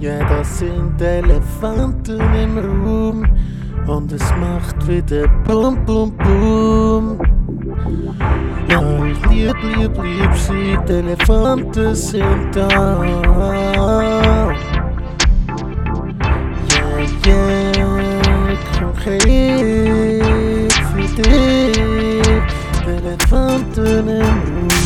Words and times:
Ja, 0.00 0.18
das 0.28 0.58
sind 0.58 1.00
Elefanten 1.00 2.20
im 2.34 2.58
Raum 2.58 3.26
und 3.86 4.12
es 4.12 4.22
macht 4.36 4.86
wieder 4.86 5.26
Bum 5.46 5.84
Bum 5.84 6.12
Bum. 6.16 7.18
Ja, 8.68 9.04
ich 9.04 9.26
lieb, 9.30 9.56
lieb, 9.62 10.02
lieb 10.02 10.34
sie, 10.34 10.78
die 10.88 10.92
Elefanten 10.92 11.94
sind 11.94 12.54
da. 12.54 13.02
Yeah, 17.26 17.76
yeah, 17.76 18.56
konkret 18.78 20.72
für 20.72 21.22
dich, 21.22 21.76
die 22.84 22.90
Elefanten 22.90 23.86
im 23.86 24.08
Raum. 24.08 24.79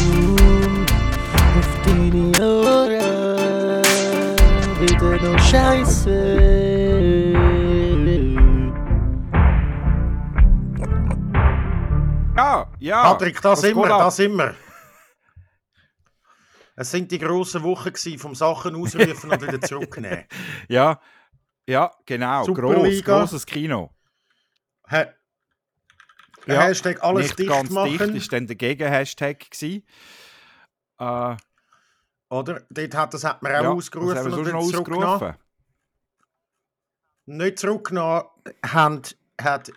Scheiße. 5.54 6.10
Ja, 12.36 12.72
ja. 12.80 13.02
Patrick, 13.04 13.40
da 13.40 13.52
was 13.52 13.60
sind 13.60 13.76
wir, 13.76 13.86
da 13.86 14.10
sind 14.10 14.34
wir. 14.34 14.56
Es 16.74 16.90
sind 16.90 17.08
die 17.12 17.20
grossen 17.20 17.62
Wochen 17.62 17.92
gewesen, 17.92 18.18
vom 18.18 18.34
Sachen 18.34 18.74
ausrufen 18.74 19.30
und 19.30 19.42
wieder 19.42 19.60
zurücknehmen. 19.60 20.24
Ja, 20.68 21.00
ja, 21.68 21.92
genau. 22.04 22.44
Gross, 22.46 23.04
grosses 23.04 23.46
Kino. 23.46 23.94
Ha 24.90 25.06
Ja, 26.46 26.62
Hashtag 26.62 27.00
alles 27.00 27.26
Nicht 27.26 27.38
dicht 27.38 27.50
ganz 27.50 27.70
machen. 27.70 27.96
dicht 27.96 28.14
ist 28.16 28.32
dann 28.32 28.48
der 28.48 28.56
Gegenhashtag 28.56 29.48
gewesen. 29.48 29.86
Äh, 30.98 31.36
Oder? 32.28 32.62
Dort 32.70 32.94
hat, 32.96 33.14
das 33.14 33.22
hat 33.22 33.40
man 33.40 33.54
auch 33.54 33.62
ja, 33.62 33.70
ausgerufen 33.70 34.16
was 34.16 34.18
haben 34.18 34.32
wir 34.32 34.38
und 34.38 34.46
wieder 34.46 34.56
ausgerufen? 34.56 35.43
Nicht 37.26 37.58
zurückgenommen 37.58 38.24
haben, 38.64 39.02
hat 39.40 39.72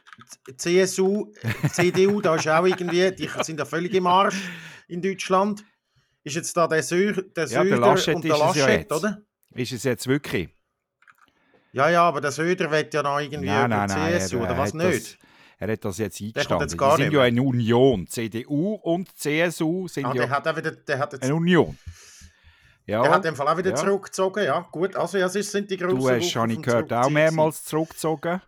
CSU, 0.57 1.31
CDU, 1.71 2.21
da 2.21 2.35
ist 2.35 2.47
auch 2.47 2.65
irgendwie, 2.65 3.11
die 3.11 3.29
sind 3.41 3.59
ja 3.59 3.65
völlig 3.65 3.93
im 3.93 4.07
Arsch 4.07 4.37
in 4.87 5.01
Deutschland. 5.01 5.63
Ist 6.23 6.35
jetzt 6.35 6.55
da 6.57 6.67
der, 6.67 6.83
Sö 6.83 7.13
der 7.13 7.45
Ja, 7.47 7.63
der 7.63 7.69
Söder 7.69 7.77
Laschet 7.77 8.15
und 8.15 8.23
der 8.23 8.31
ja 8.31 8.37
Laschet, 8.37 8.79
jetzt. 8.81 8.91
oder? 8.91 9.21
Ist 9.55 9.71
es 9.71 9.83
jetzt 9.83 10.07
wirklich? 10.07 10.49
Ja, 11.71 11.89
ja, 11.89 12.03
aber 12.03 12.21
der 12.21 12.31
Söder 12.31 12.69
will 12.71 12.87
ja 12.91 13.03
noch 13.03 13.19
irgendwie 13.19 13.47
Nein, 13.47 13.69
nein, 13.69 13.87
die 13.87 13.93
nein. 13.95 14.19
CSU, 14.19 14.37
er, 14.37 14.41
oder 14.43 14.51
er 14.51 14.57
was 14.57 14.73
nicht? 14.73 15.13
Das, 15.13 15.17
er 15.59 15.71
hat 15.71 15.85
das 15.85 15.97
jetzt 15.97 16.21
eingestanden. 16.21 16.69
jetzt 16.69 16.97
sind 16.97 17.13
ja 17.13 17.21
eine 17.21 17.41
Union. 17.41 18.07
CDU 18.07 18.73
und 18.75 19.15
CSU 19.17 19.87
sind 19.87 20.05
Ah, 20.05 20.13
ja 20.13 20.21
der 20.23 20.29
hat 20.29 20.47
auch 20.47 20.55
wieder, 20.57 20.71
der 20.71 20.99
hat 20.99 21.13
jetzt, 21.13 21.23
eine 21.23 21.35
Union. 21.35 21.77
Ja, 22.87 23.01
der 23.03 23.11
hat 23.11 23.25
im 23.25 23.35
Fall 23.35 23.47
auch 23.49 23.57
wieder 23.57 23.71
Ja. 23.71 23.75
zurückgezogen, 23.75 24.43
ja, 24.45 24.61
gut. 24.71 24.95
Also, 24.95 25.17
ja, 25.17 25.25
es 25.27 25.35
ist- 25.35 25.51
sind 25.51 25.69
die 25.69 25.77
grossen 25.77 25.99
du 25.99 26.09
hast, 26.09 26.35
habe 26.35 26.53
ich 26.53 26.61
gehört, 26.61 26.91
auch 26.93 27.09
mehrmals 27.09 27.63
zurückgezogen. 27.65 28.41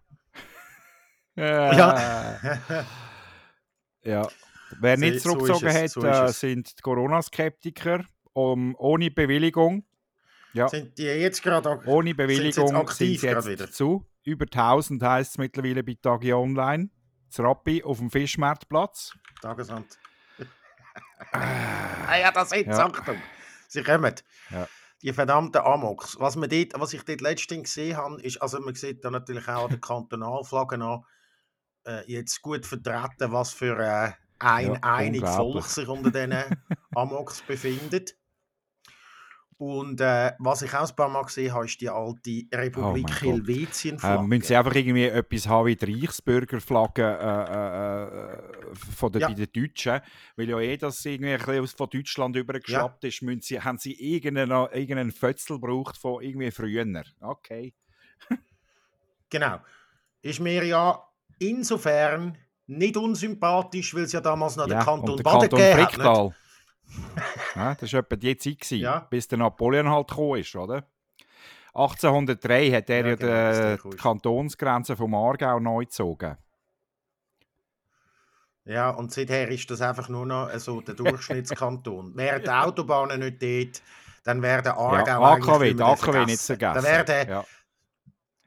ja. 1.35 1.71
Ja. 4.03 4.15
ja. 4.21 4.27
Wer 4.79 4.95
So- 4.97 4.99
nicht 5.01 5.11
so 5.11 5.15
ist 5.17 5.23
zurückgezogen 5.23 5.67
es, 5.67 5.75
hat, 5.75 5.89
so 5.89 6.01
ist 6.01 6.17
äh, 6.17 6.33
sind 6.33 6.77
die 6.77 6.81
Corona-Skeptiker 6.81 8.03
um, 8.33 8.75
ohne 8.77 9.11
Bewilligung. 9.11 9.83
Ja, 10.53 10.67
Sind 10.67 10.97
die 10.97 11.03
jetzt 11.03 11.43
gerade 11.43 11.79
ohne 11.85 12.15
Bewilligung 12.15 12.75
aktiv 12.75 13.19
sind 13.19 13.19
sie 13.21 13.27
jetzt 13.27 13.47
wieder? 13.47 13.71
zu. 13.71 14.05
Über 14.23 14.45
1000 14.45 15.01
heisst 15.03 15.31
es 15.31 15.37
mittlerweile 15.37 15.83
bei 15.83 15.95
Tagi 16.01 16.33
Online. 16.33 16.89
Das 17.29 17.39
Rappi 17.39 17.83
auf 17.83 17.99
dem 17.99 18.09
Fischmarktplatz. 18.09 19.13
Tagesamt. 19.41 19.99
ah 21.31 22.17
ja, 22.17 22.31
das 22.31 22.49
sind 22.49 22.67
Ja. 22.67 22.85
Achtung. 22.87 23.17
Sie 23.69 23.83
kommen. 23.83 24.15
Ja. 24.49 24.67
Die 25.01 25.13
verdammten 25.13 25.61
Amoks. 25.61 26.19
Was, 26.19 26.35
man 26.35 26.49
dort, 26.49 26.73
was 26.73 26.93
ich 26.93 27.03
dort 27.03 27.21
letztens 27.21 27.63
gesehen 27.63 27.95
habe, 27.95 28.21
ist, 28.21 28.41
also 28.41 28.59
man 28.59 28.75
sieht 28.75 29.05
da 29.05 29.11
natürlich 29.11 29.47
auch 29.47 29.65
an 29.65 29.69
den 29.69 29.79
Kantonalflaggen 29.79 30.81
an, 30.81 31.05
äh, 31.85 32.03
jetzt 32.11 32.41
gut 32.41 32.65
vertreten, 32.65 33.31
was 33.31 33.53
für 33.53 33.79
äh, 33.79 34.11
ein 34.39 34.73
Ja, 34.73 34.79
einig 34.81 35.25
Volk 35.25 35.65
sich 35.65 35.87
unter 35.87 36.11
diesen 36.11 36.35
Amoks 36.95 37.41
befindet. 37.43 38.18
Und 39.61 39.99
äh, 39.99 40.31
was 40.39 40.61
ich 40.61 40.73
auch 40.73 40.89
ein 40.89 40.95
paar 40.95 41.09
Mal 41.09 41.23
gesehen 41.23 41.53
habe, 41.53 41.65
ist 41.65 41.81
die 41.81 41.89
alte 41.89 42.45
Republik 42.53 42.77
Oh 42.77 42.93
mein 42.93 43.03
Gott. 43.03 43.21
Helvetien. 43.21 43.97
Ähm, 44.01 44.27
müssen 44.27 44.43
sie 44.43 44.55
einfach 44.55 44.73
irgendwie 44.73 45.03
etwas 45.03 45.47
haben 45.49 45.67
wie 45.67 45.75
die 45.75 45.99
Reichsbürgerflagge 45.99 47.03
äh, 47.03 47.43
äh, 47.53 48.71
äh, 48.71 48.75
von 48.95 49.11
der, 49.11 49.21
Ja. 49.21 49.27
bei 49.27 49.33
den 49.33 49.51
Deutschen, 49.51 49.99
weil 50.37 50.49
ja 50.49 50.59
eh 50.61 50.77
das 50.77 51.03
irgendwie 51.03 51.33
ein 51.33 51.39
bisschen 51.45 51.67
von 51.77 51.89
Deutschland 51.89 52.37
übergeschwappt 52.37 53.03
ist, 53.03 53.21
müssen 53.21 53.41
sie, 53.41 53.59
haben 53.59 53.77
sie 53.77 53.95
irgendeinen, 53.95 54.49
irgendeinen 54.71 55.11
Fötzel 55.11 55.59
gebraucht 55.59 55.97
von 55.97 56.23
irgendwie 56.23 56.51
früher. 56.51 56.85
Okay. 57.19 57.73
Genau. 59.29 59.59
Ist 60.21 60.39
mir 60.39 60.63
ja 60.65 61.03
insofern 61.37 62.37
nicht 62.67 62.95
unsympathisch, 62.97 63.93
weil 63.93 64.03
es 64.03 64.11
ja 64.13 64.21
damals 64.21 64.55
noch 64.55 64.65
den 64.67 64.77
Ja, 64.77 64.83
Kanton 64.85 65.11
und 65.11 65.17
der 65.19 65.23
Baden 65.23 65.49
Kanton 65.49 65.59
gegeben 65.59 66.03
hat. 66.03 66.33
Ja, 67.55 67.75
das 67.75 67.93
war 67.93 67.99
etwa 67.99 68.15
die 68.15 68.37
Zeit, 68.37 68.59
gewesen, 68.59 68.79
Ja. 68.81 68.99
bis 69.09 69.27
der 69.27 69.37
Napoleon 69.37 69.89
halt 69.89 70.07
gekommen 70.07 70.39
ist, 70.39 70.55
oder? 70.55 70.83
1803 71.73 72.71
hat 72.71 72.89
er 72.89 73.05
Ja, 73.05 73.07
ja, 73.09 73.15
genau, 73.75 73.83
die, 73.83 73.89
die. 73.91 73.97
Kantonsgrenze 73.97 74.95
vom 74.97 75.13
Aargau 75.13 75.59
neu 75.59 75.85
gezogen. 75.85 76.37
Ja, 78.65 78.89
und 78.91 79.11
seither 79.11 79.47
ist 79.49 79.69
das 79.71 79.81
einfach 79.81 80.09
nur 80.09 80.25
noch 80.25 80.49
so 80.57 80.81
der 80.81 80.95
Durchschnittskanton. 80.95 82.15
Wären 82.15 82.43
die 82.43 82.49
Autobahnen 82.49 83.19
nicht 83.19 83.41
dort, 83.41 83.81
dann 84.23 84.41
wäre 84.41 84.61
der 84.61 84.77
Aargau 84.77 85.05
ja, 85.21 85.33
AKW, 85.33 85.73
nicht 85.73 85.81
AKW 85.81 86.25
nicht 86.25 86.41
vergessen. 86.41 86.75
Dann 86.75 86.83
wäre 86.83 87.05
der, 87.05 87.27
ja. 87.29 87.45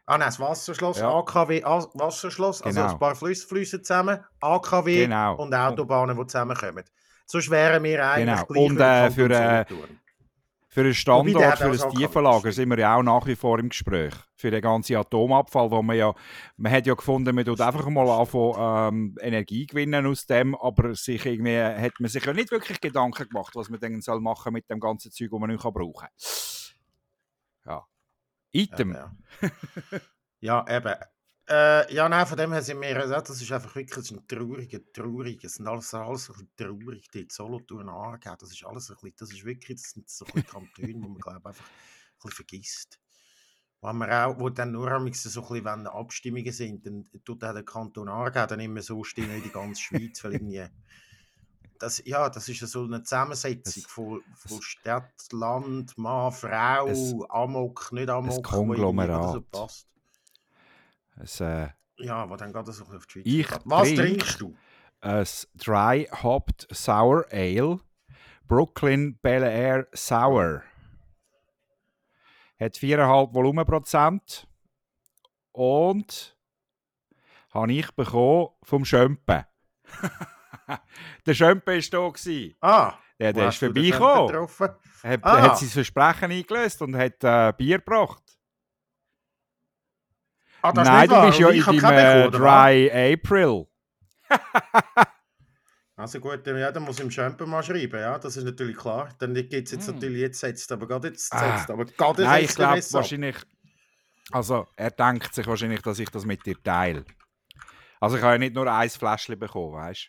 ah 0.07 0.19
nein, 0.19 0.29
das 0.29 0.39
Wasserschloss, 0.39 0.99
Ja. 0.99 1.11
AKW, 1.13 1.65
A- 1.65 1.87
Wasserschloss, 1.95 2.63
also 2.63 2.81
Genau. 2.81 2.93
ein 2.93 2.99
paar 2.99 3.15
Flüsse 3.17 3.47
fließen 3.49 3.83
zusammen, 3.83 4.23
AKW 4.41 5.05
Genau. 5.07 5.37
und 5.37 5.55
Autobahnen, 5.55 6.17
die 6.17 6.27
zusammenkommen. 6.27 6.85
Sonst 7.33 7.49
wären 7.49 7.83
wir 7.83 8.07
eigentlich 8.07 8.47
Genau. 8.47 8.63
Und, 8.63 8.79
äh, 8.79 9.11
für, 9.11 9.31
äh. 9.31 9.65
Für 10.69 10.83
einen 10.83 10.93
Standort, 10.93 11.59
für 11.59 11.65
ein 11.65 11.79
so 11.79 11.91
Tiefenlager 11.91 12.53
sind 12.53 12.69
wir 12.69 12.79
ja 12.79 12.97
auch 12.97 13.03
nach 13.03 13.27
wie 13.27 13.37
vor 13.37 13.59
im 13.59 13.71
Gespräch. 13.71 14.13
Für 14.35 14.51
den 14.51 14.61
ganzen 14.61 14.97
Atomabfall, 14.97 15.71
wo 15.71 15.81
man 15.83 15.97
ja, 15.97 16.13
man 16.59 16.73
hat 16.73 16.87
ja 16.87 16.93
gefunden, 16.93 17.35
man 17.35 17.47
tut 17.47 17.61
einfach 17.63 17.87
mal 17.89 18.07
anfangen, 18.09 19.15
ähm, 19.15 19.17
Energie 19.23 19.67
gewinnen 19.67 20.07
aus 20.07 20.27
dem, 20.27 20.55
aber 20.55 20.95
sich 20.95 21.25
irgendwie, 21.25 21.59
hat 21.59 21.93
man 22.01 22.11
sich 22.11 22.23
ja 22.23 22.35
nicht 22.35 22.51
wirklich 22.51 22.79
Gedanken 22.83 23.27
gemacht, 23.27 23.55
was 23.55 23.71
man 23.71 23.81
dann 23.81 24.03
soll 24.03 24.21
machen 24.21 24.53
mit 24.53 24.69
dem 24.69 24.81
ganzen 24.81 25.11
Zeug, 25.11 25.31
das 25.31 25.41
man 25.41 25.51
nicht 25.51 25.63
brauchen 25.63 25.95
kann. 25.95 26.09
Ja. 27.65 27.87
Item. 28.53 28.93
Ja, 28.93 29.13
ja. 30.41 30.65
ja 30.67 30.77
eben. 30.77 30.95
Äh, 31.49 31.93
ja, 31.93 32.09
nein, 32.09 32.27
von 32.27 32.37
dem 32.39 32.53
her 32.53 32.63
sind 32.63 32.81
wir, 32.81 32.91
ja, 32.91 33.21
das 33.21 33.41
ist 33.43 33.51
einfach 33.51 33.75
wirklich 33.75 34.11
ein 34.13 34.27
trauriger, 34.29 34.79
trauriger, 34.93 35.47
es 35.47 35.55
sind 35.55 35.67
alles, 35.67 35.93
alles 35.93 36.31
ein 36.31 36.35
bisschen 36.37 36.57
traurig, 36.57 37.11
die 37.11 37.27
Solothurn 37.31 37.89
angegeben, 37.89 38.37
das 38.39 38.53
ist 38.53 38.65
alles 38.65 38.91
ein 38.91 38.97
bisschen, 38.97 39.15
das 39.19 39.33
ist 39.33 39.45
wirklich, 39.45 39.83
das 39.83 39.91
sind 39.91 40.09
so 40.09 40.25
ein 40.27 40.47
Kantone, 40.47 40.95
wo 40.95 41.09
man, 41.09 41.19
glaube 41.21 41.49
einfach 41.49 41.65
ein 41.65 41.73
bisschen 42.23 42.37
vergisst. 42.37 43.01
Wo, 43.81 43.93
man 43.93 44.11
auch, 44.13 44.39
wo 44.39 44.49
dann 44.51 44.71
nur 44.71 44.91
am 44.93 45.13
so 45.13 45.29
ein 45.43 45.49
bisschen, 45.49 45.65
wenn 45.65 45.87
Abstimmungen 45.89 46.53
sind, 46.53 46.87
dann 46.87 47.11
tut 47.25 47.43
der 47.43 47.63
Kanton 47.65 48.09
Aargau 48.09 48.47
dann 48.47 48.61
immer 48.61 48.81
so 48.81 49.03
stimmen 49.03 49.37
wie 49.37 49.41
die 49.43 49.51
ganze 49.51 49.83
Schweiz, 49.83 50.23
weil 50.23 50.35
irgendwie, 50.35 50.65
das, 51.81 52.01
ja, 52.07 52.31
das 52.31 52.49
ist 52.49 52.61
ja 52.61 52.69
so 52.69 52.85
eine 52.85 53.03
Zusammensetzung 53.03 53.83
Es- 53.83 53.91
von, 53.91 54.23
von 54.37 54.63
Stadt, 54.63 55.33
Land, 55.33 55.99
Mann, 55.99 56.31
Frau, 56.31 56.87
Es- 56.89 57.15
Amok, 57.29 57.91
nicht 57.93 58.09
Amok, 58.09 58.47
irgendwie 58.47 58.49
Konglomerat. 58.49 59.33
so 59.33 59.41
passt. 59.41 59.92
Es, 61.21 61.41
äh, 61.41 61.69
Ja, 61.99 62.29
wo 62.29 62.37
dann 62.37 62.53
so 62.53 62.59
ein 62.59 62.65
bisschen 62.65 62.97
auf 62.97 63.07
die 63.07 63.13
Schweiz 63.13 63.23
Ich 63.27 63.49
geht. 63.49 63.61
Was 63.65 63.89
trink- 63.89 63.97
trinkst 63.99 64.41
du? 64.41 64.55
ein 65.01 65.27
Dry 65.57 66.09
Hopped 66.23 66.67
Sour 66.71 67.27
Ale, 67.33 67.81
Brooklyn 68.47 69.19
Bel 69.21 69.43
Air 69.43 69.89
Sour. 69.93 70.63
Hat 72.61 72.77
4,5 72.77 73.35
Volumenprozent 73.35 74.47
und 75.51 76.37
habe 77.53 77.73
ich 77.73 77.91
bekommen 77.93 78.49
vom 78.63 78.85
Schömpen. 78.85 79.45
der 81.27 81.35
Schömpen 81.35 81.75
war 81.75 82.13
gewesen. 82.13 82.55
Ah, 82.61 82.95
Der, 83.19 83.35
wo 83.35 83.41
der 83.41 83.49
ist 83.49 83.59
vorbeigekommen. 83.59 84.49
Er 85.03 85.11
hat, 85.13 85.25
Ah. 85.25 85.43
hat 85.43 85.59
sein 85.59 85.69
Versprechen 85.69 86.31
eingelöst 86.31 86.81
und 86.83 86.97
hat 86.97 87.23
äh, 87.25 87.53
Bier 87.57 87.79
gebracht. 87.79 88.22
Ah, 90.63 90.73
das 90.73 90.87
Nein, 90.89 91.09
du 91.09 91.21
bist 91.27 91.39
ja 91.41 91.49
in 91.51 91.63
deinem 91.65 91.75
äh, 91.75 91.79
bekommen, 91.81 92.27
oder? 92.29 92.39
Dry 92.39 93.15
April. 93.15 93.67
Also 95.95 96.19
gut, 96.21 96.45
ja, 96.47 96.73
dann 96.73 96.83
muss 96.85 96.99
ich 96.99 97.05
im 97.05 97.11
Schömpen 97.11 97.49
mal 97.49 97.63
schreiben, 97.63 98.01
ja, 98.01 98.19
das 98.19 98.37
ist 98.37 98.45
natürlich 98.45 98.77
klar. 98.77 99.11
Dann 99.19 99.35
gibt 99.35 99.53
es 99.53 99.71
jetzt 99.73 99.87
Hm. 99.87 99.95
natürlich, 99.95 100.21
jetzt 100.21 100.41
setzt 100.41 100.73
aber 100.73 100.89
gerade 100.89 101.09
jetzt, 101.09 101.33
Ah. 101.33 101.57
setzt 101.59 101.71
aber 101.71 101.85
gerade 101.85 102.23
Nein, 102.25 102.41
jetzt 102.41 102.51
ich 102.51 102.57
glaube 102.57 102.83
wahrscheinlich. 102.93 103.37
Also, 104.33 104.67
er 104.77 104.91
denkt 104.91 105.35
sich 105.35 105.47
wahrscheinlich, 105.47 105.83
dass 105.83 105.99
ich 105.99 106.09
das 106.09 106.25
mit 106.25 106.45
dir 106.47 106.61
teile. 106.63 107.05
Also, 108.01 108.17
ich 108.17 108.23
habe 108.23 108.33
ja 108.33 108.39
nicht 108.39 108.55
nur 108.55 108.67
ein 108.73 108.89
Fläschchen 108.89 109.39
bekommen, 109.39 109.75
weißt 109.75 110.09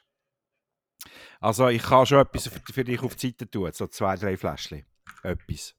du? 1.04 1.10
Also, 1.42 1.68
ich 1.68 1.84
kann 1.84 2.06
schon 2.06 2.20
etwas 2.22 2.48
für, 2.48 2.74
für 2.74 2.84
dich 2.84 3.02
auf 3.04 3.16
die 3.16 3.28
Seite 3.28 3.52
tun, 3.52 3.70
so 3.74 3.86
zwei, 3.88 4.16
drei 4.16 4.38
Fläschchen. 4.38 4.86
Etwas. 5.22 5.76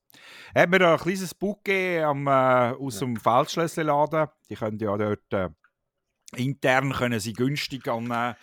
Hat 0.55 0.71
mir 0.71 0.79
da 0.79 0.95
ein 0.95 1.01
kleines 1.01 1.35
Buch 1.35 1.59
gegeben 1.65 2.05
am, 2.05 2.27
äh, 2.27 2.77
aus 2.79 2.99
dem 2.99 3.17
Feldschlössladen. 3.17 4.29
Die 4.49 4.55
können 4.55 4.79
ja 4.79 4.97
dort 4.97 5.33
äh, 5.33 5.51
intern 6.37 6.93
können 6.93 7.21
sie 7.21 7.33
günstig 7.33 7.89
an, 7.89 8.11
äh, 8.11 8.35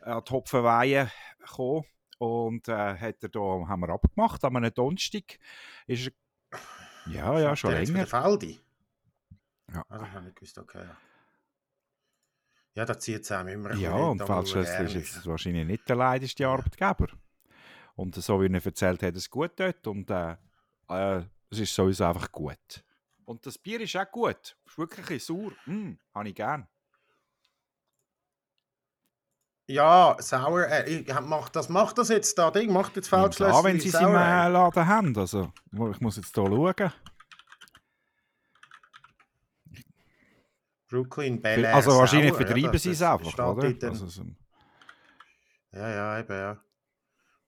an 0.00 0.22
die 0.26 0.32
Hopfenweihe 0.32 1.10
kommen. 1.46 1.84
Und 2.18 2.68
äh, 2.68 2.96
hat 2.96 3.22
er 3.22 3.28
da, 3.28 3.40
haben 3.40 3.80
wir 3.80 3.90
abgemacht 3.90 4.44
am 4.44 4.56
einem 4.56 4.72
Donnerstag. 4.72 5.38
Ist 5.86 6.06
er, 6.06 6.58
ja, 7.12 7.38
ja, 7.38 7.56
schon 7.56 7.70
Der 7.70 7.80
länger. 7.80 7.92
Für 7.92 7.98
den 7.98 8.06
Faldi? 8.06 8.60
Ja. 9.72 9.82
Das 9.88 10.10
habe 10.12 10.28
ich 10.28 10.34
gewusst, 10.34 10.58
okay. 10.58 10.84
ja. 12.74 12.84
Da 12.84 12.98
zieht 12.98 13.22
es 13.22 13.32
einem 13.32 13.48
immer 13.48 13.74
Ja, 13.74 13.94
und 13.94 14.24
Feldschlössl 14.24 14.84
ist 14.84 14.94
jetzt 14.94 15.26
wahrscheinlich 15.26 15.66
nicht 15.66 15.88
der 15.88 15.96
leidigste 15.96 16.46
Arbeitgeber. 16.46 17.08
Und 17.96 18.14
so 18.14 18.40
wie 18.40 18.46
er 18.46 18.64
erzählt 18.66 19.02
hat, 19.02 19.16
es 19.16 19.30
gut 19.30 19.52
dort. 19.56 19.86
Und 19.86 20.10
äh, 20.10 20.36
äh, 20.88 21.22
es 21.50 21.58
ist 21.60 21.74
sowieso 21.74 22.04
einfach 22.04 22.30
gut. 22.32 22.84
Und 23.24 23.44
das 23.46 23.56
Bier 23.58 23.80
ist 23.80 23.96
auch 23.96 24.10
gut. 24.10 24.56
Ist 24.66 24.78
wirklich 24.78 25.00
ein 25.00 25.06
bisschen 25.16 25.36
sauer. 25.40 25.52
Mm, 25.66 25.98
habe 26.14 26.28
ich 26.28 26.34
gern. 26.34 26.68
Ja, 29.66 30.14
sauer. 30.18 30.66
Äh, 30.68 30.90
ich 30.90 31.14
hab- 31.14 31.24
mach 31.24 31.48
das, 31.48 31.68
macht 31.70 31.96
das 31.96 32.10
jetzt 32.10 32.36
da 32.36 32.50
Ding, 32.50 32.70
macht 32.72 32.96
jetzt 32.96 33.10
Nimm's 33.10 33.22
Feldschlössl. 33.22 33.56
an, 33.56 33.64
wenn 33.64 33.80
sie 33.80 33.88
es 33.88 33.94
im 33.94 34.08
äh. 34.14 34.48
Laden 34.48 34.86
haben. 34.86 35.16
Also, 35.18 35.52
ich 35.72 36.00
muss 36.00 36.16
jetzt 36.16 36.34
hier 36.34 36.44
schauen. 36.44 36.92
Brooklyn, 40.88 41.40
Bel 41.40 41.64
Air, 41.64 41.74
Also 41.74 41.92
wahrscheinlich 41.96 42.30
sauer, 42.32 42.40
ja, 42.40 42.46
vertreiben 42.46 42.72
das- 42.72 42.82
sie 42.82 42.90
es 42.90 42.98
das 42.98 43.12
einfach, 43.20 43.48
oder? 43.56 43.88
Also, 43.88 44.06
so 44.06 44.24
Ja, 45.72 45.88
ja, 45.88 46.18
eben, 46.20 46.32
ja. 46.32 46.60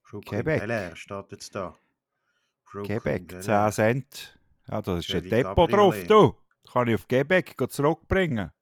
Brooklyn, 0.09 0.39
Quebec. 0.41 0.59
Bel 0.61 0.69
Air 0.71 0.95
steht 0.95 1.31
jetzt 1.31 1.55
da. 1.55 1.75
Brooklyn, 2.71 2.99
Quebec, 2.99 3.27
Bel 3.27 3.41
10 3.41 3.53
Air. 3.53 3.71
Cent. 3.71 4.39
Ja, 4.69 4.81
da 4.81 4.97
ist 4.97 5.07
Ja, 5.07 5.19
ein 5.19 5.29
Depot 5.29 5.71
drauf, 5.71 5.95
du. 6.07 6.35
Kann 6.71 6.87
ich 6.87 6.95
auf 6.95 7.07
Quebec 7.07 7.55
zurückbringen. 7.69 8.51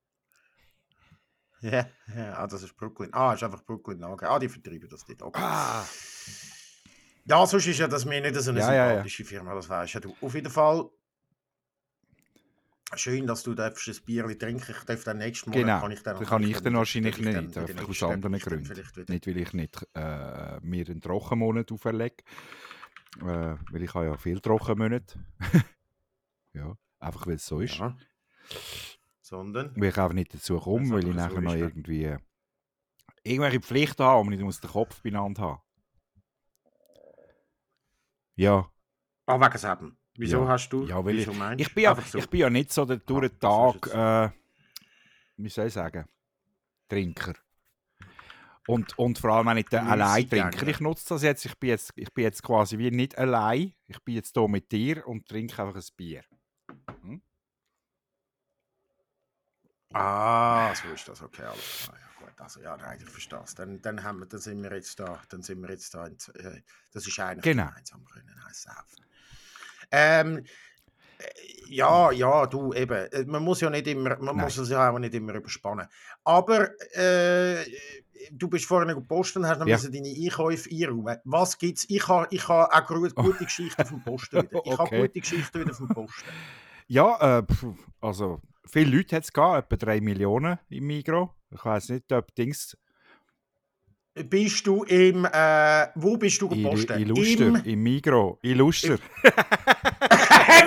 Ja, 1.62 1.88
ja, 2.16 2.34
ah, 2.38 2.46
das 2.46 2.62
ist 2.62 2.78
Brooklyn. 2.78 3.12
Ah, 3.12 3.34
ist 3.34 3.42
einfach 3.42 3.64
Brooklyn 3.64 4.04
angegeben. 4.04 4.32
Ah, 4.32 4.38
die 4.38 4.50
vertreiben 4.50 4.88
das 4.88 5.08
nicht. 5.08 5.20
Okay. 5.24 5.42
Ah. 5.42 5.84
Ja, 7.26 7.48
sonst 7.48 7.66
ist 7.66 7.80
ja 7.80 7.88
das 7.88 8.06
mir 8.06 8.22
nicht 8.22 8.36
so 8.36 8.52
eine 8.52 8.60
Ja, 8.60 8.68
ja, 8.68 8.76
ja. 8.76 8.88
sympathische 8.90 9.26
Firma, 9.26 9.56
das 9.56 9.68
weißt 9.68 9.94
ja 9.96 10.00
du. 10.00 10.16
Auf 10.22 10.36
jeden 10.36 10.52
Fall 10.52 10.88
schön, 12.94 13.26
dass 13.26 13.42
du 13.42 13.56
darfst 13.56 13.88
ein 13.88 13.96
Bier 14.06 14.38
trinken 14.38 14.76
Ich 14.78 14.84
darf 14.84 15.04
dann 15.06 15.18
nächsten 15.18 15.50
Monat 15.50 15.66
Genau, 15.66 15.80
kann 15.80 15.92
ich 15.92 16.04
dann, 16.04 16.20
das 16.20 16.30
kann 16.30 16.44
ich 16.44 16.60
dann 16.60 16.76
wahrscheinlich 16.76 17.18
nicht, 17.18 17.28
wieder 17.50 17.62
einfach 17.62 17.90
aus 17.90 18.04
anderen 18.04 18.38
Gründen. 18.38 18.84
Nicht, 19.08 19.28
weil 19.28 19.38
ich 19.38 19.54
nicht 19.54 19.88
äh, 19.96 20.60
mir 20.62 20.88
einen 20.88 21.02
Trockenmonat 21.02 21.72
auferlege. 21.72 22.24
Äh, 23.22 23.56
weil 23.72 23.84
ich 23.84 23.94
habe 23.94 24.06
ja 24.06 24.18
viel 24.18 24.40
Trockenmonate. 24.40 25.20
ja, 26.54 26.76
einfach 27.00 27.26
weil 27.28 27.36
es 27.36 27.46
so 27.46 27.60
ist. 27.62 27.78
Ja. 27.78 27.96
Sondern, 29.22 29.76
Weil 29.76 29.90
ich 29.90 29.98
einfach 29.98 30.14
nicht 30.14 30.34
dazu 30.34 30.60
komme, 30.60 30.90
weil 30.92 31.08
ich 31.08 31.16
nachher 31.16 31.36
so 31.36 31.42
noch 31.42 31.56
irgendwie 31.56 32.04
äh, 32.04 32.20
irgendwelche 33.24 33.60
Pflichten 33.60 34.04
habe 34.04 34.22
und 34.22 34.34
ich 34.34 34.40
muss 34.42 34.60
den 34.62 34.70
Kopf 34.70 35.02
beieinander 35.02 35.42
haben. 35.42 35.62
Ja, 38.36 38.70
ah, 39.26 39.40
wegen 39.40 39.58
Seben. 39.58 39.98
Wieso 40.18 40.42
Ja. 40.44 40.48
hast 40.50 40.70
du, 40.70 40.86
Ja, 40.86 41.04
weil 41.04 41.20
ich 41.20 41.26
du? 41.26 41.32
bin 41.32 41.84
ja, 41.84 41.96
so. 41.96 42.18
ich 42.18 42.30
bin 42.30 42.40
ja 42.40 42.50
nicht 42.50 42.72
so 42.72 42.86
der 42.86 42.98
durch 42.98 43.30
den 43.30 43.40
Tag, 43.40 43.88
äh, 43.88 44.30
wie 45.38 45.50
soll 45.50 45.68
ich 45.68 45.74
sagen, 45.74 46.06
Trinker. 46.88 47.34
Und, 48.68 48.98
und 48.98 49.20
vor 49.20 49.32
allem 49.32 49.48
auch 49.48 49.54
nicht 49.54 49.72
der 49.72 49.84
Müßiggänger. 49.84 50.06
Alleintrinker. 50.06 50.68
Ich 50.68 50.80
nutze 50.80 51.10
das 51.10 51.22
jetzt 51.22 51.46
ich, 51.46 51.58
bin 51.60 51.70
jetzt, 51.70 51.94
ich 51.96 52.12
bin 52.14 52.24
jetzt 52.24 52.42
quasi 52.42 52.78
wie 52.78 52.90
nicht 52.92 53.18
allein. 53.18 53.74
Ich 53.88 54.04
bin 54.04 54.16
jetzt 54.16 54.36
hier 54.36 54.48
mit 54.48 54.72
dir 54.72 55.08
und 55.08 55.28
trinke 55.28 55.62
einfach 55.62 55.76
ein 55.76 55.88
Bier. 55.96 56.24
Ah, 59.96 60.76
so 60.76 60.90
ist 60.90 61.08
das, 61.08 61.22
okay, 61.22 61.44
alles 61.44 61.84
klar. 61.86 61.98
Ja, 61.98 62.26
gut, 62.26 62.42
also 62.42 62.60
ja, 62.60 62.76
nein, 62.76 63.00
ich 63.02 63.10
verstehe 63.10 63.40
es. 63.46 63.56
Dann, 63.56 63.82
dann, 63.82 64.04
haben 64.04 64.20
wir, 64.20 64.26
dann 64.26 64.42
sind 64.42 64.62
wir 64.62 64.74
jetzt 64.74 65.00
da, 65.00 65.22
dann 65.30 65.42
sind 65.42 65.62
wir 65.62 65.70
jetzt 65.70 65.94
da, 65.94 66.08
in, 66.08 66.18
äh, 66.34 66.62
das 66.92 67.08
ist 67.08 67.18
eigentlich 67.18 67.44
Genau. 67.44 67.68
gemeinsam 67.68 68.04
können, 68.04 68.36
saufen. 68.52 69.06
Ähm, 69.92 70.38
äh, 70.40 70.44
ja, 71.68 72.12
ja, 72.12 72.46
du 72.46 72.74
eben, 72.74 73.08
äh, 73.12 73.26
man 73.26 73.44
muss 73.44 73.62
ja 73.62 73.70
nicht 73.70 73.88
immer, 73.88 74.18
man 74.18 74.36
Nein. 74.36 74.46
muss 74.46 74.58
es 74.58 74.70
ja 74.70 74.90
auch 74.90 75.00
nicht 75.00 75.14
immer 75.14 75.34
überspannen. 75.36 75.88
Aber 76.24 76.70
äh, 76.96 77.64
du 78.32 78.48
bist 78.48 78.66
vorhin 78.66 78.94
gepostet 78.96 79.38
und 79.38 79.48
hast 79.48 79.60
noch 79.60 79.68
Ja. 79.68 79.78
deine 79.78 80.08
Einkäufe 80.10 80.70
einräumen. 80.70 81.18
Was 81.24 81.58
gibt's? 81.58 81.86
Ich 81.90 82.08
habe 82.08 82.28
ich 82.32 82.48
ha 82.48 82.66
auch 82.66 82.88
gute 83.16 83.44
Geschichten 83.46 83.86
vom 83.86 84.02
Posten 84.04 84.44
wieder. 84.44 84.62
Ich 84.64 84.72
habe 84.78 84.82
Okay. 84.84 85.02
gute 85.02 85.20
Geschichten 85.22 85.60
wieder 85.62 85.74
vom 85.74 85.88
Posten. 85.88 86.30
Ja, 86.88 87.40
äh, 87.40 87.44
also 88.02 88.42
viele 88.68 88.96
Leute 88.98 89.16
hat 89.16 89.24
es 89.24 89.34
gehabt, 89.34 89.72
etwa 89.72 89.86
3 89.86 90.02
Millionen 90.02 90.60
im 90.70 90.86
Migro. 90.86 91.34
Ich 91.52 91.64
weiß 91.66 91.90
nicht, 91.90 92.12
ob 92.12 92.34
Dings 92.36 92.78
Bist 94.14 94.66
du 94.68 94.84
im, 94.84 95.26
äh, 95.26 95.88
wo 95.96 96.16
bist 96.18 96.42
du 96.42 96.48
in, 96.50 96.64
gepostet? 96.64 97.00
in 97.00 97.08
Luster, 97.10 97.48
Im, 97.48 97.56
im 97.66 97.84
Migro, 97.84 98.40
in 98.44 98.58
Luster. 98.60 98.98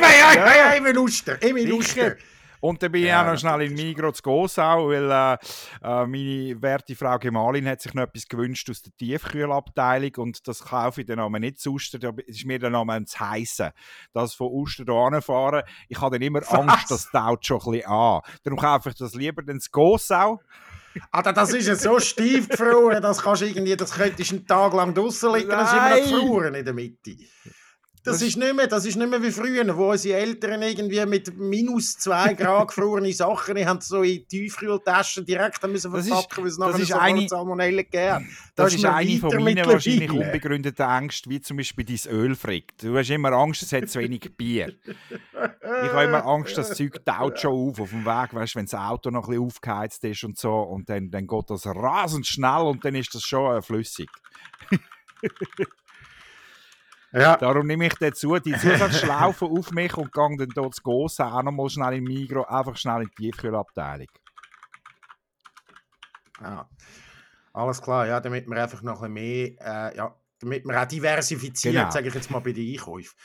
Ja, 0.01 0.35
ja, 0.35 0.57
ja, 0.57 0.73
im 0.73 0.87
Luster, 0.95 1.41
im 1.43 1.57
Sicher. 1.57 1.69
Luster. 1.69 2.17
Und 2.61 2.83
dann 2.83 2.91
bin 2.91 3.05
Ja, 3.05 3.23
ich 3.23 3.29
auch 3.29 3.33
noch 3.33 3.39
schnell 3.39 3.63
in. 3.63 3.75
Migros 3.75 4.17
zu 4.17 4.23
Gosau, 4.23 4.89
weil 4.89 5.09
äh, 5.11 5.35
äh, 5.83 6.07
meine 6.07 6.61
werte 6.61 6.97
Frau 6.97 7.17
Gemahlin 7.19 7.69
hat 7.69 7.81
sich 7.81 7.95
noch 7.95 8.03
etwas 8.03 8.27
gewünscht 8.27 8.69
aus 8.69 8.83
der 8.83 8.93
Tiefkühlabteilung 8.97 10.11
und 10.17 10.47
das 10.49 10.65
kaufe 10.65 11.03
ich 11.03 11.07
dann 11.07 11.21
aber 11.21 11.39
nicht 11.39 11.61
zu 11.61 11.75
Uster, 11.75 12.01
da 12.01 12.11
ist 12.27 12.45
mir 12.47 12.59
dann 12.59 12.75
aber 12.75 13.05
zu 13.07 13.21
heissen, 13.21 13.71
das 14.13 14.35
von 14.35 14.49
Uster 14.49 14.85
hier 14.85 15.23
fahren. 15.23 15.63
Ich 15.89 16.01
habe 16.01 16.19
dann 16.19 16.27
immer 16.27 16.41
Was? 16.41 16.53
Angst, 16.53 16.91
das 16.91 17.09
taut 17.13 17.47
schon 17.47 17.61
ein 17.61 17.71
bisschen 17.71 17.91
an. 17.91 18.21
Darum 18.43 18.59
kaufe 18.59 18.89
ich 18.89 18.97
das 18.97 19.15
lieber 19.15 19.43
dann 19.43 19.61
zu 19.61 19.71
Gosau. 19.71 20.41
Alter, 21.13 21.33
das 21.33 21.53
ist 21.53 21.69
ja 21.69 21.77
so 21.77 22.01
steif 22.01 22.49
gefroren, 22.49 23.01
das 23.01 23.23
kannst 23.23 23.43
irgendwie, 23.43 23.77
das 23.77 23.93
könntest 23.93 24.33
du 24.33 24.37
einen 24.37 24.47
Tag 24.47 24.73
lang 24.75 24.95
draußen 24.95 25.33
liegen, 25.33 25.51
dann 25.51 25.65
sind 25.67 25.77
wir 25.77 25.91
Nein. 25.91 26.03
noch 26.11 26.11
gefroren 26.11 26.55
in 26.55 26.65
der 26.65 26.75
Mitte. 26.75 27.17
Das, 28.09 28.23
ist 28.23 28.37
nicht 28.37 28.55
mehr, 28.55 28.67
das 28.67 28.85
ist 28.85 28.97
nicht 28.97 29.11
mehr 29.11 29.23
wie 29.23 29.31
früher, 29.31 29.77
wo 29.77 29.91
unsere 29.91 30.19
Eltern 30.19 30.63
irgendwie 30.63 31.05
mit 31.07 31.37
minus 31.37 31.93
2 31.99 32.35
Grad 32.39 32.69
gefrorene 32.69 33.13
Sachen 33.13 33.65
haben, 33.65 33.81
so 33.81 34.03
in 34.03 34.27
Tiefkühltaschen 34.27 35.25
direkt 35.25 35.63
müssen 35.67 35.91
verpacken, 35.91 36.43
weil 36.45 36.51
es 36.51 36.59
nachher 36.59 36.79
sofort 36.85 37.03
eine- 37.03 37.29
Salmonellen 37.29 37.79
gegeben 37.79 38.13
hat. 38.13 38.23
Das, 38.55 38.67
Das 38.73 38.75
ist 38.75 38.85
eine 38.85 39.19
von 39.19 39.43
meinen 39.43 39.67
wahrscheinlich 39.67 40.11
unbegründeten 40.11 40.87
Ängsten, 40.87 41.31
wie 41.33 41.41
zum 41.41 41.57
Beispiel 41.57 41.85
dein 41.85 42.13
Öl 42.13 42.35
frickt. 42.35 42.83
Du 42.83 42.97
hast 42.97 43.11
immer 43.11 43.33
Angst, 43.33 43.63
es 43.63 43.73
hat 43.73 43.89
zu 43.89 43.99
wenig 44.01 44.31
Bier. 44.37 44.75
Ich 44.89 45.93
habe 45.93 46.05
immer 46.05 46.25
Angst, 46.27 46.59
das 46.59 46.75
Zeug 46.75 47.05
taut 47.05 47.39
schon 47.39 47.53
auf 47.53 47.81
auf 47.81 47.91
dem 47.91 48.05
Weg, 48.05 48.35
weißt, 48.35 48.57
wenn 48.57 48.65
das 48.67 48.75
Auto 48.75 49.11
noch 49.11 49.25
ein 49.25 49.31
bisschen 49.31 49.45
aufgeheizt 49.45 50.05
ist 50.05 50.25
und 50.25 50.39
so 50.39 50.53
und 50.55 50.89
dann, 50.89 51.11
dann 51.11 51.27
geht 51.27 51.51
das 51.51 51.67
rasend 51.67 52.27
schnell 52.27 52.63
und 52.63 52.85
dann 52.85 52.95
ist 52.95 53.15
das 53.15 53.23
schon 53.23 53.57
äh, 53.57 53.63
flüssig. 53.63 54.09
Ja, 57.13 57.37
Darum 57.37 57.67
nehme 57.67 57.87
ich 57.87 57.95
dazu 57.95 58.39
die 58.39 58.53
Zusatzschlaufe 58.53 59.47
auf 59.47 59.71
mich 59.71 59.97
und 59.97 60.13
gehe 60.13 60.37
dann 60.37 60.49
dort 60.55 60.75
zu 60.75 60.83
Gossen 60.83 61.23
auch 61.25 61.43
noch 61.43 61.53
mal 61.53 61.69
schnell 61.71 61.95
in 61.95 62.05
Migro, 62.05 62.43
einfach 62.45 62.77
schnell 62.77 63.03
in 63.03 63.09
die 63.19 63.31
Tiefkühlabteilung. 63.31 64.09
Ja. 66.43 66.69
Alles 67.53 67.81
klar, 67.83 68.07
ja, 68.07 68.21
damit 68.21 68.47
wir 68.47 68.63
einfach 68.63 68.83
noch 68.83 69.03
ein 69.03 69.15
bisschen 69.15 69.57
mehr, 69.59 69.91
äh, 69.93 69.97
ja, 69.97 70.15
damit 70.41 70.65
wir 70.65 70.81
auch 70.81 70.87
diversifiziert, 70.87 71.75
Genau. 71.75 71.91
sage 71.91 72.09
ich 72.09 72.15
jetzt 72.15 72.31
mal 72.31 72.41
bei 72.41 72.53
den 72.53 72.71
Einkäufen. 72.73 73.17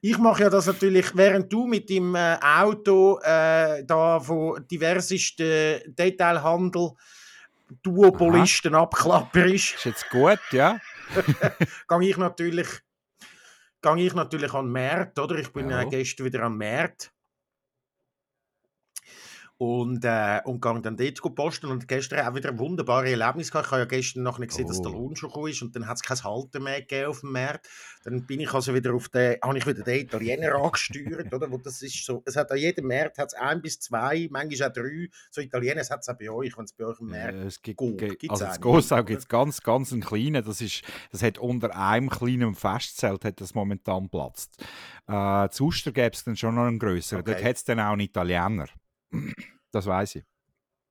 Ich 0.00 0.16
mache 0.18 0.44
ja 0.44 0.50
das 0.50 0.66
natürlich, 0.66 1.14
während 1.14 1.52
du 1.52 1.66
mit 1.66 1.90
dem 1.90 2.14
äh, 2.14 2.38
Auto 2.40 3.18
äh, 3.22 3.84
da 3.84 4.20
von 4.20 4.66
diversesten 4.68 5.80
Detailhandel 5.94 6.92
Duopolisten 7.82 8.74
abklapperst, 8.74 9.74
Ist 9.74 9.84
jetzt 9.84 10.10
gut, 10.10 10.38
ja? 10.52 10.78
gehe 11.88 12.08
ich 12.08 12.16
natürlich, 12.18 12.68
gehe 13.82 14.06
ich 14.06 14.14
natürlich 14.14 14.54
an 14.54 14.66
den 14.66 14.72
Markt, 14.72 15.18
oder? 15.18 15.36
Ich 15.36 15.52
bin 15.52 15.68
Ja. 15.68 15.84
gestern 15.84 16.26
wieder 16.26 16.42
am 16.44 16.56
Markt. 16.56 17.12
Und, 19.62 20.04
äh, 20.04 20.40
und 20.44 20.60
gehe 20.60 20.80
dann 20.80 20.96
dort 20.96 21.34
posten 21.36 21.66
und 21.66 21.86
gestern 21.86 22.26
auch 22.26 22.34
wieder 22.34 22.48
ein 22.48 22.58
wunderbares 22.58 23.08
Erlebnis 23.08 23.52
gehabt. 23.52 23.66
Ich 23.68 23.70
habe 23.70 23.82
ja 23.82 23.86
gestern 23.86 24.24
noch 24.24 24.40
nicht 24.40 24.48
gesehen, 24.48 24.66
dass 24.66 24.82
der 24.82 24.90
Oh. 24.90 24.94
Lohn 24.94 25.14
schon 25.14 25.28
gekommen 25.30 25.50
ist 25.52 25.62
und 25.62 25.76
dann 25.76 25.86
hat 25.86 25.98
es 25.98 26.02
kein 26.02 26.20
Halten 26.24 26.64
mehr 26.64 26.80
gegeben 26.80 27.06
auf 27.10 27.20
dem 27.20 27.30
Markt. 27.30 27.68
Dann 28.02 28.26
bin 28.26 28.40
ich 28.40 28.52
also 28.52 28.74
wieder 28.74 28.92
auf 28.92 29.08
den, 29.10 29.36
habe 29.40 29.56
ich 29.56 29.64
wieder 29.64 29.84
den 29.84 30.00
Italiener 30.00 30.52
angesteuert, 30.64 31.32
oder? 31.32 31.48
Wo 31.48 31.58
das 31.58 31.80
ist 31.80 32.04
so, 32.04 32.24
es 32.26 32.34
hat 32.34 32.50
an 32.50 32.58
jedem 32.58 32.88
Markt 32.88 33.18
hat's 33.18 33.34
ein 33.34 33.62
bis 33.62 33.78
zwei, 33.78 34.26
manchmal 34.32 34.68
auch 34.68 34.72
drei, 34.72 35.08
so 35.30 35.40
Italiener, 35.40 35.80
es 35.82 35.90
hat 35.92 36.00
es 36.00 36.08
auch 36.08 36.18
bei 36.18 36.28
euch, 36.28 36.58
wenn 36.58 36.64
es 36.64 36.72
bei 36.72 36.84
euch 36.84 36.98
im 37.00 37.10
Markt 37.10 37.34
Äh, 37.34 37.42
es 37.46 37.62
gibt, 37.62 37.76
Go- 37.78 37.94
ge- 37.94 38.16
gibt's 38.16 38.30
also 38.30 38.46
nicht. 38.46 38.60
Gossau 38.60 39.04
gibt 39.04 39.20
es 39.20 39.28
ganz, 39.28 39.62
ganz 39.62 39.92
einen 39.92 40.02
kleinen. 40.02 40.44
Das, 40.44 40.60
ist, 40.60 40.82
das 41.12 41.22
hat 41.22 41.38
unter 41.38 41.76
einem 41.76 42.10
kleinen 42.10 42.56
Festzelt 42.56 43.24
hat 43.24 43.40
das 43.40 43.54
momentan 43.54 44.08
platzt. 44.08 44.60
Äh, 45.06 45.48
zu 45.50 45.66
Uster 45.66 45.92
gäbe 45.92 46.10
es 46.14 46.24
dann 46.24 46.34
schon 46.36 46.56
noch 46.56 46.64
einen 46.64 46.80
größeren. 46.80 47.24
Dort 47.24 47.36
Okay. 47.38 47.48
hat 47.48 47.56
es 47.56 47.62
dann 47.64 47.78
auch 47.78 47.92
einen 47.92 48.00
Italiener. 48.00 48.66
Das 49.72 49.86
weiß 49.86 50.16
ich. 50.16 50.24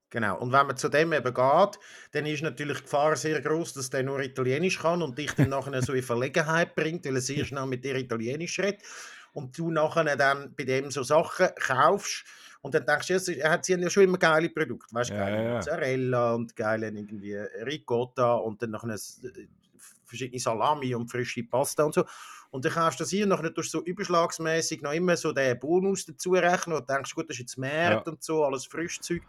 Genau. 0.10 0.38
Und 0.40 0.52
wenn 0.52 0.68
man 0.68 0.76
zu 0.76 0.90
dem 0.90 1.14
eben 1.14 1.34
geht, 1.34 1.80
dann 2.12 2.26
ist 2.26 2.44
natürlich 2.44 2.78
die 2.80 2.84
Gefahr 2.84 3.16
sehr 3.16 3.40
groß, 3.42 3.74
dass 3.74 3.90
der 3.90 4.04
nur 4.04 4.20
Italienisch 4.20 4.80
kann 4.80 5.02
und 5.02 5.18
dich 5.18 5.32
dann 5.34 5.50
nachher 5.50 5.82
so 5.82 5.94
in 5.94 6.04
Verlegenheit 6.04 6.76
bringt, 6.76 7.06
weil 7.06 7.16
er 7.16 7.22
sehr 7.22 7.46
schnell 7.46 7.66
mit 7.66 7.86
dir 7.86 7.96
Italienisch 7.96 8.60
redet. 8.60 8.82
und 9.34 9.58
du 9.58 9.72
nachher 9.72 10.18
dann 10.18 10.54
bei 10.56 10.66
dem 10.66 10.92
so 10.92 11.04
Sachen 11.04 11.48
kaufst 11.56 12.26
und 12.62 12.76
dann 12.76 12.86
denkst 12.86 13.08
du, 13.08 13.32
er 13.40 13.52
hat 13.52 13.66
sie 13.66 13.74
haben 13.74 13.84
ja 13.84 13.90
schon 13.90 14.04
immer 14.04 14.18
geile 14.18 14.50
Produkte, 14.50 14.94
weißt 14.94 15.12
du, 15.12 15.16
Ja, 15.16 15.18
geile 15.18 15.44
ja. 15.44 15.46
Mozzarella 15.46 16.34
und 16.36 16.56
geile 16.58 16.88
irgendwie 16.90 17.36
Ricotta 17.36 18.34
und 18.36 18.62
dann 18.62 18.72
noch 18.72 18.84
ein, 18.84 18.92
verschiedene 20.12 20.40
Salami 20.40 20.94
und 20.94 21.10
frische 21.10 21.44
Pasta 21.44 21.84
und 21.84 21.94
so. 21.94 22.06
Und 22.52 22.66
dann 22.66 22.74
kaufst 22.74 23.00
du 23.00 23.04
das 23.04 23.12
hier 23.12 23.30
tust 23.30 23.74
du 23.74 23.80
so 23.80 23.84
überschlagsmäßig 23.84 24.82
noch 24.82 24.92
immer 24.92 25.16
so 25.16 25.32
den 25.32 25.58
Bonus 25.58 26.06
dazu 26.06 26.34
rechnen 26.34 26.76
und 26.76 26.90
denkst, 26.90 27.16
gut, 27.16 27.30
das 27.30 27.36
ist 27.36 27.40
jetzt 27.40 27.58
März 27.58 28.08
und 28.08 28.22
so, 28.22 28.44
alles 28.44 28.66
Frischzeug. 28.66 29.22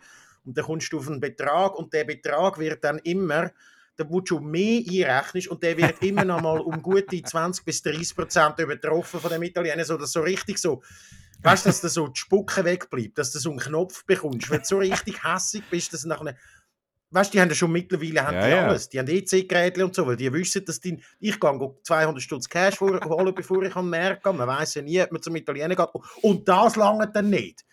Und 0.45 0.59
dann 0.59 0.65
kommst 0.65 0.93
du 0.93 0.99
auf 0.99 1.09
einen 1.09 1.21
Betrag 1.21 1.77
und 1.77 1.93
der 1.93 2.05
Betrag 2.05 2.59
wird 2.59 2.83
dann 2.83 2.99
immer, 2.99 3.53
da 3.97 4.09
wo 4.09 4.21
du 4.21 4.41
mehr 4.41 4.81
einrechnest 4.81 5.49
und 5.49 5.63
der 5.63 5.77
wird 5.77 6.03
immer 6.03 6.25
noch 6.25 6.41
mal 6.41 6.59
um 6.59 6.83
gute 6.83 7.23
20 7.23 7.65
bis 7.65 7.83
30 7.83 8.17
Prozent 8.17 8.59
übertroffen 8.59 9.21
von 9.21 9.31
dem 9.31 9.43
Italiener, 9.45 9.85
so 9.85 9.97
dass 9.97 10.13
so 10.13 10.21
richtig 10.21 10.59
so, 10.59 10.83
weißt 11.43 11.65
du, 11.65 11.69
dass 11.69 11.81
da 11.81 11.89
so 11.89 12.09
die 12.09 12.19
Spucke 12.19 12.65
wegbleibt, 12.65 13.19
dass 13.19 13.31
du 13.31 13.39
so 13.39 13.51
einen 13.51 13.61
Knopf 13.61 14.05
bekommst, 14.05 14.51
wenn 14.51 14.61
du 14.61 14.67
so 14.67 14.79
richtig 14.79 15.23
hässig 15.23 15.63
bist, 15.71 15.93
dass 15.93 16.05
nachher 16.05 16.37
Weißt 17.13 17.33
du, 17.33 17.37
die 17.37 17.41
haben 17.43 17.49
ja 17.51 17.55
schon 17.55 17.71
mittlerweile 17.73 18.25
haben 18.27 18.35
Ja, 18.37 18.45
die 18.47 18.51
ja. 18.53 18.67
alles. 18.67 18.89
Die 18.89 18.99
haben 18.99 19.07
EC-Geräte 19.09 19.85
und 19.85 19.95
so, 19.95 20.07
weil 20.07 20.17
die 20.17 20.33
wissen, 20.33 20.65
dass 20.65 20.81
die, 20.81 20.99
ich 21.21 21.39
gehe 21.39 21.75
200 21.83 22.23
Stutz 22.23 22.49
Cash 22.49 22.81
holen, 22.81 23.35
bevor 23.35 23.63
ich 23.63 23.77
am 23.77 23.91
Markt 23.91 24.25
gehe. 24.25 24.33
Man 24.33 24.49
weiß 24.49 24.75
ja 24.77 24.83
nie, 24.83 25.01
ob 25.03 25.13
man 25.13 25.21
zum 25.23 25.37
Italiener 25.37 25.77
geht. 25.77 25.89
Und 26.23 26.49
das 26.49 26.77
lange 26.77 27.07
dann 27.13 27.29
nicht. 27.31 27.65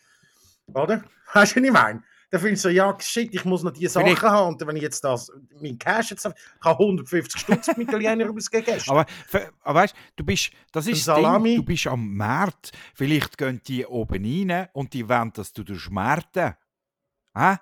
Oder? 0.67 1.03
Weißt 1.33 1.55
du, 1.55 1.61
was 1.61 1.65
ich 1.65 1.71
meine? 1.71 2.03
Dann 2.31 2.41
findest 2.41 2.65
du 2.65 2.69
so, 2.69 2.75
ja, 2.75 2.95
shit, 2.99 3.33
ich 3.33 3.43
muss 3.43 3.63
noch 3.63 3.71
diese 3.71 3.89
Sachen 3.93 4.05
Vielleicht- 4.07 4.21
haben. 4.21 4.53
Und 4.53 4.67
wenn 4.67 4.75
ich 4.75 4.83
jetzt 4.83 5.03
das, 5.03 5.31
mein 5.59 5.79
Cash 5.79 6.11
jetzt 6.11 6.25
habe, 6.25 6.35
ich 6.37 6.63
habe 6.65 6.83
150 6.83 7.41
Stutz 7.41 7.67
mit 7.75 7.87
Italiener 7.87 8.31
gestern. 8.51 8.79
Aber, 8.87 9.05
aber 9.63 9.79
weißt 9.79 9.95
du, 10.15 10.23
bist, 10.23 10.51
das 10.71 10.85
ist 10.85 11.05
Salami. 11.05 11.49
Ding, 11.49 11.57
du 11.57 11.63
bist 11.63 11.87
am 11.87 12.15
Markt. 12.15 12.71
Vielleicht 12.93 13.35
gehen 13.37 13.61
die 13.65 13.83
oben 13.85 14.49
rein 14.51 14.67
und 14.73 14.93
die 14.93 15.09
wollen, 15.09 15.33
dass 15.33 15.53
du 15.53 15.63
schmerzen. 15.75 16.53
Hä? 17.35 17.55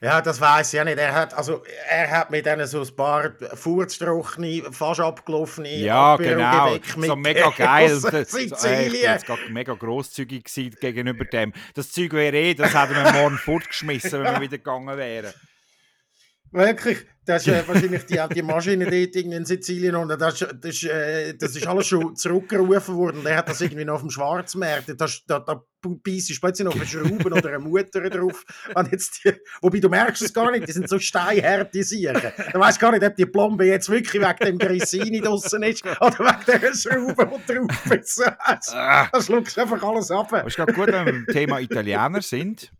Ja, 0.00 0.20
das 0.20 0.40
weiß 0.40 0.68
ich 0.72 0.76
ja 0.76 0.84
nicht. 0.84 0.98
Er 0.98 1.14
hat, 1.14 1.34
also, 1.34 1.62
er 1.88 2.10
hat 2.10 2.30
mit 2.30 2.46
denen 2.46 2.66
so 2.66 2.82
ein 2.82 2.96
paar 2.96 3.32
furztrochene, 3.54 4.64
fast 4.72 5.00
abgelaufene 5.00 5.76
Ja, 5.78 6.16
genau. 6.16 6.42
Apero-Gebäck 6.44 7.06
So 7.06 7.16
mit 7.16 7.34
mega 7.36 7.50
geil. 7.56 7.88
Das- 8.00 8.02
so, 8.30 8.38
Sizilien. 8.38 8.92
jetzt 9.02 9.26
gerade 9.26 9.42
mega 9.50 9.74
grosszügig 9.74 10.44
gegenüber 10.80 11.24
dem. 11.24 11.52
Das 11.74 11.90
Zeug 11.92 12.12
wäre 12.12 12.36
eh, 12.36 12.54
das 12.54 12.74
hätten 12.74 12.94
wir 12.94 13.12
morgen 13.12 13.38
fortgeschmissen, 13.44 14.22
wenn 14.22 14.34
wir 14.34 14.40
wieder 14.40 14.58
gegangen 14.58 14.96
wären. 14.96 15.32
Wirklich, 16.52 16.98
das 17.26 17.46
ist 17.46 17.52
äh, 17.52 17.66
wahrscheinlich 17.68 18.06
die, 18.06 18.22
die 18.34 18.42
Maschine 18.42 18.84
dort 18.84 19.16
in 19.16 19.44
Sizilien 19.44 19.96
und 19.96 20.08
das, 20.20 20.40
ist- 20.40 20.54
das, 20.60 20.82
äh, 20.84 21.34
das 21.34 21.56
ist 21.56 21.66
alles 21.66 21.88
schon 21.88 22.14
zurückgerufen 22.16 22.94
worden. 22.96 23.24
Der 23.24 23.36
hat 23.36 23.48
das 23.48 23.60
irgendwie 23.60 23.84
noch 23.84 23.94
auf 23.94 24.00
dem 24.02 24.10
Schwarzmarkt. 24.10 24.88
Da, 24.96 25.06
da, 25.26 25.40
da 25.40 25.62
beißt 25.88 26.40
plötzlich 26.40 26.66
noch 26.66 26.74
eine 26.74 26.86
Schrauben 26.86 27.32
oder 27.32 27.48
eine 27.48 27.58
Mutter 27.58 28.08
drauf. 28.08 28.44
Und 28.74 28.92
jetzt 28.92 29.24
die, 29.24 29.32
wobei 29.60 29.80
du 29.80 29.88
merkst 29.88 30.22
es 30.22 30.32
gar 30.32 30.50
nicht, 30.50 30.68
die 30.68 30.72
sind 30.72 30.88
so 30.88 30.98
steinharte 30.98 31.82
Siechen. 31.82 32.16
Du 32.52 32.58
weißt 32.58 32.80
gar 32.80 32.92
nicht, 32.92 33.04
ob 33.04 33.14
die 33.16 33.26
Plombe 33.26 33.66
jetzt 33.66 33.88
wirklich 33.88 34.22
wegen 34.22 34.44
dem 34.44 34.58
Grissini 34.58 35.20
draussen 35.20 35.62
ist 35.62 35.84
oder 35.84 36.18
wegen 36.18 36.60
der 36.60 36.74
Schrauben, 36.74 37.30
die 37.48 37.54
drauf 37.54 37.90
ist. 37.90 38.22
Ah. 38.76 39.08
Da 39.12 39.22
schluckst 39.22 39.56
du 39.56 39.62
einfach 39.62 39.82
alles 39.82 40.10
ab. 40.10 40.32
Aber 40.32 40.40
es 40.40 40.48
ist 40.48 40.56
gerade 40.56 40.72
gut, 40.72 40.86
wenn 40.88 41.06
wir 41.06 41.12
beim 41.12 41.26
Thema 41.26 41.60
Italiener 41.60 42.22
sind. 42.22 42.72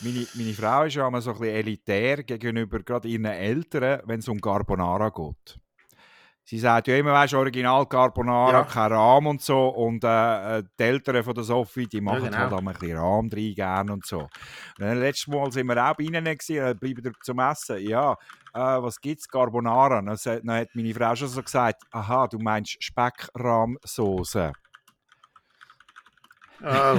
Meine, 0.00 0.26
meine 0.34 0.52
Frau 0.52 0.84
ist 0.84 0.94
ja 0.94 1.06
immer 1.06 1.20
so 1.20 1.32
ein 1.32 1.38
bisschen 1.38 1.54
elitär 1.54 2.22
gegenüber 2.22 2.82
gerade 2.82 3.08
ihren 3.08 3.24
Eltern, 3.24 4.02
wenn 4.04 4.20
es 4.20 4.28
um 4.28 4.40
Carbonara 4.40 5.10
geht. 5.10 5.58
Sie 6.48 6.60
sagt 6.60 6.86
ja 6.86 6.96
immer, 6.96 7.12
weißt 7.12 7.32
du, 7.32 7.38
Original 7.38 7.84
Carbonara, 7.86 8.58
Ja. 8.58 8.62
kein 8.64 8.92
Rahm 8.92 9.26
und 9.26 9.42
so. 9.42 9.66
Und 9.66 10.04
äh, 10.04 10.58
äh, 10.58 10.62
die 10.78 10.82
Eltern 10.84 11.24
von 11.24 11.34
der 11.34 11.42
Sophie, 11.42 11.88
die 11.88 12.00
machen 12.00 12.22
genau. 12.22 12.36
halt 12.38 12.52
auch 12.52 12.58
ein 12.58 12.64
bisschen 12.66 12.96
Rahm 12.96 13.28
rein 13.32 13.52
gerne 13.52 13.92
und 13.92 14.06
so. 14.06 14.20
Und 14.20 14.30
dann, 14.78 15.00
letztes 15.00 15.26
Mal 15.26 15.50
sind 15.50 15.66
wir 15.66 15.84
auch 15.84 15.96
bei 15.96 16.04
ihnen 16.04 16.24
gewesen, 16.24 16.56
dann 16.58 16.78
bleiben 16.78 17.02
wir 17.02 17.12
zum 17.20 17.40
Essen. 17.40 17.80
Ja, 17.80 18.12
äh, 18.54 18.58
was 18.58 19.00
gibt 19.00 19.22
es? 19.22 19.28
Carbonara. 19.28 20.00
Dann, 20.00 20.16
dann 20.24 20.56
hat 20.56 20.68
meine 20.74 20.94
Frau 20.94 21.16
schon 21.16 21.26
so 21.26 21.42
gesagt, 21.42 21.82
aha, 21.90 22.28
du 22.28 22.38
meinst 22.38 22.76
Speckrahmsoße. 22.80 24.52
Oh. 26.62 26.98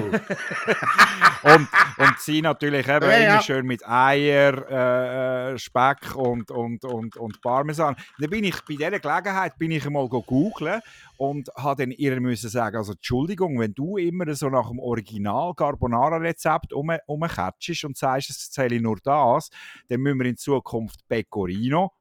Und, 1.44 1.68
und 1.98 2.20
sie 2.20 2.42
natürlich 2.42 2.88
eben 2.88 3.10
Ja, 3.10 3.18
immer 3.18 3.26
ja. 3.36 3.42
schön 3.42 3.66
mit 3.66 3.88
Eier, 3.88 4.70
äh, 4.70 5.54
äh, 5.54 5.58
Speck 5.58 6.16
und, 6.16 6.52
und, 6.52 6.84
und, 6.84 7.18
und 7.18 7.42
Parmesan. 7.42 7.96
Dann 8.20 8.30
bin 8.30 8.44
ich 8.44 8.60
bei 8.62 8.76
dieser 8.76 9.00
Gelegenheit 9.00 9.58
bin 9.58 9.72
ich 9.72 9.86
einmal 9.86 10.08
go 10.10 10.22
googlen 10.22 10.82
und 11.18 11.50
habe 11.56 11.84
dann 11.84 11.92
ihr 11.92 12.20
müssen 12.20 12.50
sagen, 12.50 12.78
also 12.78 12.94
Entschuldigung, 12.94 13.60
wenn 13.60 13.74
du 13.74 13.98
immer 13.98 14.34
so 14.36 14.50
nach 14.50 14.70
dem 14.70 14.80
Original 14.80 15.54
Carbonara-Rezept 15.56 16.74
um, 16.74 16.92
umkatschst 17.08 17.86
und 17.86 17.98
sagst, 17.98 18.30
es 18.30 18.52
zähle 18.52 18.80
nur 18.80 18.98
das, 19.04 19.50
dann 19.90 20.02
müssen 20.02 20.20
wir 20.20 20.28
in 20.28 20.38
Zukunft 20.38 21.08
Pecorino 21.08 21.92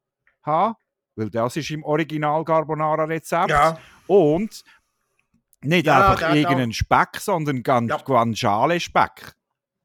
haben, 0.42 0.75
weil 1.14 1.30
das 1.30 1.56
ist 1.56 1.70
im 1.70 1.82
Original 1.84 2.44
Carbonara-Rezept. 2.44 3.50
Ja, 3.50 3.78
Und 4.06 4.62
nicht 5.62 5.86
Ja, 5.86 6.10
einfach 6.10 6.18
der 6.20 6.34
irgendeinen 6.34 6.72
Speck, 6.72 7.16
sondern 7.18 7.62
ganz 7.62 7.90
Ja. 7.90 7.98
Guanciale-Speck. 7.98 9.34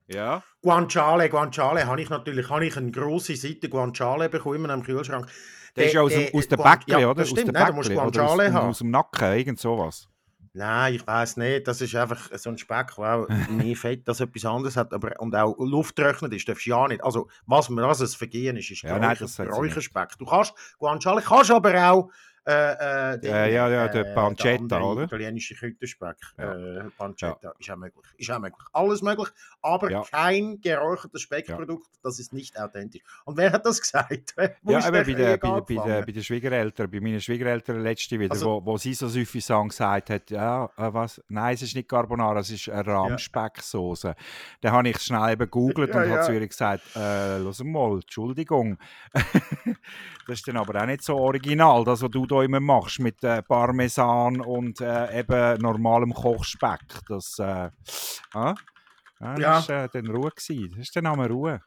Ja. 0.08 0.44
Guanciale, 0.62 1.30
Guanciale 1.30 1.86
habe 1.88 2.02
ich 2.02 2.10
natürlich 2.10 2.50
habe 2.50 2.66
ich 2.66 2.78
eine 2.78 2.92
grosse 2.92 3.36
Seite 3.36 3.70
Guanciale 3.70 4.30
bekommen 4.30 4.70
im 4.70 4.84
Kühlschrank. 4.84 5.28
Der 5.76 5.86
ist 5.86 5.94
ja 5.94 6.02
aus, 6.02 6.12
dem, 6.12 6.34
aus 6.36 6.48
der 6.48 6.58
Bäckle, 6.58 7.00
ja, 7.00 7.08
oder? 7.08 7.16
Das 7.16 7.28
aus 7.28 7.30
stimmt, 7.32 7.56
der 7.56 7.62
nein, 7.64 7.68
du 7.68 7.74
musst 7.78 7.90
Bäckle, 7.90 8.04
oder 8.04 8.24
aus, 8.24 8.28
Guanciale 8.28 8.54
haben. 8.54 8.70
aus 8.70 8.78
dem 8.80 8.92
Nacken, 8.92 9.38
irgend 9.38 9.60
sowas. 9.60 10.08
Nein, 10.54 10.96
ich 10.96 11.08
weiß 11.08 11.38
nicht. 11.38 11.66
Das 11.66 11.80
ist 11.80 11.96
einfach 11.96 12.30
so 12.38 12.50
ein 12.50 12.58
Speck, 12.58 12.94
der 12.98 13.06
auch 13.06 13.28
mehr 13.50 13.76
Fett 13.76 14.08
als 14.10 14.20
etwas 14.20 14.44
anderes 14.46 14.76
hat 14.76 14.94
aber, 14.94 15.14
und 15.20 15.34
auch 15.34 15.56
lufttrocknet 15.58 16.34
ist. 16.34 16.48
Darfst 16.48 16.66
du 16.66 16.72
ja 16.72 16.88
nicht. 16.90 17.02
Also, 17.04 17.30
was 17.46 17.70
mir 17.70 17.84
was 17.84 18.02
es 18.02 18.16
Vergehen 18.16 18.58
ist, 18.58 18.70
ist 18.70 18.82
Ja, 18.82 18.98
Geräucherspeck. 18.98 20.18
Du 20.18 20.26
kannst 20.26 20.54
Guanciale, 20.78 21.22
kannst 21.22 21.52
aber 21.52 21.92
auch 21.92 22.10
äh, 22.46 23.14
äh, 23.14 23.20
den, 23.20 23.30
Ja, 23.32 23.46
ja, 23.46 23.70
ja, 23.70 23.88
der 23.88 24.04
Pancetta, 24.16 24.76
andere 24.78 24.84
oder? 24.84 25.04
italienische 25.04 25.56
Küttenspeck. 25.56 26.18
Ja. 26.38 26.54
Äh, 26.56 26.90
Pancetta 26.98 27.54
ist 27.60 27.70
auch 27.70 27.76
möglich. 27.78 28.06
Ist 28.18 28.32
auch 28.32 28.40
möglich. 28.40 28.66
Alles 28.74 29.02
möglich, 29.02 29.30
aber 29.62 29.92
Ja. 29.92 30.04
kein 30.12 30.60
geräuchertes 30.62 31.22
Speckprodukt, 31.22 31.88
das 32.04 32.20
ist 32.20 32.34
nicht 32.34 32.60
authentisch. 32.60 33.04
Und 33.26 33.38
wer 33.38 33.52
hat 33.52 33.66
das 33.66 33.80
gesagt? 33.82 34.34
Wo 34.64 34.72
Ja, 34.72 34.80
der 34.90 35.04
bei, 35.04 35.14
der, 35.14 35.38
bei, 35.38 35.50
der, 35.50 35.62
bei, 35.62 35.76
der, 35.88 36.02
bei 36.06 36.12
den 36.12 36.24
Schwiegereltern, 36.24 36.90
bei 36.90 37.00
meinen 37.00 37.22
Schwiegereltern 37.22 37.82
letzte 37.84 38.20
wieder, 38.20 38.32
Also- 38.32 38.62
wo, 38.62 38.66
wo 38.66 38.78
sie 38.78 38.94
so 38.94 39.08
suffisant 39.08 39.70
gesagt 39.70 40.10
hat, 40.10 40.32
ja, 40.32 40.66
äh, 40.78 40.92
was? 40.94 41.22
Nein, 41.28 41.54
es 41.54 41.62
ist 41.62 41.76
nicht 41.76 41.88
Carbonara, 41.90 42.40
es 42.40 42.50
ist 42.50 42.70
eine 42.70 42.86
Rahmspecksoße. 42.88 44.16
Dann 44.62 44.72
habe 44.72 44.90
ich 44.90 44.96
es 44.98 45.06
schnell 45.06 45.38
gegoogelt 45.38 45.94
Ja, 45.94 46.02
und 46.02 46.10
ja. 46.10 46.16
habe 46.18 46.26
zu 46.26 46.34
ihr 46.34 46.48
gesagt, 46.48 46.84
äh, 46.96 47.38
los 47.38 47.64
mal, 47.64 47.96
Entschuldigung. 47.96 48.78
das 50.28 50.40
ist 50.40 50.48
dann 50.48 50.58
aber 50.58 50.82
auch 50.82 50.86
nicht 50.86 51.04
so 51.04 51.18
original, 51.18 51.84
das, 51.84 52.02
was 52.02 52.10
du 52.12 52.26
da 52.32 52.44
immer 52.44 52.60
machst 52.60 53.00
mit 53.00 53.24
äh, 53.24 53.42
Parmesan 53.44 54.42
und 54.42 54.80
äh, 54.82 55.20
eben 55.20 55.62
normalem 55.62 56.14
Kochspeck. 56.14 56.80
Das, 57.08 57.38
äh, 57.40 57.70
ah? 58.34 58.56
Ja, 59.20 59.38
Ja. 59.38 59.38
das 59.38 59.70
war 59.70 59.84
äh, 59.86 59.90
dann 59.92 60.08
Ruhe. 60.08 60.32
Gewesen. 60.32 60.70
Das 60.72 60.80
ist 60.80 60.96
dann 60.96 61.06
einmal 61.08 61.28
Ruhe. 61.32 61.62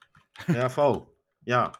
Ja, 0.49 0.69
voll. 0.69 1.07
Ja. 1.45 1.73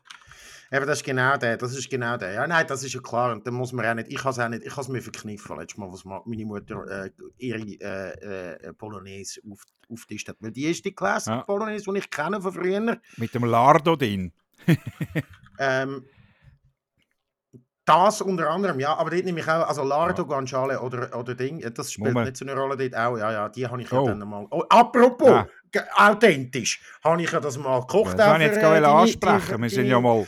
Eben, 0.73 0.87
das 0.87 0.99
ist 0.99 1.05
genau 1.05 1.37
der, 1.37 1.57
das 1.57 1.75
ist 1.77 1.89
genau 1.89 2.17
der. 2.17 2.33
Ja, 2.33 2.47
nein, 2.47 2.67
das 2.67 2.83
ist 2.83 2.95
ja 2.95 3.01
klar. 3.01 3.33
Und 3.33 3.47
dann 3.47 3.55
muss 3.55 3.73
man 3.73 3.87
auch 3.87 3.95
nicht, 3.95 4.09
ich 4.09 4.19
habe 4.25 4.31
es 4.31 4.39
auch 4.39 4.49
nicht, 4.49 4.65
ich 4.65 4.73
habe 4.73 4.81
es 4.83 4.89
mir 4.89 5.03
verkniffen, 5.03 5.57
letztes 5.57 5.79
Mal, 5.79 5.91
was 5.93 6.05
meine 6.05 6.45
Mutter 6.45 7.05
äh, 7.07 7.11
ihre 7.39 7.61
äh, 7.61 8.55
äh, 8.69 8.73
Polonaise 8.73 9.41
auf, 9.51 9.63
auftischt 9.91 10.29
hat. 10.29 10.37
Weil 10.41 10.51
die 10.53 10.65
ist 10.67 10.85
die 10.85 10.93
Classic 10.95 11.33
Ja. 11.33 11.43
Polonaise, 11.43 11.85
die 11.93 11.99
ich 11.99 12.11
kenne 12.11 12.41
von 12.41 12.53
früher. 12.53 12.99
Mit 13.17 13.35
dem 13.35 13.45
Lardo 13.45 13.95
drin. 13.97 14.33
Ähm, 15.59 16.05
das 17.85 18.21
unter 18.23 18.49
anderem, 18.51 18.81
ja, 18.81 18.95
aber 18.97 19.11
dort 19.11 19.25
nehme 19.25 19.41
ich 19.41 19.47
auch, 19.49 19.69
also 19.69 19.83
Lardo, 19.85 20.25
Guanciale 20.25 20.81
oder, 20.81 21.15
oder 21.19 21.35
Ding, 21.35 21.61
äh, 21.61 21.71
das 21.71 21.93
spielt 21.93 22.09
Moment. 22.15 22.27
nicht 22.31 22.37
so 22.39 22.45
eine 22.47 22.59
Rolle 22.59 22.77
dort 22.77 22.97
auch, 22.97 23.17
ja, 23.19 23.31
ja, 23.33 23.49
die 23.49 23.67
habe 23.67 23.83
ich 23.83 23.93
Oh. 23.93 24.07
ja 24.07 24.15
dann 24.15 24.29
mal. 24.29 24.47
Oh, 24.51 24.63
apropos, 24.69 25.45
ge- 25.71 25.83
authentisch, 25.97 26.81
habe 27.03 27.23
ich 27.23 27.31
ja 27.31 27.41
das 27.41 27.59
mal 27.59 27.81
gekocht. 27.81 28.19
Das 28.19 28.27
auch 28.27 28.31
wollte 28.33 28.45
ich 28.45 28.49
jetzt 28.51 28.59
äh, 28.59 28.61
gerade 28.61 28.81
deine- 28.81 28.95
ansprechen. 28.95 29.63
Wir 29.63 29.71
sind 29.71 29.87
ja 29.87 30.01
mal... 30.01 30.27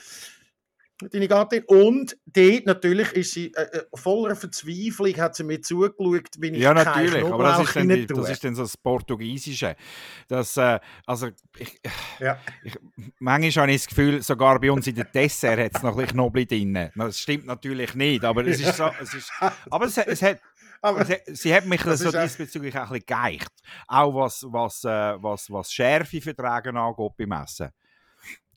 deine 1.13 1.29
Gattin. 1.29 1.63
Und 1.67 2.17
dort 2.27 2.67
natürlich 2.67 3.13
ist 3.13 3.33
sie 3.33 3.53
äh, 3.55 3.63
äh, 3.63 3.83
voller 3.95 4.35
Verzweiflung, 4.37 5.15
hat 5.17 5.35
sie 5.37 5.45
mir 5.45 5.61
zugeschaut, 5.61 6.29
wie 6.39 6.49
ich 6.49 6.59
Ja, 6.59 6.73
natürlich, 6.73 7.25
aber 7.25 7.45
das 7.45 7.61
ist, 7.69 7.77
dann, 7.77 7.89
die- 7.89 8.07
das 8.07 8.31
ist 8.31 8.45
dann 8.45 8.55
so 8.55 8.63
das 8.63 8.77
Portugiesische. 8.77 9.77
Das, 10.29 10.57
äh, 10.57 10.79
also, 11.07 11.29
ich, 11.59 11.81
Ja. 12.19 12.39
ich, 12.65 12.79
manchmal 13.19 13.63
habe 13.65 13.73
ich 13.73 13.83
das 13.83 13.89
Gefühl, 13.89 14.23
sogar 14.23 14.59
bei 14.61 14.71
uns 14.71 14.87
in 14.87 14.95
der 14.95 15.05
Dessert 15.05 15.59
hat 15.59 15.77
es 15.77 15.83
noch 15.83 15.97
ein 15.99 16.07
Knoblauch 16.07 16.45
drin. 16.47 16.91
Das 16.95 17.19
stimmt 17.21 17.47
natürlich 17.47 17.95
nicht, 17.95 18.25
aber 18.25 18.47
es 18.47 18.61
ist 18.61 18.77
so... 18.77 18.91
Es 19.01 19.13
ist, 19.15 19.31
aber 19.71 19.87
es, 19.87 19.99
es 19.99 20.23
hat... 20.23 20.41
Aber 20.83 21.05
Sie, 21.05 21.17
sie 21.29 21.55
hat 21.55 21.65
mich 21.67 21.83
Das 21.83 22.01
so 22.01 22.13
diesbezüglich 22.13 22.77
auch 22.77 22.83
ein 22.91 23.01
bisschen 23.01 23.07
geeicht. 23.07 23.51
Auch 23.89 24.15
was, 24.15 24.45
was, 24.49 24.85
äh, 24.85 25.21
was, 25.23 25.51
was 25.51 25.73
Schärfe 25.73 26.21
vertragen 26.21 26.77
angeht 26.77 27.13
beim 27.17 27.33
Essen. 27.33 27.71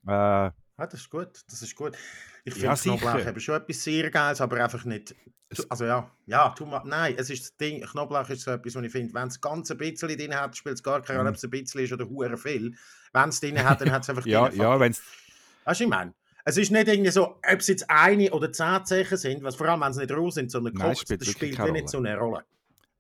Äh, 0.06 0.52
Ja, 0.80 0.88
das 0.88 1.02
ist 1.02 1.10
gut, 1.10 1.30
das 1.50 1.62
ist 1.62 1.76
gut. 1.76 1.98
Ich 2.46 2.56
Ja, 2.56 2.74
finde 2.76 2.98
Knoblauch 3.00 3.28
eben 3.28 3.40
schon 3.42 3.56
etwas 3.56 3.84
sehr 3.84 4.10
Geiles, 4.10 4.40
aber 4.42 4.64
einfach 4.64 4.86
nicht... 4.86 5.14
Es- 5.50 5.70
Also 5.70 5.84
ja, 5.86 6.10
ja, 6.28 6.50
tu 6.50 6.66
mal, 6.66 6.82
nein, 6.86 7.16
es 7.18 7.30
ist 7.30 7.44
das 7.44 7.58
Ding, 7.58 7.82
Knoblauch 7.82 8.30
ist 8.30 8.44
so 8.44 8.52
etwas, 8.52 8.76
was 8.76 8.84
ich 8.84 8.92
finde, 8.92 9.14
wenn 9.14 9.28
es 9.28 9.42
ganz 9.42 9.70
ein 9.72 9.78
bisschen 9.78 10.08
drin 10.18 10.34
hat, 10.34 10.56
spielt 10.56 10.76
es 10.76 10.84
gar 10.84 11.02
keine 11.02 11.20
Rolle, 11.20 11.32
Mhm. 11.32 11.34
ob 11.34 11.38
es 11.38 11.44
ein 11.44 11.50
bisschen 11.50 11.82
ist 11.82 11.92
oder 11.92 12.08
hure 12.08 12.38
viel. 12.38 12.76
Wenn 13.14 13.30
es 13.30 13.40
drin 13.42 13.62
hat, 13.64 13.82
dann 13.82 13.92
hat 13.92 14.04
es 14.04 14.10
einfach 14.10 14.26
Ja, 14.26 14.48
drin. 14.48 14.60
ja, 14.62 14.80
wenn 14.80 14.92
es 14.92 15.02
Weißt 15.66 15.80
du, 15.82 15.84
ich 15.84 15.90
meine? 15.90 16.14
Es 16.46 16.56
ist 16.58 16.72
nicht 16.72 16.88
irgendwie 16.88 17.12
so, 17.12 17.28
ob 17.36 17.42
es 17.60 17.68
jetzt 17.68 17.90
eine 17.90 18.32
oder 18.32 18.52
zehn 18.52 18.86
Zechen 18.86 19.18
sind, 19.18 19.44
was 19.44 19.56
vor 19.56 19.68
allem, 19.68 19.82
wenn 19.82 19.92
sie 19.94 20.00
nicht 20.02 20.12
roh 20.14 20.30
sind, 20.32 20.50
sondern 20.50 20.74
Nein, 20.74 20.84
gekocht, 20.90 21.02
spielt 21.02 21.22
das 21.22 21.28
spielt 21.30 21.60
nicht 21.74 21.90
so 21.90 21.98
eine 21.98 22.16
Rolle. 22.18 22.46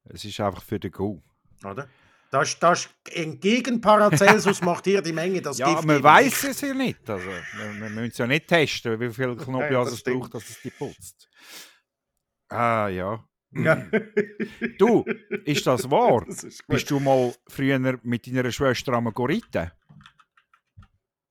es 0.05 0.25
ist 0.25 0.39
einfach 0.41 0.61
für 0.63 0.79
den 0.79 0.91
Go. 0.91 1.21
Oder? 1.63 1.87
Das, 2.31 2.59
das 2.59 2.89
entgegen 3.11 3.81
Paracelsus 3.81 4.61
macht 4.61 4.85
hier 4.85 5.01
die 5.01 5.13
Menge 5.13 5.41
das 5.41 5.57
Ja, 5.57 5.73
Gift 5.73 5.85
man 5.85 6.03
weiß 6.03 6.43
es 6.43 6.61
ja 6.61 6.73
nicht. 6.73 7.09
Also, 7.09 7.25
wir, 7.25 7.81
wir 7.81 7.89
müssen 7.89 8.11
es 8.11 8.17
ja 8.19 8.27
nicht 8.27 8.47
testen, 8.47 8.99
wie 8.99 9.09
viel 9.09 9.35
Knoblauch 9.35 9.85
das 9.85 9.93
es 9.93 9.99
stimmt. 9.99 10.19
braucht, 10.21 10.35
dass 10.35 10.49
es 10.49 10.61
die 10.61 10.69
putzt. 10.69 11.27
Ah, 12.49 12.87
ja. 12.87 13.23
Ja. 13.51 13.83
Du, 14.77 15.03
ist 15.45 15.65
das 15.65 15.89
wahr? 15.89 16.23
das 16.27 16.43
ist. 16.43 16.67
Bist 16.67 16.89
du 16.91 16.99
mal 16.99 17.33
früher 17.47 17.79
mit 18.03 18.27
deiner 18.27 18.51
Schwester 18.51 18.93
am 18.93 19.11
Goritten? 19.11 19.71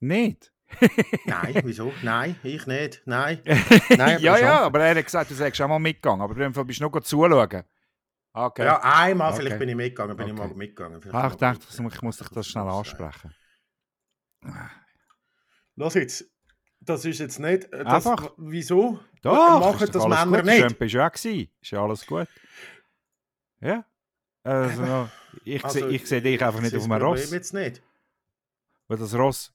Nicht? 0.01 0.53
Nein, 1.27 1.61
wieso? 1.65 1.93
Nein, 2.03 2.37
ich 2.43 2.67
nicht. 2.67 3.03
Nein. 3.07 3.41
Nein, 3.97 4.21
ja, 4.21 4.39
ja, 4.39 4.61
aber 4.61 4.81
er 4.81 4.97
hat 4.97 5.05
gesagt, 5.05 5.31
du 5.31 5.35
sagst 5.35 5.61
auch 5.61 5.69
mal 5.69 5.79
mitgegangen. 5.79 6.21
Aber 6.23 6.35
in 6.35 6.41
dem 6.41 6.55
Fall 6.55 6.65
bist 6.65 6.81
du 6.81 6.85
noch 6.85 7.01
zuschauen. 7.01 7.65
Okay. 8.33 8.65
Ja, 8.65 8.81
einmal 8.83 9.33
Okay. 9.33 9.43
vielleicht 9.43 9.59
bin 9.59 9.69
ich 9.71 9.75
mitgegangen, 9.77 10.17
bin 10.17 10.27
ich 10.29 10.33
Okay. 10.33 10.49
mal 10.49 10.55
mitgegangen. 10.55 11.01
Vielleicht 11.01 11.13
mal 11.15 11.31
ich 11.31 11.37
dachte, 11.37 11.67
ich 11.95 12.03
muss 12.03 12.17
dich 12.19 12.29
das 12.29 12.47
schnell 12.47 12.69
ansprechen. 12.69 13.35
Lass 15.77 15.95
jetzt. 15.95 16.25
Das 16.81 17.05
ist 17.05 17.19
jetzt 17.19 17.39
nicht. 17.41 17.65
äh, 17.73 17.85
Das, 17.85 18.07
Einfach. 18.07 18.33
Wieso? 18.37 19.01
Doch, 19.23 19.61
machen 19.61 19.83
ist 19.83 19.95
das 19.95 20.07
Männer 20.07 20.43
gut. 20.43 20.45
nicht. 20.45 20.79
Bist 20.79 20.95
du 20.95 21.05
auch 21.05 21.11
gewesen. 21.13 21.51
Ist 21.61 21.71
ja 21.73 21.83
alles 21.83 22.07
gut. 22.07 22.29
Ja. 23.61 23.85
Also, 24.45 25.09
ich, 25.45 25.65
Also, 25.65 25.81
sehe 25.81 25.89
ich 25.89 26.07
sehe 26.07 26.23
dich 26.23 26.43
einfach 26.43 26.61
nicht 26.61 26.75
auf 26.77 26.83
Problem 26.85 27.03
Ross. 27.03 27.31
Jetzt 27.31 27.53
nicht. 27.53 27.83
Weil 28.87 28.97
das 28.99 29.15
Ross. 29.15 29.53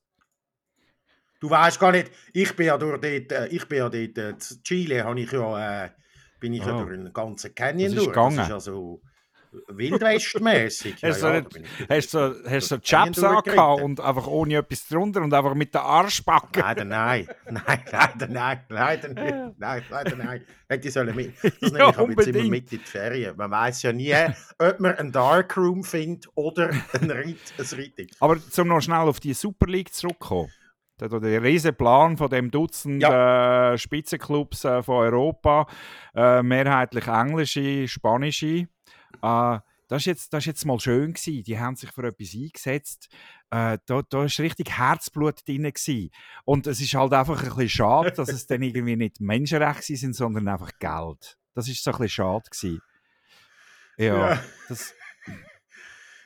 Du 1.39 1.49
weißt 1.49 1.79
gar 1.79 1.91
nicht, 1.91 2.11
ich 2.33 2.55
bin 2.55 2.67
ja 2.67 2.77
durch 2.77 3.01
dort, 3.01 3.31
äh, 3.31 3.47
ich 3.47 3.67
bin 3.67 3.77
ja 3.79 3.89
dort, 3.89 4.17
äh, 4.17 4.29
in 4.29 4.37
Chile 4.63 5.03
habe 5.03 5.19
ich 5.19 5.31
ja, 5.31 5.85
äh, 5.85 5.89
bin 6.43 6.51
ich 6.53 6.65
ja 6.65 6.75
Oh. 6.75 6.83
durch 6.83 6.91
einen 6.99 7.13
ganzen 7.13 7.55
Canyon 7.55 7.91
Das 7.91 7.99
ist 7.99 8.05
durch. 8.05 8.13
gegangen. 8.13 8.35
Das 8.35 8.47
ist 8.47 8.53
also 8.53 9.01
wildwestmäßig. 9.69 10.95
Hast 11.03 11.21
du 11.23 11.27
Hast 11.89 12.13
du 12.13 12.17
so, 12.17 12.49
hast 12.49 12.71
du 12.71 12.75
so 12.75 12.77
Chaps 12.79 13.23
angehabt 13.23 13.81
und 13.81 14.01
einfach 14.01 14.27
ohne 14.27 14.55
etwas 14.57 14.87
drunter 14.89 15.21
und 15.21 15.33
einfach 15.33 15.53
mit 15.53 15.73
der 15.73 15.83
Arschbacke? 15.83 16.59
Leider 16.59 16.83
nein. 16.83 17.27
Nein, 17.49 17.79
leider 17.91 18.27
nein. 18.27 18.59
Leider 18.67 19.07
nicht. 19.09 19.59
Nein, 19.59 19.83
leider 19.89 20.15
nein. 20.17 20.41
Hätte 20.67 20.87
ich 20.89 20.93
sollen 20.93 21.15
mit. 21.15 21.33
Das 21.61 21.71
Ja, 21.71 21.77
nehme 21.77 21.89
ich 21.91 21.97
aber 21.97 22.09
jetzt 22.11 22.27
immer 22.27 22.49
mit 22.49 22.73
in 22.73 22.79
die 22.79 22.83
Ferien. 22.83 23.37
Man 23.37 23.51
weiß 23.51 23.83
ja 23.83 23.93
nie, 23.93 24.13
ob 24.59 24.79
man 24.81 24.95
einen 24.95 25.11
Darkroom 25.13 25.83
findet 25.85 26.27
oder 26.35 26.69
ein 26.99 27.09
Reit, 27.11 27.37
ein 27.57 27.79
Reiting. 27.79 28.07
Aber 28.19 28.37
zum 28.49 28.67
noch 28.67 28.81
schnell 28.81 28.97
auf 29.07 29.19
die 29.21 29.33
Super 29.33 29.67
League 29.67 29.93
zurückzukommen. 29.93 30.51
Der, 30.99 31.09
der 31.09 31.41
riesige 31.41 31.73
Plan 31.73 32.17
von 32.17 32.29
dem 32.29 32.51
Dutzend 32.51 33.03
äh, 33.03 33.77
Spitzenclubs 33.77 34.63
äh, 34.63 34.83
von 34.83 34.95
Europa, 34.97 35.67
äh, 36.15 36.43
mehrheitlich 36.43 37.07
englische, 37.07 37.87
spanische. 37.87 38.67
Äh, 39.21 39.59
das 39.89 40.01
ist 40.01 40.05
jetzt, 40.05 40.33
das 40.33 40.39
ist 40.43 40.45
jetzt 40.47 40.65
mal 40.65 40.79
schön 40.79 41.13
gewesen. 41.13 41.43
Die 41.43 41.59
haben 41.59 41.75
sich 41.75 41.91
für 41.91 42.07
etwas 42.07 42.33
eingesetzt. 42.33 43.09
Äh, 43.49 43.77
da, 43.85 44.01
da 44.07 44.25
ist 44.25 44.39
richtig 44.39 44.77
Herzblut 44.77 45.47
drin 45.47 45.63
gewesen. 45.63 46.09
Und 46.45 46.67
es 46.67 46.79
ist 46.79 46.93
halt 46.93 47.13
einfach 47.13 47.37
ein 47.41 47.49
bisschen 47.49 47.69
schade, 47.69 48.11
dass 48.11 48.29
es 48.29 48.47
dann 48.47 48.61
irgendwie 48.61 48.95
nicht 48.95 49.19
Menschenrechte 49.19 49.95
sind, 49.95 50.15
sondern 50.15 50.47
einfach 50.47 50.71
Geld. 50.79 51.37
Das 51.53 51.67
ist 51.67 51.83
so 51.83 51.91
ein 51.91 51.97
bisschen 51.97 52.09
schade 52.09 52.49
gewesen. 52.49 52.81
Ja, 53.97 54.29
Ja. 54.31 54.43
das, 54.69 54.93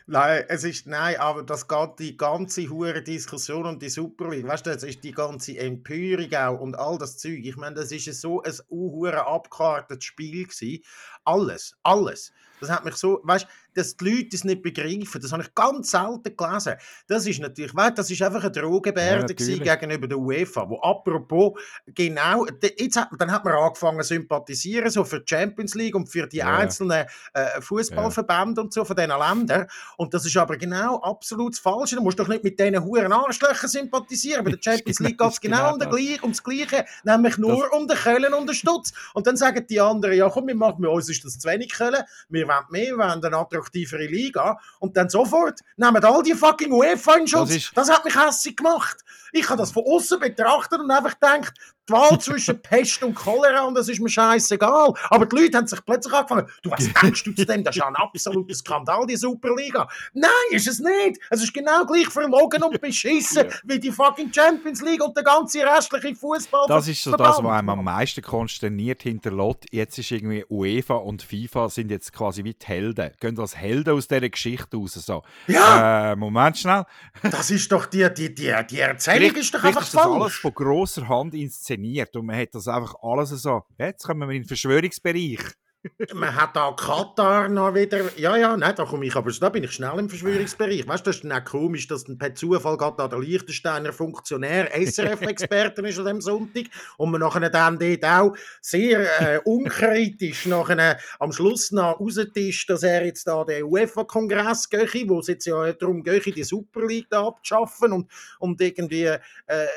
Nein, 0.10 0.46
es 0.48 0.64
ist, 0.64 0.88
nein, 0.88 1.18
aber 1.18 1.44
das 1.44 1.68
geht 1.68 2.00
die 2.00 2.16
ganze 2.16 2.70
hure 2.70 3.04
Diskussion 3.04 3.66
um 3.66 3.78
die 3.78 3.90
Super 3.90 4.30
League, 4.30 4.48
weißt 4.48 4.66
du, 4.66 4.70
es 4.70 4.84
ist 4.84 5.04
die 5.04 5.12
ganze 5.12 5.58
Empörung 5.58 6.34
auch 6.34 6.62
und 6.62 6.80
all 6.80 6.98
das 6.98 7.18
Zeug. 7.18 7.42
Ich 7.44 7.58
meine, 7.58 7.76
das 7.76 7.92
ist 7.92 8.22
so 8.22 8.42
ein 8.42 8.54
hure 8.70 9.28
abgekartetes 9.28 10.06
Spiel 10.06 10.46
gewesen. 10.46 10.82
Alles, 11.26 11.76
alles. 11.84 12.32
Das 12.60 12.70
hat 12.70 12.86
mich 12.86 12.96
so, 12.96 13.20
weißt 13.24 13.46
du, 13.46 13.48
dass 13.76 13.96
die 13.96 14.10
Leute 14.10 14.36
es 14.36 14.44
nicht 14.44 14.64
begreifen, 14.64 15.22
das 15.22 15.32
habe 15.32 15.44
ich 15.44 15.54
ganz 15.54 15.92
selten 15.92 16.36
gelesen. 16.36 16.74
Das 17.08 17.26
ist 17.28 17.40
natürlich, 17.40 17.76
weißt, 17.76 17.98
das 17.98 18.10
ist 18.10 18.22
einfach 18.24 18.44
eine 18.44 18.54
Ja, 18.56 18.62
Drohgebärde 18.62 19.36
gewesen 19.36 19.60
natürlich. 19.60 19.80
gegenüber 19.80 20.08
der 20.08 20.18
UEFA, 20.18 20.68
wo 20.70 20.80
apropos 20.82 21.60
genau, 21.94 22.46
jetzt 22.78 22.98
hat, 22.98 23.10
dann 23.20 23.32
hat 23.32 23.46
man 23.46 23.54
angefangen 23.54 24.02
zu 24.02 24.08
sympathisieren, 24.16 24.90
so 24.90 25.04
für 25.04 25.20
die 25.20 25.26
Champions 25.30 25.76
League 25.76 25.96
und 25.96 26.08
für 26.08 26.26
die 26.28 26.38
Ja. 26.38 26.58
einzelnen 26.58 27.06
äh, 27.34 27.62
Fußballverbände 27.62 28.62
und 28.62 28.74
so 28.74 28.84
von 28.86 28.96
diesen 28.96 29.12
Ländern. 29.12 29.68
Und 29.98 30.14
das 30.14 30.26
ist 30.26 30.36
aber 30.38 30.58
genau 30.58 31.00
absolut 31.02 31.54
das 31.54 31.60
Falsche. 31.60 31.96
Du 31.96 32.02
musst 32.02 32.20
doch 32.20 32.28
nicht 32.28 32.44
mit 32.44 32.60
diesen 32.60 32.84
huren 32.84 33.12
Arschlöchern 33.14 33.70
sympathisieren. 33.70 34.44
Bei 34.44 34.52
der 34.52 34.60
Champions 34.62 35.00
League 35.00 35.18
geht 35.18 35.32
es 35.32 35.40
genau, 35.42 35.58
genau 35.58 35.74
um, 35.74 35.80
das. 35.80 35.90
gleich, 35.90 36.24
ums 36.24 36.44
Gleiche, 36.44 36.86
nämlich 37.04 37.38
nur 37.38 37.72
um 37.74 37.88
den 37.88 37.98
Köln 37.98 38.34
und 38.34 38.48
den 38.48 38.56
Stutz. 38.56 38.92
Und 39.14 39.28
dann 39.28 39.38
sagen 39.38 39.66
die 39.70 39.80
anderen, 39.80 40.16
ja 40.18 40.30
komm, 40.30 40.48
wir 40.48 40.56
machen 40.56 40.86
uns 40.86 41.10
ist 41.10 41.24
das 41.26 41.38
zu 41.38 41.48
wenig 41.48 41.72
Köln, 41.74 42.04
wir 42.30 42.47
wollen 42.48 42.66
mehr, 42.70 42.92
wir 42.92 42.98
wollen 42.98 43.24
eine 43.24 43.38
attraktivere 43.38 44.06
Liga. 44.06 44.60
Und 44.80 44.96
dann 44.98 45.10
sofort 45.10 45.60
nehmen 45.76 46.04
all 46.04 46.24
die 46.24 46.34
fucking 46.34 46.72
UEFA 46.72 47.16
in 47.16 47.28
Schutz. 47.28 47.72
Das 47.74 47.88
Das, 47.88 47.90
hat 47.90 48.06
mich 48.06 48.16
hässlich 48.16 48.56
gemacht. 48.56 48.98
Ich 49.32 49.48
habe 49.50 49.60
das 49.60 49.72
von 49.72 49.84
außen 49.86 50.20
betrachtet 50.20 50.80
und 50.80 50.90
einfach 50.92 51.14
gedacht, 51.20 51.54
die 51.88 51.94
Wahl 51.94 52.20
zwischen 52.20 52.62
Pest 52.62 53.02
und 53.04 53.16
Cholera 53.16 53.62
und 53.66 53.76
das 53.76 53.88
ist 53.90 54.00
mir 54.00 54.10
scheißegal. 54.10 54.94
Aber 55.10 55.26
die 55.26 55.36
Leute 55.36 55.58
haben 55.58 55.68
sich 55.68 55.84
plötzlich 55.86 56.14
angefangen, 56.14 56.48
du, 56.62 56.72
was 56.72 56.92
denkst 57.02 57.24
du 57.24 57.32
zu 57.34 57.46
dem? 57.46 57.64
Das 57.64 57.76
ist 57.76 57.80
ja 57.80 57.88
ein 57.88 57.96
absoluter 57.96 58.54
Skandal, 58.56 59.06
die 59.08 59.16
Superliga. 59.16 59.88
Nein, 60.14 60.30
ist 60.52 60.68
es 60.68 60.80
nicht. 60.80 61.20
Es 61.30 61.42
ist 61.44 61.54
genau 61.54 61.86
gleich 61.86 62.08
verlogen 62.10 62.64
und 62.64 62.80
beschissen 62.82 63.38
Ja. 63.48 63.54
wie 63.66 63.80
die 63.80 63.92
fucking 63.92 64.32
Champions 64.34 64.82
League 64.82 65.04
und 65.04 65.16
der 65.16 65.24
ganze 65.24 65.60
restliche 65.64 66.16
Fußball. 66.16 66.66
Das 66.68 66.88
ist 66.88 67.04
so 67.04 67.12
das, 67.16 67.38
was 67.42 67.46
einem 67.46 67.70
am 67.70 67.84
meisten 67.84 68.22
konsterniert 68.22 69.04
hinterlässt. 69.04 69.66
Jetzt 69.72 69.98
ist 70.00 70.12
irgendwie 70.12 70.44
UEFA 70.50 70.96
und 70.96 71.22
FIFA 71.22 71.70
sind 71.70 71.92
jetzt 71.92 72.12
quasi 72.14 72.44
wie 72.44 72.54
die 72.54 72.66
Helden. 72.66 73.12
Gehen 73.20 73.40
als 73.40 73.56
Helden 73.56 73.94
aus 73.96 74.08
dieser 74.08 74.30
Geschichte 74.30 74.76
raus. 74.78 74.94
So. 74.94 75.24
Ja, 75.48 76.12
Äh, 76.12 76.16
Moment 76.16 76.58
schnell. 76.58 76.84
das 77.24 77.52
ist 77.52 77.72
doch 77.72 77.86
die, 77.86 78.08
die, 78.14 78.34
die, 78.34 78.54
die 78.70 78.80
Erzählung 78.80 79.36
ist 79.36 79.54
doch 79.54 79.60
vielleicht 79.62 79.78
einfach 79.78 79.82
ist 79.88 79.94
das 79.94 80.02
alles 80.04 80.18
falsch. 80.18 80.40
von 80.42 80.54
grosser 80.54 81.08
Hand 81.08 81.34
inszeniert 81.34 81.77
und 82.16 82.26
man 82.26 82.38
hat 82.38 82.50
das 82.54 82.68
einfach 82.68 82.96
alles 83.02 83.30
so. 83.30 83.62
Jetzt 83.78 84.06
kommen 84.06 84.28
wir 84.28 84.36
in 84.36 84.42
den 84.44 84.48
Verschwörungsbereich. 84.48 85.40
Man 86.14 86.36
hat 86.36 86.56
da 86.56 86.72
Katar 86.72 87.50
noch 87.50 87.74
wieder. 87.74 88.18
Ja, 88.18 88.36
ja, 88.36 88.58
nein, 88.58 88.74
da 88.76 88.86
komme 88.86 89.06
ich 89.06 89.16
aber 89.16 89.32
da 89.32 89.50
bin 89.50 89.64
ich 89.64 89.72
schnell 89.72 90.00
im 90.00 90.10
Verschwörungsbereich. 90.10 90.88
Weißt 90.88 91.06
du, 91.06 91.10
das 91.10 91.18
ist 91.18 91.30
dann 91.30 91.44
komisch, 91.44 91.88
dass 91.88 92.04
dann 92.04 92.18
per 92.18 92.34
Zufall 92.36 92.78
gerade 92.78 93.08
der 93.10 93.20
Liechtensteiner 93.20 93.94
Funktionär 93.94 94.70
SRF-Experte 94.74 95.82
ist 95.88 96.00
an 96.00 96.06
dem 96.06 96.22
Sonntag 96.22 96.66
und 96.98 97.12
man 97.12 97.22
nachher 97.22 97.50
dann 97.50 97.80
dort 97.80 98.04
auch 98.06 98.36
sehr 98.62 99.02
äh, 99.22 99.40
unkritisch 99.46 100.46
nachher 100.46 100.98
am 101.20 101.32
Schluss 101.32 101.72
noch 101.72 102.00
raustischt, 102.00 102.70
dass 102.70 102.84
er 102.84 103.06
jetzt 103.06 103.28
da 103.28 103.44
den 103.44 103.64
UEFA-Kongress 103.64 104.70
gehe, 104.70 105.08
wo 105.08 105.20
es 105.20 105.28
jetzt 105.28 105.46
ja 105.46 105.72
darum 105.74 106.04
gehe, 106.04 106.20
die 106.20 106.44
Super 106.44 106.86
League 106.86 107.14
abzuschaffen 107.14 107.94
und, 107.94 108.12
und 108.40 108.60
irgendwie. 108.62 109.04
Äh, 109.04 109.68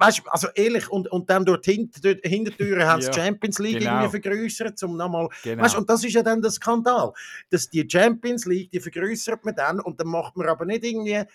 Weißt 0.00 0.18
du, 0.18 0.22
also 0.30 0.48
ehrlich, 0.54 0.88
und, 0.90 1.08
und 1.12 1.28
dann 1.28 1.44
durch 1.44 1.60
die 1.60 1.72
Hint- 1.72 2.02
durch 2.02 2.20
die 2.22 2.28
Hintertüren 2.28 2.84
haben 2.84 3.02
sie 3.02 3.08
Ja, 3.08 3.12
die 3.12 3.20
Champions 3.20 3.58
League 3.58 3.78
genau. 3.80 4.00
irgendwie 4.02 4.20
vergrößert, 4.20 4.82
um 4.82 4.96
nochmal 4.96 5.28
Genau. 5.44 5.62
Weißt, 5.62 5.76
und 5.76 5.88
das 5.90 6.02
ist 6.02 6.14
ja 6.14 6.22
dann 6.22 6.40
der 6.40 6.50
Skandal. 6.50 7.12
Dass 7.50 7.68
die 7.68 7.86
Champions 7.88 8.46
League, 8.46 8.70
die 8.70 8.80
vergrößert 8.80 9.44
man 9.44 9.54
dann 9.54 9.78
und 9.78 10.00
dann 10.00 10.08
macht 10.08 10.36
man 10.36 10.48
aber 10.48 10.64
nicht 10.64 10.84
irgendwie, 10.84 11.12
äh, 11.12 11.26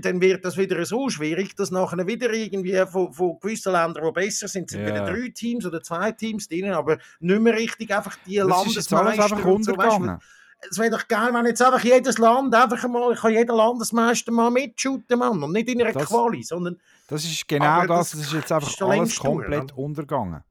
dann 0.00 0.20
wird 0.20 0.44
das 0.44 0.56
wieder 0.58 0.84
so 0.84 1.08
schwierig, 1.08 1.54
dass 1.54 1.70
nachher 1.70 2.06
wieder 2.06 2.30
irgendwie 2.32 2.76
von, 2.90 3.12
von 3.12 3.38
gewissen 3.40 3.72
Ländern, 3.72 4.04
die 4.04 4.12
besser 4.12 4.48
sind, 4.48 4.68
sind 4.68 4.80
Ja. 4.80 4.88
wieder 4.88 5.04
drei 5.06 5.28
Teams 5.28 5.64
oder 5.64 5.80
zwei 5.82 6.10
Teams 6.12 6.48
drin, 6.48 6.72
aber 6.72 6.98
nicht 7.20 7.40
mehr 7.40 7.54
richtig 7.54 7.94
einfach 7.96 8.16
die 8.26 8.36
das 8.36 8.66
ist 8.66 8.74
jetzt 8.74 8.92
alles 8.92 9.16
Landesmeister 9.16 9.36
einfach 9.36 9.62
so, 9.62 9.76
weißt. 9.76 10.22
Es 10.70 10.78
wäre 10.78 10.90
doch 10.90 11.06
geil, 11.08 11.32
wenn 11.34 11.46
jetzt 11.46 11.60
einfach 11.62 11.82
jedes 11.82 12.18
Land 12.18 12.54
einfach 12.54 12.86
mal, 12.88 13.14
kann 13.14 13.32
jeder 13.32 13.54
Landesmeister 13.54 14.30
mal 14.32 14.50
mitshooten, 14.50 15.18
Mann. 15.18 15.42
Und 15.42 15.52
nicht 15.52 15.68
in 15.68 15.80
einer 15.82 15.92
Das- 15.92 16.08
Quali, 16.08 16.42
sondern 16.42 16.80
Das 17.08 17.24
ist 17.24 17.46
genau 17.48 17.86
das, 17.86 18.12
das 18.12 18.20
ist 18.20 18.32
jetzt 18.32 18.52
einfach 18.52 18.68
alles 18.88 19.14
durch, 19.14 19.18
komplett 19.18 19.64
oder? 19.72 19.78
untergegangen. 19.78 20.42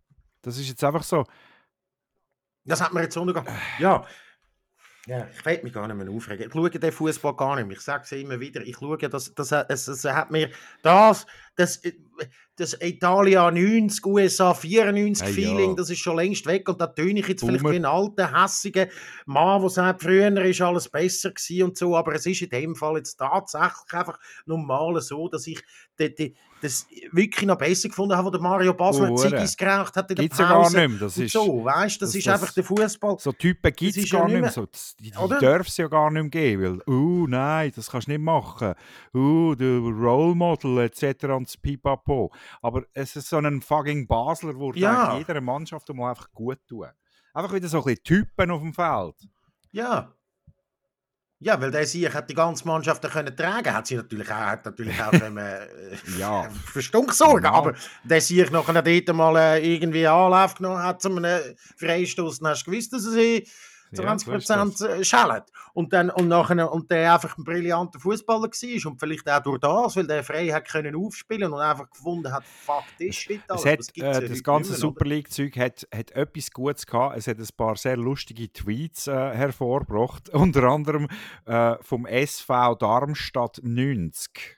Das 0.41 0.58
ist 0.58 0.67
jetzt 0.67 0.84
einfach 0.84 1.04
so. 1.04 1.24
Das 2.65 2.82
hat 2.82 2.93
mir 2.93 3.02
jetzt 3.04 3.17
untergegangen. 3.17 3.60
Ja. 3.80 4.06
Ja, 5.08 5.28
ich 5.36 5.43
will 5.43 5.60
mich 5.63 5.74
gar 5.74 5.88
nicht 5.88 5.97
mehr 5.97 6.10
aufregen. 6.15 6.45
Ich 6.47 6.54
schaue 6.54 6.69
den 6.69 6.91
Fußball 6.91 7.36
gar 7.36 7.56
nicht 7.56 7.67
mehr. 7.67 7.76
Ich 7.76 7.82
sage 7.82 8.04
es 8.04 8.12
immer 8.12 8.39
wieder. 8.39 8.62
Ich 8.62 8.76
schaue, 8.78 8.97
das, 9.00 9.34
das, 9.34 9.52
es, 9.52 9.88
es 9.88 10.06
hat 10.06 10.30
mir 10.30 10.52
das 10.84 11.26
das, 11.56 11.78
äh, 11.84 11.94
das 12.58 12.78
Italia 12.80 13.50
90, 13.50 14.06
USA 14.06 14.54
94 14.54 15.26
Hey, 15.26 15.34
Feeling, 15.34 15.70
ja. 15.70 15.76
das 15.76 15.90
ist 15.90 16.00
schon 16.00 16.18
längst 16.18 16.46
weg 16.46 16.68
und 16.70 16.80
da 16.80 16.88
töne 16.88 17.20
ich 17.22 17.28
jetzt 17.28 17.42
vielleicht 17.44 17.64
Boomer. 17.64 17.74
wie 17.74 17.78
ein 17.80 17.86
alter, 17.86 18.44
hässiger 18.44 18.88
Mann, 19.26 19.62
der 19.62 19.70
sagt, 19.70 20.04
früher 20.04 20.42
ist 20.46 20.62
alles 20.62 20.88
besser 20.90 21.32
gewesen 21.32 21.64
und 21.64 21.78
so, 21.78 21.96
aber 21.98 22.14
es 22.14 22.26
ist 22.26 22.42
in 22.42 22.50
dem 22.50 22.76
Fall 22.76 22.98
jetzt 22.98 23.16
tatsächlich 23.18 23.92
einfach 23.94 24.20
normal 24.46 25.02
so, 25.02 25.28
dass 25.30 25.48
ich 25.48 25.60
die, 26.00 26.14
die, 26.14 26.36
das 26.62 26.86
wirklich 27.12 27.48
noch 27.48 27.58
besser 27.58 27.90
gefunden 27.90 28.16
habe, 28.16 28.28
wo 28.28 28.30
der 28.32 28.40
Mario 28.42 28.74
Basler 28.76 29.10
Hure. 29.10 29.30
Ziggis 29.30 29.58
geraucht 29.58 29.96
hat 29.96 30.12
in 30.12 30.16
der 30.18 30.24
Gibt 30.26 30.34
es 30.34 30.40
ja 30.40 30.48
gar 30.48 30.62
Pause. 30.62 30.78
nicht 30.80 30.90
mehr. 30.90 31.00
Das 31.00 31.18
ist, 31.18 31.32
so, 31.34 31.66
weißt 31.66 32.00
das, 32.02 32.10
das- 32.10 32.16
ist 32.16 32.28
das- 32.28 32.40
einfach 32.42 32.54
der 32.54 32.64
Fußball. 32.64 33.16
so 33.20 33.32
Typen 33.32 33.74
gibt 33.74 33.98
es 33.98 34.12
ja 34.12 34.20
gar 34.20 34.28
nicht 34.28 34.42
mehr. 34.42 34.52
So, 34.52 34.68
das- 34.68 34.96
die 35.00 35.10
die 35.10 35.38
dürfen 35.40 35.68
es 35.68 35.78
ja 35.78 35.88
gar 35.88 36.12
nicht 36.12 36.22
mehr 36.22 36.30
geben. 36.30 36.82
Weil, 36.86 36.94
uh, 36.96 37.26
nein, 37.28 37.72
das 37.76 37.90
kannst 37.90 38.06
du 38.08 38.12
nicht 38.12 38.22
machen. 38.22 38.76
Uh, 39.16 39.56
der 39.56 39.80
Role 39.80 40.36
Model 40.36 40.78
etc. 40.80 41.24
und 41.36 41.50
das 41.54 41.62
Pipapo. 41.62 42.32
Aber 42.62 42.84
es 42.94 43.16
ist 43.16 43.30
so 43.30 43.38
ein 43.38 43.62
fucking 43.62 44.08
Basler, 44.08 44.54
der 44.54 44.78
Ja. 44.78 45.18
jeder 45.18 45.42
Mannschaft 45.42 45.90
mal 45.94 46.10
einfach 46.12 46.32
gut 46.32 46.60
tun. 46.68 46.88
Einfach 47.34 47.54
wieder 47.54 47.68
so 47.68 47.80
ein 47.80 47.84
bisschen 47.86 48.04
Typen 48.04 48.52
auf 48.52 48.62
dem 48.62 48.74
Feld. 48.74 49.16
Ja. 49.72 50.14
Ja, 51.44 51.60
weil 51.60 51.72
der 51.72 51.88
Sieg 51.88 52.14
hat 52.14 52.30
die 52.30 52.36
ganze 52.36 52.68
Mannschaft 52.68 53.02
können 53.10 53.36
tragen, 53.36 53.74
hat 53.74 53.88
sie 53.88 53.96
natürlich 53.96 54.30
auch, 54.30 54.36
hat 54.36 54.64
natürlich 54.64 55.02
auch 55.02 55.12
ähm, 55.14 55.38
äh, 55.40 55.66
Ja. 56.20 56.48
für 56.66 56.84
Stunk 56.84 57.14
Ja. 57.44 57.52
aber 57.52 57.74
der 58.04 58.22
Sieg 58.22 58.52
nachher 58.52 58.80
dort 58.84 59.16
mal 59.16 59.36
äh, 59.38 59.74
irgendwie 59.74 60.06
Anlauf 60.06 60.54
genommen 60.54 60.84
hat, 60.84 61.02
zu 61.02 61.10
einem 61.10 61.42
Freistoß, 61.78 62.40
dann 62.40 62.50
hast 62.52 62.66
du 62.68 62.70
gewusst, 62.72 62.94
dass 62.94 63.06
er 63.06 63.12
sie 63.14 63.48
Ja, 63.91 64.17
so 64.17 64.32
ist 64.34 64.49
20% 64.49 65.04
schält. 65.04 65.43
Und 65.73 65.91
dann 65.93 66.10
und 66.10 66.27
nachher, 66.27 66.71
und 66.71 66.89
der 66.89 67.13
einfach 67.13 67.38
ein 67.38 67.43
brillanter 67.43 67.99
Fußballer 67.99 68.43
war 68.43 68.91
und 68.91 68.99
vielleicht 68.99 69.30
auch 69.30 69.43
durch 69.43 69.60
das, 69.60 69.95
weil 69.95 70.08
der 70.08 70.23
frei 70.23 70.47
hat 70.47 70.67
können 70.67 70.95
aufspielen 70.95 71.51
und 71.51 71.60
einfach 71.60 71.89
gefunden 71.89 72.32
hat, 72.32 72.43
fuck, 72.45 72.84
das 72.99 73.15
shit 73.15 73.41
alles. 73.47 73.65
Es 73.65 73.71
hat, 73.71 73.80
das 73.80 73.89
ja 73.95 74.19
äh, 74.19 74.30
das 74.30 74.43
ganze 74.43 74.71
mehr? 74.71 74.80
Super 74.80 75.06
League-Zeug 75.06 75.58
hat, 75.58 75.88
hat 75.93 76.12
etwas 76.12 76.51
Gutes 76.51 76.86
gehabt. 76.86 77.17
Es 77.17 77.27
hat 77.27 77.38
ein 77.38 77.47
paar 77.58 77.75
sehr 77.75 77.97
lustige 77.97 78.51
Tweets 78.51 79.08
äh, 79.08 79.12
hervorgebracht. 79.12 80.30
Unter 80.34 80.63
anderem 80.63 81.08
äh, 81.45 81.75
vom 81.82 82.06
SV 82.06 82.75
Darmstadt 82.75 83.60
90. 83.62 84.58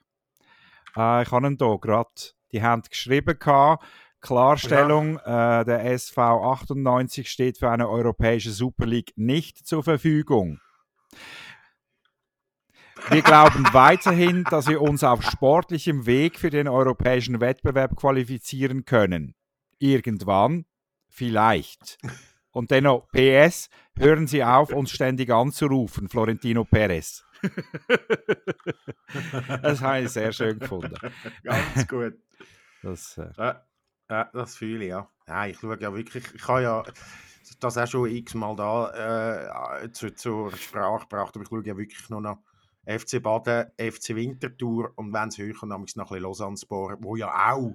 Äh, 0.96 1.24
ich 1.24 1.32
habe 1.32 1.48
ihn 1.48 1.58
hier 1.60 1.78
gerade. 1.80 2.10
Die 2.52 2.62
haben 2.62 2.84
geschrieben 2.84 3.40
gehabt, 3.40 3.84
Klarstellung, 4.24 5.20
äh, 5.20 5.66
der 5.66 5.86
SV 5.92 6.52
98 6.54 7.30
steht 7.30 7.58
für 7.58 7.70
eine 7.70 7.90
europäische 7.90 8.52
Super 8.52 8.86
League 8.86 9.12
nicht 9.18 9.68
zur 9.68 9.84
Verfügung. 9.84 10.60
Wir 13.10 13.22
glauben 13.22 13.66
weiterhin, 13.74 14.46
dass 14.46 14.68
wir 14.68 14.82
uns 14.82 15.04
auf 15.04 15.24
sportlichem 15.24 16.06
Weg 16.06 16.40
für 16.40 16.50
den 16.50 16.70
europäischen 16.70 17.42
Wettbewerb 17.42 17.98
qualifizieren 17.98 18.86
können. 18.86 19.36
Irgendwann, 19.78 20.66
vielleicht. 21.10 21.98
Und 22.52 22.72
dennoch, 22.72 23.10
PS, 23.10 23.70
hören 23.98 24.28
Sie 24.28 24.42
auf, 24.42 24.72
uns 24.72 24.92
ständig 24.92 25.32
anzurufen, 25.32 26.08
Florentino 26.08 26.64
Perez. 26.64 27.26
das 29.62 29.82
habe 29.82 30.04
ich 30.04 30.10
sehr 30.10 30.32
schön 30.32 30.60
gefunden. 30.60 30.96
Ganz 31.44 31.88
gut. 31.90 32.14
Das, 32.82 33.18
äh, 33.18 33.54
Ja, 34.14 34.30
das 34.32 34.56
fühle 34.58 34.84
ich, 34.86 34.90
ja. 34.90 35.10
ja. 35.28 35.48
Ich 35.48 35.58
schaue 35.58 35.80
ja 35.82 35.92
wirklich, 35.94 36.24
ich 36.36 36.48
habe 36.48 36.62
ja 36.62 36.84
das 37.60 37.78
auch 37.78 37.88
schon 37.88 38.10
x-mal 38.12 38.56
da 38.56 39.80
äh, 39.82 39.92
zu, 39.92 40.14
zur 40.14 40.56
Sprache 40.56 41.08
gebracht, 41.08 41.36
aber 41.36 41.42
ich 41.44 41.50
schaue 41.50 41.66
ja 41.66 41.76
wirklich 41.76 42.10
nur 42.12 42.22
noch 42.22 42.38
FC 42.86 43.22
Baden, 43.24 43.72
FC 43.78 44.10
Winterthur 44.16 44.94
und 44.98 45.12
wenn 45.14 45.30
es 45.30 45.38
höher 45.40 45.66
nämlich 45.66 45.96
noch 45.96 46.12
ein 46.12 46.16
bisschen 46.16 46.22
Lausanne-Sport, 46.22 47.00
wo 47.02 47.16
ja 47.16 47.54
auch 47.54 47.74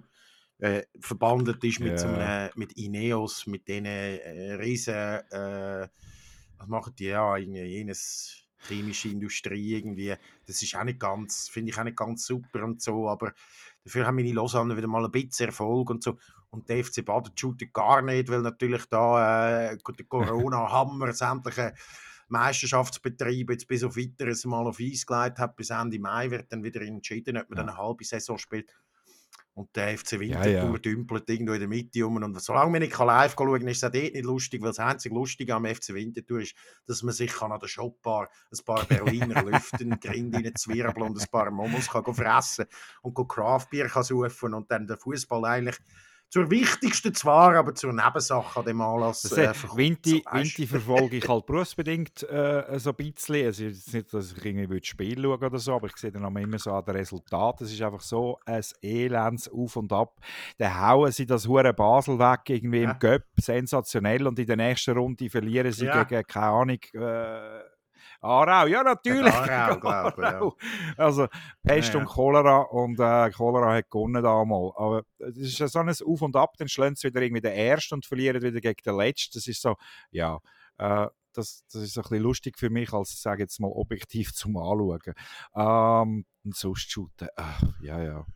äh, 0.58 0.84
verbandelt 1.00 1.64
ist 1.64 1.80
mit, 1.80 1.92
Ja. 1.92 1.98
so 1.98 2.08
einem, 2.08 2.50
mit 2.54 2.72
Ineos, 2.74 3.46
mit 3.46 3.66
diesen 3.66 3.86
äh, 3.86 4.52
riesen, 4.54 4.94
äh, 4.94 5.88
was 6.58 6.68
machen 6.68 6.94
die, 6.96 7.06
ja, 7.06 7.36
irgendwie 7.36 7.62
jenes 7.62 8.44
chemische 8.60 9.08
Industrie 9.08 9.76
irgendwie, 9.76 10.14
das 10.46 10.62
ist 10.62 10.74
auch 10.76 10.84
nicht 10.84 11.00
ganz, 11.00 11.48
finde 11.48 11.70
ich 11.70 11.78
auch 11.78 11.84
nicht 11.84 11.96
ganz 11.96 12.26
super 12.26 12.64
und 12.64 12.82
so, 12.82 13.08
aber 13.08 13.32
dafür 13.88 14.06
haben 14.06 14.16
meine 14.16 14.32
Lausanne 14.32 14.76
wieder 14.76 14.86
mal 14.86 15.04
ein 15.04 15.10
bisschen 15.10 15.46
Erfolg 15.46 15.90
und 15.90 16.02
so. 16.02 16.18
Und 16.50 16.68
der 16.68 16.84
FC 16.84 17.04
Baden 17.04 17.32
shootet 17.36 17.72
gar 17.72 18.02
nicht, 18.02 18.28
weil 18.30 18.42
natürlich 18.42 18.86
da 18.86 19.70
äh, 19.72 19.76
der 19.76 20.04
Corona-Hammer 20.08 21.12
sämtliche 21.12 21.74
Meisterschaftsbetriebe 22.28 23.54
jetzt 23.54 23.66
bis 23.68 23.84
auf 23.84 23.96
weiteres 23.96 24.44
mal 24.44 24.66
auf 24.66 24.78
Eis 24.80 25.06
gelegt 25.06 25.38
hat. 25.38 25.56
Bis 25.56 25.70
Ende 25.70 25.98
Mai 25.98 26.30
wird 26.30 26.52
dann 26.52 26.62
wieder 26.62 26.80
entschieden, 26.82 27.36
ob 27.36 27.48
man 27.50 27.58
Ja. 27.58 27.64
dann 27.64 27.74
eine 27.74 27.78
halbe 27.78 28.04
Saison 28.04 28.38
spielt. 28.38 28.70
Und 29.58 29.74
der 29.74 29.98
FC 29.98 30.12
Ja, 30.12 30.20
Winterthur 30.20 30.72
ja. 30.72 30.78
dümpelt 30.78 31.28
irgendwo 31.28 31.52
in 31.52 31.58
der 31.58 31.68
Mitte 31.68 32.06
um. 32.06 32.14
Und 32.14 32.40
solange 32.40 32.70
man 32.70 32.80
nicht 32.80 32.92
kann 32.92 33.08
live 33.08 33.34
schauen 33.36 33.58
kann, 33.58 33.66
ist 33.66 33.78
es 33.78 33.84
auch 33.84 33.90
dort 33.90 34.12
nicht 34.12 34.24
lustig, 34.24 34.62
weil 34.62 34.68
das 34.68 34.78
einzige 34.78 35.12
Lustige 35.16 35.52
am 35.52 35.66
FC 35.66 35.94
Winterthur 35.94 36.42
ist, 36.42 36.54
dass 36.86 37.02
man 37.02 37.12
sich 37.12 37.32
kann 37.32 37.50
an 37.50 37.58
der 37.58 37.66
Shopbar 37.66 38.30
ein 38.52 38.64
paar 38.64 38.84
Berliner 38.84 39.42
Lüften, 39.42 39.98
Grind 39.98 40.36
reinzwirbeln 40.36 41.08
und 41.08 41.20
ein 41.20 41.26
paar 41.28 41.50
Momos 41.50 41.88
kann 41.88 42.04
go 42.04 42.12
fressen 42.12 42.66
und 43.02 43.14
Craftbier 43.28 43.88
kann 43.88 44.04
suchen 44.04 44.54
und 44.54 44.70
dann 44.70 44.86
der 44.86 44.96
Fußball 44.96 45.44
eigentlich 45.44 45.78
zur 46.30 46.50
wichtigsten 46.50 47.14
zwar, 47.14 47.56
aber 47.56 47.74
zur 47.74 47.92
Nebensache 47.92 48.60
an 48.60 48.66
dem 48.66 48.80
Anlass 48.80 49.22
Das 49.22 49.32
äh. 49.32 49.52
Winti, 49.74 50.22
So. 50.24 50.32
Winti 50.38 50.66
verfolge 50.66 51.16
ich 51.16 51.28
halt 51.28 51.46
berufsbedingt 51.46 52.22
äh, 52.28 52.78
so 52.78 52.90
ein 52.90 52.96
bisschen. 52.96 53.36
Es 53.46 53.60
ist 53.60 53.86
jetzt 53.86 53.94
nicht, 53.94 54.12
dass 54.12 54.32
ich 54.32 54.44
irgendwie 54.44 54.68
will 54.68 54.84
Spiel 54.84 55.22
schauen 55.22 55.42
oder 55.42 55.58
so, 55.58 55.74
aber 55.74 55.86
ich 55.86 55.96
sehe 55.96 56.12
dann 56.12 56.24
auch 56.24 56.34
immer 56.36 56.58
so 56.58 56.72
an 56.72 56.84
den 56.84 56.96
Resultaten. 56.96 57.64
Es 57.64 57.72
ist 57.72 57.80
einfach 57.82 58.00
so 58.02 58.38
ein 58.44 58.62
Elends 58.82 59.48
Auf 59.50 59.76
und 59.76 59.92
Ab. 59.92 60.20
Dann 60.58 60.78
hauen 60.80 61.10
sie 61.12 61.24
das 61.26 61.48
hure 61.48 61.72
Basel 61.72 62.18
weg 62.18 62.40
irgendwie 62.48 62.82
Ja. 62.82 62.90
im 62.92 62.98
Göpp, 62.98 63.24
sensationell. 63.40 64.26
Und 64.26 64.38
in 64.38 64.46
der 64.46 64.56
nächsten 64.56 64.96
Runde 64.96 65.30
verlieren 65.30 65.72
sie 65.72 65.86
Ja. 65.86 66.04
gegen, 66.04 66.22
keine 66.26 66.46
Ahnung, 66.46 66.78
äh, 66.94 67.60
Aarau. 68.20 68.66
Ja, 68.66 68.82
natürlich. 68.82 69.32
Aarau, 69.32 69.80
glaube 69.80 70.14
ich, 70.16 70.22
ja. 70.22 70.30
Aarau. 70.30 70.56
Also 70.96 71.28
Pest 71.62 71.94
Ja, 71.94 72.00
und 72.00 72.06
Cholera 72.06 72.62
und 72.62 72.98
äh, 72.98 73.30
Cholera 73.30 73.74
hat 73.74 73.90
gewonnen 73.90 74.22
damals. 74.22 74.74
Aber 74.76 75.02
es 75.18 75.36
ist 75.36 75.58
ja 75.58 75.68
so 75.68 75.78
ein 75.78 75.88
Auf 75.88 76.22
und 76.22 76.36
Ab, 76.36 76.54
dann 76.58 76.68
schlagen 76.68 76.96
sie 76.96 77.08
wieder 77.08 77.22
irgendwie 77.22 77.42
den 77.42 77.52
Ersten 77.52 77.94
und 77.94 78.06
verlieren 78.06 78.42
wieder 78.42 78.60
gegen 78.60 78.82
den 78.84 78.96
Letzten. 78.96 79.38
Das 79.38 79.46
ist 79.46 79.62
so, 79.62 79.76
ja, 80.10 80.38
äh, 80.78 81.06
das, 81.32 81.64
das 81.72 81.82
ist 81.82 81.94
so 81.94 82.00
ein 82.00 82.02
bisschen 82.02 82.22
lustig 82.22 82.58
für 82.58 82.70
mich, 82.70 82.92
als 82.92 83.22
sage 83.22 83.42
jetzt 83.42 83.60
mal 83.60 83.68
objektiv 83.68 84.34
zum 84.34 84.56
Anschauen. 84.56 85.14
Ähm, 85.54 86.24
und 86.44 86.56
sonst 86.56 86.90
shooten, 86.90 87.28
äh, 87.36 87.86
ja, 87.86 88.02
ja. 88.02 88.26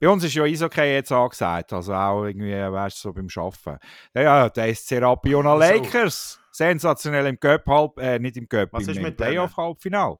Bei 0.00 0.08
uns 0.08 0.24
ist 0.24 0.34
ja 0.34 0.44
Eishockey 0.44 0.94
jetzt 0.94 1.12
angesagt, 1.12 1.72
also 1.72 1.94
auch 1.94 2.24
irgendwie, 2.24 2.52
weißt 2.52 2.96
du, 2.96 3.08
so 3.08 3.12
beim 3.12 3.28
Arbeiten. 3.34 3.78
Ja, 4.14 4.48
der 4.48 4.74
SC 4.74 5.00
Rapiona 5.00 5.52
So. 5.52 5.58
Lakers, 5.58 6.40
sensationell 6.50 7.26
im 7.26 7.38
Cup 7.38 7.66
halb, 7.66 7.98
äh, 7.98 8.18
nicht 8.18 8.36
im 8.36 8.48
Cup, 8.48 8.70
Was 8.72 8.84
im, 8.84 8.90
ist 8.90 8.96
im? 8.98 9.16
Playoff-Halbfinal. 9.16 10.16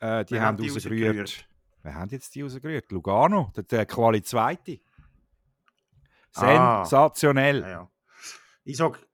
Äh, 0.00 0.24
die 0.24 0.34
Wer 0.34 0.42
haben 0.42 0.58
hat 0.58 0.64
die 0.64 0.68
rausgerührt. 0.70 1.48
Wer 1.82 1.94
haben 1.94 2.10
jetzt 2.10 2.34
die 2.34 2.42
rausgerührt? 2.42 2.90
Lugano, 2.92 3.52
der, 3.56 3.64
der 3.64 3.86
Quali 3.86 4.22
Zweite. 4.22 4.80
Ah. 6.34 6.84
Sensationell. 6.84 7.60
Ja, 7.60 7.68
ja. 7.68 7.90
Eishockey, 8.66 9.04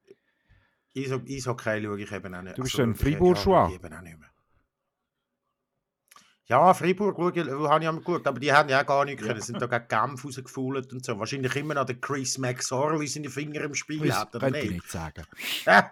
Eishockey, 0.97 1.35
Eishockey 1.35 1.83
schaue 1.83 2.01
ich 2.01 2.11
eben 2.11 2.35
auch 2.35 2.41
nicht. 2.41 2.57
Du 2.57 2.63
bist 2.63 2.79
Also, 2.79 2.83
ein 2.83 3.35
schaue 3.35 3.69
ich 3.69 3.75
eben 3.75 3.93
auch 3.93 4.01
nicht 4.01 4.19
mehr. 4.19 4.30
Ja, 6.51 6.73
Freiburg 6.73 7.15
schaue 7.15 7.31
ich, 7.31 7.47
habe 7.49 7.81
ich 7.81 7.87
einmal 7.87 8.03
geschaut, 8.03 8.27
aber 8.27 8.37
die 8.39 8.51
haben 8.51 8.67
ja 8.67 8.81
auch 8.81 8.85
gar 8.85 9.05
nichts 9.05 9.23
können. 9.25 9.39
Sie 9.39 9.47
sind 9.47 9.61
da 9.61 9.67
gegen 9.67 9.87
Genf 9.87 10.25
rausgefault 10.25 10.91
und 10.91 11.05
so. 11.05 11.17
Wahrscheinlich 11.17 11.55
immer 11.55 11.75
noch 11.75 11.85
der 11.85 11.95
Chris 11.95 12.37
McSorley 12.37 13.07
seine 13.07 13.29
Finger 13.29 13.61
im 13.61 13.73
Spiel 13.73 14.05
Das 14.05 14.17
hat, 14.19 14.35
oder 14.35 14.47
könnte 14.47 14.59
ich 14.59 14.69
nicht? 14.71 14.81
nicht 14.81 14.91
sagen. 14.91 15.23
Äh, 15.65 15.83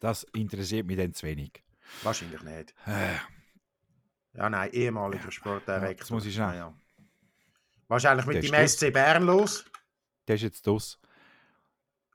Das 0.00 0.24
interessiert 0.34 0.86
mich 0.88 0.96
dann 0.96 1.14
zu 1.14 1.24
wenig. 1.26 1.62
wahrscheinlich 2.02 2.42
nicht. 2.42 2.74
Äh, 2.86 3.14
Ja, 4.36 4.50
nein, 4.50 4.70
ehemaliger 4.72 5.24
Ja, 5.26 5.30
Sportdirektor. 5.30 5.94
das 6.00 6.10
muss 6.10 6.26
ich 6.26 6.34
schnell. 6.34 6.48
Ja, 6.48 6.54
ja. 6.56 6.74
Wahrscheinlich 7.86 8.26
mit 8.26 8.42
dem 8.42 8.66
SC 8.68 8.90
Bern 8.92 9.22
los. 9.24 9.64
der 10.26 10.34
ist 10.34 10.42
jetzt 10.42 10.66
aus. 10.66 10.98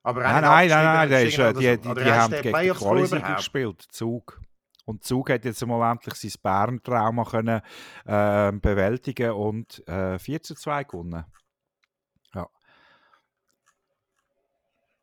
Aber 0.04 0.22
auch 0.22 0.24
Nein, 0.26 0.36
nicht 0.42 0.44
nein, 0.44 0.70
nein, 0.70 0.84
nein, 0.86 1.10
der 1.10 1.26
ist, 1.26 1.38
äh, 1.38 1.54
die, 1.54 1.78
die, 1.82 1.94
die 2.04 2.12
haben 2.12 2.32
gegen 2.32 2.44
die 2.60 2.70
Quali 2.72 3.36
gespielt, 3.36 3.82
Zug. 3.92 4.42
Und 4.88 5.04
Zug 5.04 5.30
hat 5.30 5.44
jetzt 5.44 5.66
mal 5.66 5.92
endlich 5.92 6.16
sein 6.16 6.32
Bern-Trauma 6.42 7.26
können, 7.26 7.62
äh, 8.06 8.52
bewältigen 8.54 9.32
und 9.32 9.86
äh, 9.88 10.18
4 10.18 10.42
zu 10.42 10.56
2 10.56 10.86
gewonnen. 10.86 11.26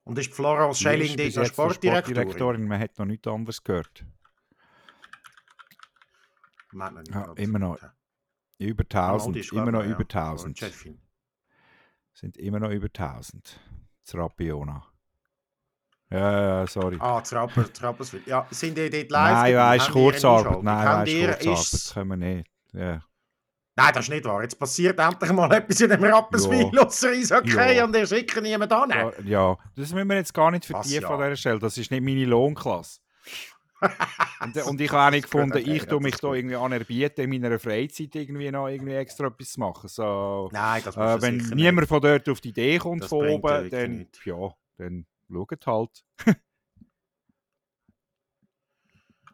Und 0.05 0.18
ist 0.18 0.29
die 0.29 0.33
Florence 0.35 0.79
Die 0.79 0.85
Schelling 0.85 1.18
jetzt 1.18 1.37
noch 1.37 1.47
Sportdirektorin? 1.47 2.68
Man 2.68 2.79
hat 2.79 2.99
noch 2.99 3.07
nichts 3.07 3.27
anderes 3.27 3.62
gehört. 3.64 4.05
Man 6.73 6.88
hat 6.88 6.94
noch 6.94 7.03
nicht 7.03 7.14
Ja, 7.14 7.33
immer 7.42 7.59
noch. 7.59 7.79
Über 8.59 8.85
Ah, 8.94 9.12
1000, 9.12 9.37
die 9.37 9.40
ist, 9.40 9.53
immer 9.53 9.73
noch 9.73 9.83
ja. 9.83 9.90
über 9.90 10.01
1000. 10.03 10.47
Und 10.49 10.59
Chefin. 10.59 11.01
Sind 12.12 12.37
immer 12.37 12.61
noch 12.61 12.70
über 12.70 12.87
1000. 12.87 13.59
Das 14.05 14.14
Rapiona. 14.14 14.87
Ja, 16.14 16.61
ja, 16.61 16.66
sorry. 16.66 16.96
Ah, 17.00 17.20
das 17.20 17.33
Rapper, 17.33 17.64
das 17.64 17.83
Rapperswil. 17.83 18.22
Ja, 18.27 18.46
sind 18.50 18.77
die 18.79 18.88
dort 18.90 19.11
live? 19.11 19.33
Nein, 19.33 19.53
ja, 19.53 19.74
ist 19.74 19.90
Kurzarbeit. 19.90 20.62
Nein, 20.62 20.85
ja, 20.85 21.03
ist 21.03 21.12
Kurzarbeit. 21.40 21.59
ist's- 21.59 21.94
Können 21.94 22.09
wir 22.11 22.16
nicht. 22.16 22.50
Ja. 22.72 23.00
Nein, 23.77 23.90
das 23.92 24.05
ist 24.05 24.11
nicht 24.11 24.24
wahr. 24.24 24.42
Jetzt 24.42 24.57
passiert 24.59 25.00
endlich 25.00 25.33
mal 25.33 25.53
etwas 25.53 25.81
in 25.81 25.90
dem 25.90 26.05
Rapperswil 26.05 26.70
Ja. 26.72 26.83
aus 26.83 27.03
okay 27.33 27.77
Ja. 27.79 27.85
und 27.85 27.96
ihr 27.96 28.07
schickt 28.07 28.40
niemand 28.40 28.72
an. 28.72 28.90
Ja, 28.90 29.11
ja, 29.24 29.59
das 29.74 29.92
müssen 29.92 30.09
wir 30.09 30.16
jetzt 30.16 30.33
gar 30.33 30.50
nicht 30.53 30.64
vertiefen 30.64 31.03
ja? 31.03 31.09
an 31.11 31.18
dieser 31.20 31.37
Stelle. 31.37 31.59
Das 31.59 31.77
ist 31.77 31.90
nicht 31.90 32.03
meine 32.05 32.24
Lohnklasse. 32.24 33.00
und, 34.40 34.57
und 34.66 34.81
ich 34.81 34.92
habe 34.92 35.03
auch 35.07 35.11
nicht 35.11 35.24
gefunden, 35.31 35.59
okay, 35.59 35.72
ich 35.77 35.83
tue 35.87 35.94
das 35.98 36.00
mich 36.00 36.14
da 36.16 36.33
irgendwie 36.33 36.57
anerbieten, 36.57 37.24
in 37.24 37.31
meiner 37.42 37.59
Freizeit 37.59 38.14
irgendwie 38.14 38.50
noch 38.53 38.68
irgendwie 38.68 38.94
extra 38.94 39.27
etwas 39.27 39.50
zu 39.53 39.61
machen. 39.61 39.88
So, 39.88 40.48
Nein, 40.53 40.83
das 40.85 40.96
äh, 40.96 41.00
muss 41.00 41.22
wenn 41.22 41.40
sicher 41.40 41.55
niemand 41.57 41.88
von 41.88 42.00
dort 42.00 42.29
auf 42.29 42.40
die 42.40 42.50
Idee 42.50 42.79
kommt 42.79 43.03
Das 43.03 43.09
von 43.11 43.29
oben, 43.29 43.70
dann, 43.70 44.07
ja, 44.24 44.50
dann 44.79 45.07
schaut 45.31 45.67
halt. 45.67 46.05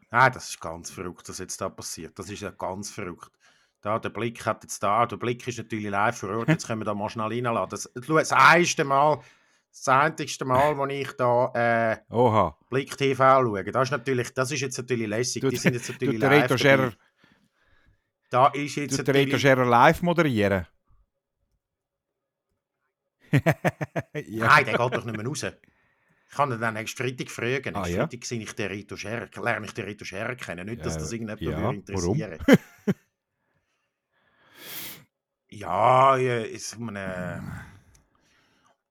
Nein, 0.09 0.31
das 0.33 0.49
ist 0.49 0.59
ganz 0.61 0.89
verrückt, 0.91 1.27
was 1.29 1.37
jetzt 1.39 1.59
da 1.61 1.69
passiert. 1.69 2.17
Das 2.19 2.29
ist 2.29 2.41
ja 2.41 2.51
ganz 2.51 2.91
verrückt. 2.91 3.31
Da, 3.81 3.97
der 3.97 4.09
Blick 4.09 4.45
hat 4.45 4.63
jetzt 4.63 4.81
da, 4.83 5.05
der 5.07 5.17
Blick 5.17 5.47
ist 5.47 5.57
natürlich 5.57 5.89
live 5.89 6.15
vor 6.17 6.29
Ort, 6.29 6.49
jetzt 6.49 6.67
können 6.67 6.81
wir 6.81 6.85
da 6.85 6.93
mal 6.93 7.09
schnell 7.09 7.27
reinladen. 7.27 7.69
Das, 7.69 7.89
das 7.95 8.31
erste 8.31 8.83
Mal, 8.83 9.19
das 9.71 9.87
einzigste 9.87 10.45
Mal, 10.45 10.77
wo 10.77 10.85
ich 10.85 11.11
da 11.13 11.51
äh, 11.55 11.97
Oha. 12.13 12.55
Blick 12.69 12.95
TV 12.95 13.41
schaue, 13.41 13.63
das 13.63 13.83
ist 13.87 13.91
natürlich, 13.91 14.33
das 14.35 14.51
ist 14.51 14.59
jetzt 14.61 14.77
natürlich 14.77 15.07
lässig. 15.07 15.41
Tut- 15.41 15.53
Die 15.53 15.57
sind 15.57 15.73
jetzt 15.73 15.89
natürlich 15.89 16.19
der 16.19 16.29
live. 16.29 16.59
Scherer, 16.59 16.93
Da 18.29 18.47
ist 18.49 18.75
jetzt 18.75 18.99
Reto 18.99 19.11
natürlich... 19.13 19.41
Scherer 19.41 19.65
live 19.65 20.03
moderieren? 20.03 20.67
ja. 23.31 23.41
Nein, 24.47 24.65
der 24.65 24.77
geht 24.77 24.93
doch 24.93 25.05
nicht 25.05 25.17
mehr 25.17 25.25
raus. 25.25 25.45
Ich 26.31 26.37
kann 26.37 26.49
ihn 26.49 26.61
dann 26.61 26.75
nächsten 26.75 27.03
Freitag 27.03 27.29
fragen. 27.29 27.75
Ah, 27.75 27.79
Nächsten 27.81 27.95
ja? 27.97 28.03
Freitag 28.03 28.23
sehe 28.25 28.39
ich 28.41 28.53
den 28.53 28.71
Rito 28.71 28.95
Scherer, 28.95 29.27
lerne 29.43 29.65
ich 29.65 29.73
den 29.73 29.83
Rito 29.83 30.05
Scherer 30.05 30.35
kennen. 30.35 30.65
Nicht, 30.65 30.85
dass 30.85 30.97
das 30.97 31.11
irgendjemand 31.11 31.41
ja, 31.41 31.71
interessieren? 31.71 32.39
Ja, 35.53 36.15
ist 36.15 36.75
in 36.75 36.95
einem, 36.95 37.51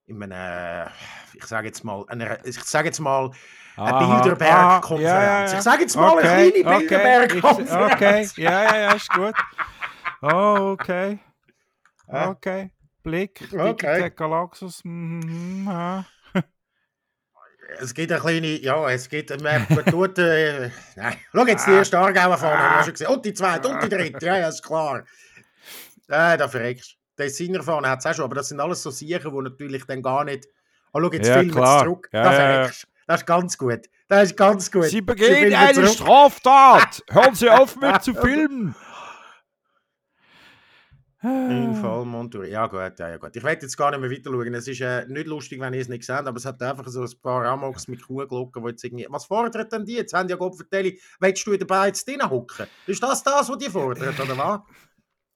in 0.05 0.23
einem, 0.23 0.91
ich 1.33 1.47
sage 1.47 1.69
jetzt 1.69 1.83
mal, 1.83 2.05
einer, 2.09 2.45
ich 2.45 2.63
sage 2.63 2.89
jetzt 2.89 3.01
mal, 3.01 3.31
eine 3.77 3.99
Bilderberg-Konferenz. 3.99 5.11
aha, 5.11 5.23
ja, 5.23 5.47
ja. 5.47 5.57
Ich 5.57 5.63
sage 5.63 5.81
jetzt 5.81 5.97
mal 5.97 6.19
Okay, 6.19 6.29
eine 6.29 6.51
kleine 6.51 6.79
Bilderberg-Konferenz. 6.79 7.95
Okay, 7.95 8.43
ja, 8.43 8.65
ja, 8.65 8.77
ja, 8.77 8.93
ist 8.93 9.09
gut. 9.09 9.35
Oh, 10.21 10.77
okay. 10.79 11.19
Ah. 12.07 12.29
Okay. 12.29 12.73
Blick, 13.03 13.49
Okay. 13.51 14.11
Galaxus. 14.15 14.85
Mhm, 14.85 15.67
ja. 15.67 16.05
Es 17.79 17.95
gibt 17.95 18.11
eine 18.11 18.21
kleine, 18.21 18.47
ja, 18.61 18.89
es 18.91 19.09
gibt, 19.09 19.31
man, 19.43 19.67
man 19.69 19.85
tut, 19.85 20.19
äh, 20.19 20.71
nein, 20.97 21.17
schau 21.33 21.47
jetzt 21.47 21.67
die 21.67 21.73
erste 21.73 21.99
Aargauer 21.99 22.37
vorne, 22.39 22.83
schon 22.85 22.93
gesehen, 22.93 23.07
und 23.09 23.25
die 23.25 23.35
zweite, 23.35 23.69
und 23.69 23.83
die 23.83 23.89
dritte, 23.89 24.25
ja, 24.27 24.39
ja, 24.39 24.49
ist 24.49 24.63
klar. 24.63 25.05
Äh, 26.09 26.37
da 26.37 26.49
verreckst 26.49 26.93
du. 26.93 26.97
Der 27.23 27.31
Sinner 27.31 27.63
vorne 27.63 27.89
hat 27.89 28.01
es 28.01 28.07
auch 28.07 28.15
schon, 28.15 28.25
aber 28.25 28.35
das 28.37 28.49
sind 28.49 28.61
alles 28.61 28.83
so 28.83 28.91
Sachen, 28.91 29.31
die 29.33 29.43
natürlich 29.43 29.85
dann 29.85 30.03
gar 30.03 30.25
nicht, 30.25 30.47
oh, 30.93 31.01
schau, 31.01 31.13
jetzt 31.13 31.29
Ja, 31.29 31.35
filmen 31.35 31.53
sie 31.53 31.79
zurück, 31.85 32.09
Ja, 32.13 32.23
da 32.25 32.33
ja, 32.33 32.39
ja. 32.41 32.55
verreckst 32.55 32.83
du. 32.83 32.89
Das 33.07 33.21
ist 33.21 33.27
ganz 33.27 33.59
gut, 33.59 33.81
das 34.09 34.23
ist 34.25 34.37
ganz 34.37 34.71
gut. 34.71 34.85
Sie 34.85 35.01
begehen 35.01 35.55
eine 35.55 35.75
zurück. 35.75 35.89
Straftat! 35.91 37.03
Hören 37.11 37.35
Sie 37.35 37.51
auf 37.51 37.77
mit 37.77 38.03
zu 38.03 38.15
filmen! 38.21 38.75
In 41.23 41.75
Vollmontur. 41.75 42.45
Ja 42.51 42.67
gut, 42.67 42.99
ja, 42.99 43.09
ja 43.11 43.17
gut. 43.19 43.37
Ich 43.37 43.43
werde 43.43 43.63
jetzt 43.63 43.77
gar 43.77 43.91
nicht 43.91 44.01
mehr 44.01 44.11
weiter 44.11 44.31
schauen. 44.31 44.55
Es 44.55 44.67
ist 44.67 44.81
äh, 44.81 45.07
nicht 45.07 45.27
lustig, 45.27 45.61
wenn 45.61 45.75
ihr 45.75 45.81
es 45.81 45.89
nicht 45.89 46.05
seht, 46.05 46.17
aber 46.17 46.37
es 46.37 46.47
hat 46.47 46.63
einfach 46.63 46.89
so 46.89 47.03
ein 47.03 47.11
paar 47.23 47.45
Amoks 47.45 47.89
mit 47.89 48.03
Kuhglocken, 48.07 48.63
die 48.63 48.71
jetzt 48.71 48.85
irgendwie... 48.85 49.07
Was 49.11 49.27
fordern 49.27 49.69
denn 49.69 49.85
die? 49.85 49.97
Jetzt 49.97 50.15
haben 50.15 50.29
die 50.29 50.33
ja 50.33 50.39
Gott 50.39 50.57
vertellt, 50.57 50.99
willst 51.21 51.47
du 51.47 51.57
dabei 51.59 51.89
jetzt 51.89 52.09
drinnen 52.09 52.29
hocken? 52.31 52.67
Ist 52.87 53.03
das 53.03 53.23
das, 53.23 53.51
was 53.51 53.59
die 53.59 53.69
fordern, 53.69 54.15
oder 54.19 54.39
was? 54.39 54.61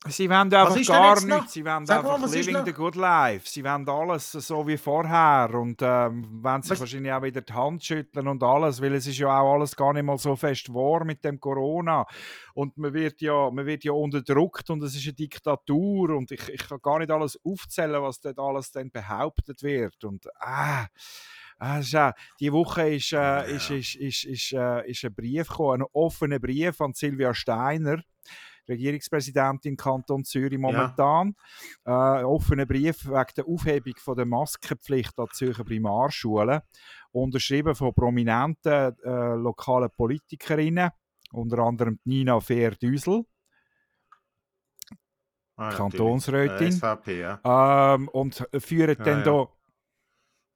Sie 0.06 0.28
wollen 0.28 0.52
einfach 0.52 0.76
gar 0.86 1.14
nichts. 1.24 1.52
Sie 1.54 1.64
wollen 1.64 1.86
Sag 1.86 2.04
mal, 2.04 2.14
einfach 2.16 2.26
ist 2.26 2.34
living 2.34 2.64
the 2.66 2.72
good 2.72 2.94
life. 2.94 3.48
Sie 3.48 3.64
wollen 3.64 3.88
alles 3.88 4.32
so 4.32 4.66
wie 4.66 4.76
vorher 4.76 5.48
und 5.54 5.80
ähm, 5.80 6.42
wollen 6.42 6.60
sich 6.62 6.72
Was- 6.72 6.80
wahrscheinlich 6.80 7.10
auch 7.12 7.22
wieder 7.22 7.40
die 7.40 7.52
Hand 7.52 7.82
schütteln 7.84 8.28
und 8.28 8.42
alles, 8.42 8.82
weil 8.82 8.92
es 8.94 9.06
ist 9.06 9.16
ja 9.18 9.28
auch 9.40 9.54
alles 9.54 9.74
gar 9.74 9.92
nicht 9.94 10.02
mal 10.04 10.18
so 10.18 10.36
fest 10.36 10.68
wahr 10.74 11.04
mit 11.04 11.24
dem 11.24 11.40
Corona. 11.40 12.04
Und 12.52 12.76
man 12.76 12.92
wird 12.92 13.22
ja, 13.22 13.50
man 13.50 13.64
wird 13.64 13.84
ja 13.84 13.92
unterdrückt 13.92 14.68
und 14.68 14.82
es 14.82 14.94
ist 14.94 15.04
eine 15.06 15.14
Diktatur 15.14 16.10
und 16.10 16.30
ich, 16.30 16.48
ich 16.50 16.68
kann 16.68 16.80
gar 16.82 16.98
nicht 16.98 17.10
alles 17.10 17.38
aufzählen, 17.42 18.02
was 18.02 18.20
dort 18.20 18.38
alles 18.38 18.70
dann 18.72 18.90
behauptet 18.90 19.62
wird. 19.62 20.04
Und 20.04 20.28
ah, 20.38 20.86
ist 21.80 21.96
auch- 21.96 22.12
die 22.40 22.52
Woche 22.52 22.90
ist, 22.94 23.12
äh, 23.14 23.54
ist, 23.56 23.70
ist, 23.70 23.94
ist, 23.94 24.24
ist, 24.24 24.52
äh, 24.52 24.86
ist 24.90 25.02
ein 25.04 25.14
Brief 25.14 25.48
gekommen, 25.48 25.80
ein 25.82 25.88
offener 25.94 26.38
Brief 26.38 26.78
an 26.82 26.92
Silvia 26.92 27.32
Steiner, 27.32 28.02
Regierungspräsidentin 28.68 29.77
Kanton 29.77 30.24
Zürich 30.24 30.59
momentan. 30.59 31.35
Äh, 31.85 31.90
ein 31.90 32.24
offener 32.24 32.66
Brief 32.66 33.07
wegen 33.07 33.35
der 33.37 33.46
Aufhebung 33.46 33.94
von 33.98 34.16
der 34.16 34.27
Maskenpflicht 34.27 35.18
an 35.18 35.29
Zürcher 35.33 35.64
Primarschulen, 35.64 36.61
unterschrieben 37.12 37.74
von 37.74 37.94
prominenten 37.94 38.96
äh, 39.05 39.35
lokalen 39.35 39.90
Politikerinnen, 39.96 40.90
unter 41.33 41.59
anderem 41.59 41.98
Nina 42.05 42.40
Fehr-Düsel, 42.40 43.24
Ah. 45.57 45.70
Kantonsrätin. 45.70 46.66
Äh, 46.66 46.72
SVP, 46.72 47.20
ja. 47.20 47.94
ähm, 47.94 48.09
und 48.09 48.44
führen 48.59 48.96
Ja, 48.98 49.05
dann 49.05 49.24
ja. 49.24 49.24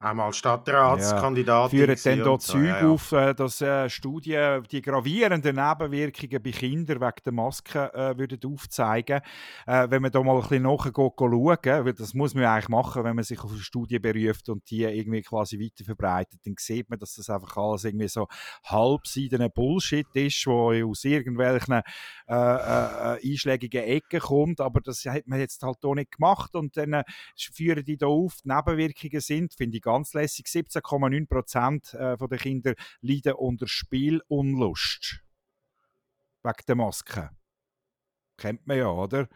Einmal 0.01 0.31
Stadtratskandidatin. 0.31 1.77
führen 1.77 1.89
gewesen 1.89 2.19
dann 2.19 2.25
so, 2.25 2.37
Zeug 2.37 2.63
ja, 2.63 2.79
ja. 2.79 2.89
auf, 2.89 3.11
äh, 3.11 3.33
dass 3.33 3.59
äh, 3.59 3.89
Studien 3.89 4.63
die 4.71 4.81
gravierenden 4.81 5.57
Nebenwirkungen 5.57 6.41
bei 6.41 6.51
Kindern 6.51 7.01
wegen 7.01 7.23
der 7.25 7.33
Maske 7.33 7.93
äh, 7.93 8.17
würden 8.17 8.39
aufzeigen. 8.45 9.19
Äh, 9.67 9.87
wenn 9.89 10.01
man 10.01 10.09
da 10.09 10.23
mal 10.23 10.35
ein 10.35 10.41
bisschen 10.41 10.63
nachher 10.63 10.93
schauen, 10.95 11.57
weil 11.85 11.93
das 11.93 12.13
muss 12.13 12.33
man 12.33 12.43
ja 12.43 12.53
eigentlich 12.53 12.69
machen, 12.69 13.03
wenn 13.03 13.17
man 13.17 13.25
sich 13.25 13.43
auf 13.43 13.51
eine 13.51 13.59
Studie 13.59 13.99
beruft 13.99 14.47
und 14.47 14.69
die 14.69 14.83
irgendwie 14.83 15.21
quasi 15.21 15.59
weiter 15.59 15.83
verbreitet, 15.83 16.39
dann 16.45 16.55
sieht 16.57 16.89
man, 16.89 16.97
dass 16.97 17.15
das 17.15 17.29
einfach 17.29 17.57
alles 17.57 17.83
irgendwie 17.83 18.07
so 18.07 18.29
halbseidener 18.63 19.49
Bullshit 19.49 20.07
ist, 20.13 20.47
wo 20.47 20.71
aus 20.71 21.03
irgendwelchen 21.03 21.73
äh, 21.73 22.33
äh, 22.33 23.17
äh, 23.17 23.31
einschlägigen 23.33 23.83
Ecken 23.83 24.21
kommt, 24.21 24.61
aber 24.61 24.79
das 24.79 25.03
hat 25.03 25.27
man 25.27 25.39
jetzt 25.39 25.61
halt 25.61 25.83
auch 25.83 25.95
nicht 25.95 26.13
gemacht 26.13 26.55
und 26.55 26.77
dann 26.77 27.03
führen 27.37 27.83
die 27.83 27.97
da 27.97 28.07
auf, 28.07 28.37
die 28.45 28.47
Nebenwirkungen 28.47 29.19
sind, 29.19 29.53
finde 29.53 29.75
ich 29.75 29.88
ganz 29.89 30.13
lässig, 30.13 30.45
17,9 30.45 31.27
Prozent 31.27 31.93
äh, 31.93 32.17
von 32.17 32.29
den 32.29 32.39
Kindern 32.39 32.75
leiden 33.01 33.33
unter 33.33 33.67
Spielunlust. 33.67 35.23
Wegen 36.43 36.63
der 36.67 36.75
Maske. 36.75 37.29
Kennt 38.37 38.65
man 38.67 38.77
ja, 38.77 38.89
oder? 38.89 39.27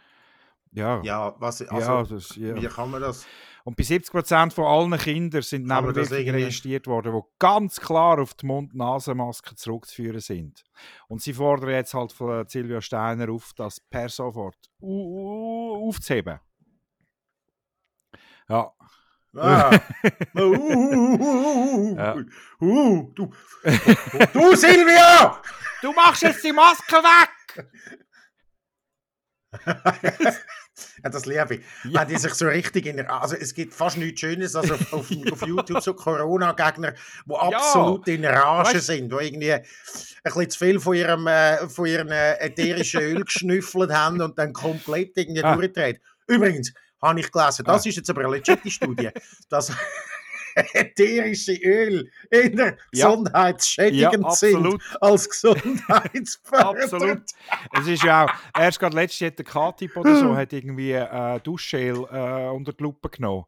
Ja. 0.72 1.02
Ja, 1.04 1.36
was, 1.40 1.60
ja, 1.60 1.68
also, 1.70 2.16
das, 2.16 2.36
ja. 2.36 2.56
wie 2.56 2.68
kann 2.68 2.92
man 2.92 3.02
das? 3.02 3.26
Und 3.64 3.78
bei 3.78 3.84
70 3.84 4.12
Prozent 4.12 4.54
von 4.54 4.66
allen 4.66 4.98
Kindern 5.00 5.42
sind 5.42 5.66
Nebenwirkungen 5.66 6.36
registriert 6.36 6.86
worden, 6.86 7.14
die 7.14 7.22
ganz 7.40 7.80
klar 7.80 8.20
auf 8.20 8.34
die 8.34 8.46
Mund-Nasen-Maske 8.46 9.56
zurückzuführen 9.56 10.20
sind. 10.20 10.64
Und 11.08 11.22
sie 11.22 11.34
fordern 11.34 11.70
jetzt 11.70 11.94
halt 11.94 12.12
von 12.12 12.46
Silvia 12.48 12.82
Steiner 12.82 13.32
auf, 13.32 13.54
das 13.56 13.80
per 13.80 14.10
sofort 14.10 14.58
aufzuheben. 14.82 16.40
Ja. 18.50 18.74
Ah. 19.36 19.72
uh, 20.36 20.42
uh, 20.42 20.42
uh, 20.42 21.20
uh, 21.20 21.98
Ja. 21.98 22.16
uh, 22.62 23.12
du, 23.16 23.32
du 24.34 24.56
Silvia! 24.56 25.42
Du 25.82 25.92
machst 25.94 26.22
jetzt 26.22 26.44
die 26.44 26.52
Maske 26.54 26.96
weg! 26.96 27.66
ja, 31.04 31.10
das 31.10 31.26
liebe 31.26 31.56
ich. 31.56 31.62
Ja. 31.92 32.02
Wenn 32.02 32.08
die 32.08 32.18
sich 32.18 32.34
so 32.34 32.48
richtig 32.48 32.86
in 32.86 32.98
der. 32.98 33.12
Also, 33.12 33.36
es 33.36 33.54
gibt 33.54 33.74
fast 33.74 33.98
nichts 33.98 34.20
Schönes 34.22 34.56
als 34.56 34.72
auf, 34.72 34.94
auf, 34.94 35.10
auf 35.32 35.42
YouTube 35.48 35.82
so 35.82 35.94
Corona-Gegner, 35.94 36.94
die 37.26 37.36
absolut 37.36 38.08
in 38.08 38.26
Rage 38.26 38.78
Weißt- 38.78 38.82
sind, 38.82 39.12
die 39.12 39.16
irgendwie 39.26 39.54
ein 39.54 39.64
bisschen 40.24 40.50
zu 40.50 40.60
viel 40.60 40.80
von 40.80 40.96
ihrem, 40.96 41.28
äh, 41.28 41.68
von 41.70 41.86
ihrem 41.86 42.10
äh, 42.10 42.34
ätherischen 42.40 43.02
Öl 43.02 43.24
geschnüffelt 43.24 43.92
haben 43.92 44.22
und 44.22 44.38
dann 44.40 44.54
komplett 44.54 45.12
irgendwie 45.18 45.44
Ah. 45.44 45.56
durchdreht. 45.56 46.02
Übrigens, 46.28 46.74
habe 47.04 47.20
ich 47.20 47.32
gelesen, 47.32 47.66
das 47.66 47.86
ist 47.86 47.98
jetzt 47.98 48.10
aber 48.10 48.22
eine 48.22 48.32
legitime 48.32 48.72
Studie, 48.72 49.10
dass 49.50 49.72
ätherische 50.56 51.54
Öl 51.64 52.10
in 52.30 52.56
der 52.56 52.78
Ja. 52.94 53.08
gesundheitsschädigend 53.10 54.24
Ja, 54.24 54.32
sind 54.32 54.80
als 55.02 55.30
gesundheitsfördernd. 55.30 56.84
Absolut. 56.84 57.22
Es 57.80 57.88
ist 57.88 58.04
ja 58.04 58.26
auch, 58.26 58.32
erst 58.60 58.80
gerade 58.80 58.96
letztes 58.96 59.28
hat 59.28 59.38
der 59.40 59.46
K-Typ 59.46 59.98
oder 59.98 60.16
so 60.16 60.36
hat 60.36 60.54
irgendwie 60.54 60.92
äh, 60.92 61.40
Duschgel 61.40 62.06
äh, 62.12 62.50
unter 62.50 62.74
die 62.74 62.84
Lupe 62.84 63.10
genommen. 63.10 63.46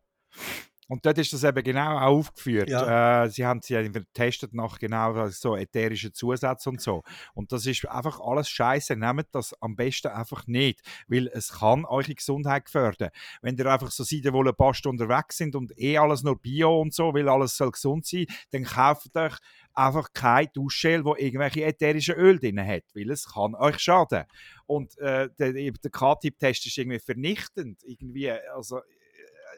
Und 0.87 1.05
dort 1.05 1.17
ist 1.17 1.33
das 1.33 1.43
eben 1.43 1.63
genau 1.63 1.97
auch 1.97 2.19
aufgeführt. 2.19 2.69
Äh, 2.69 3.29
sie 3.29 3.45
haben 3.45 3.61
sie 3.61 3.75
getestet 3.91 4.53
nach 4.53 4.77
genau 4.77 5.27
so 5.29 5.55
ätherischen 5.55 6.13
Zusätzen 6.13 6.73
und 6.73 6.81
so. 6.81 7.03
Und 7.33 7.51
das 7.51 7.65
ist 7.65 7.87
einfach 7.87 8.19
alles 8.19 8.49
Scheiße. 8.49 8.95
Nehmt 8.95 9.27
das 9.31 9.53
am 9.61 9.75
besten 9.75 10.09
einfach 10.09 10.45
nicht, 10.47 10.81
weil 11.07 11.27
es 11.27 11.53
kann 11.53 11.85
eure 11.85 12.13
Gesundheit 12.13 12.65
gefährden. 12.65 13.09
Wenn 13.41 13.57
ihr 13.57 13.65
einfach 13.65 13.91
so 13.91 14.03
seid, 14.03 14.31
wo 14.31 14.43
ein 14.43 14.55
paar 14.55 14.73
Stunden 14.73 15.01
unterwegs 15.01 15.37
sind 15.37 15.55
und 15.55 15.77
eh 15.79 15.97
alles 15.97 16.23
nur 16.23 16.39
Bio 16.39 16.81
und 16.81 16.93
so, 16.93 17.13
weil 17.13 17.27
alles 17.29 17.57
soll 17.57 17.71
gesund 17.71 18.05
sein, 18.05 18.25
dann 18.51 18.63
kauft 18.63 19.15
euch 19.15 19.35
einfach 19.73 20.13
kein 20.13 20.47
Duschgel, 20.53 21.03
wo 21.03 21.15
irgendwelche 21.15 21.63
ätherischen 21.63 22.15
Öl 22.15 22.39
drin 22.39 22.65
hat, 22.65 22.83
weil 22.93 23.09
es 23.09 23.33
kann 23.33 23.55
euch 23.55 23.79
schaden. 23.79 24.23
Und 24.67 24.97
äh, 24.99 25.29
der, 25.37 25.53
der 25.53 25.91
K-Tip-Test 25.91 26.65
ist 26.65 26.77
irgendwie 26.77 26.99
vernichtend. 26.99 27.83
Irgendwie, 27.83 28.31
also, 28.31 28.79
äh, 28.79 28.81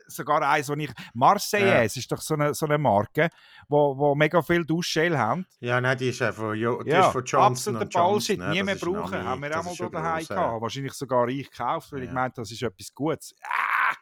sogar 0.07 0.41
eins, 0.41 0.69
wo 0.69 0.73
ich. 0.73 0.91
Marseillaise 1.13 1.99
ist 1.99 2.11
doch 2.11 2.21
so 2.21 2.33
eine, 2.33 2.53
so 2.53 2.65
eine 2.65 2.77
Marke, 2.77 3.29
wo, 3.67 3.97
wo 3.97 4.15
mega 4.15 4.41
viel 4.41 4.65
Duschgel 4.65 5.17
haben. 5.17 5.45
Ja, 5.59 5.79
nein, 5.81 5.97
die 5.97 6.09
ist 6.09 6.19
ja 6.19 6.31
von, 6.31 6.55
jo 6.57 6.81
die 6.83 6.89
Ja, 6.91 7.07
ist 7.07 7.11
von 7.13 7.23
Johnson 7.23 7.75
absoluter. 7.77 8.07
Bullshit. 8.09 8.39
Nie 8.39 8.63
mehr 8.63 8.75
brauchen. 8.75 9.13
Ami- 9.15 9.25
Haben 9.25 9.41
wir 9.43 9.59
auch 9.59 9.63
mal 9.63 9.73
hier 9.73 9.89
daheim 9.89 10.17
gross, 10.19 10.29
ja. 10.29 10.35
gehabt. 10.35 10.61
Wahrscheinlich 10.61 10.93
sogar 10.93 11.27
ich 11.27 11.49
gekauft, 11.51 11.91
weil 11.91 12.01
ich 12.03 12.07
Ja. 12.07 12.13
meinte, 12.13 12.41
das 12.41 12.51
ist 12.51 12.61
etwas 12.63 12.93
Gutes. 12.93 13.35
Ah, 13.43 13.95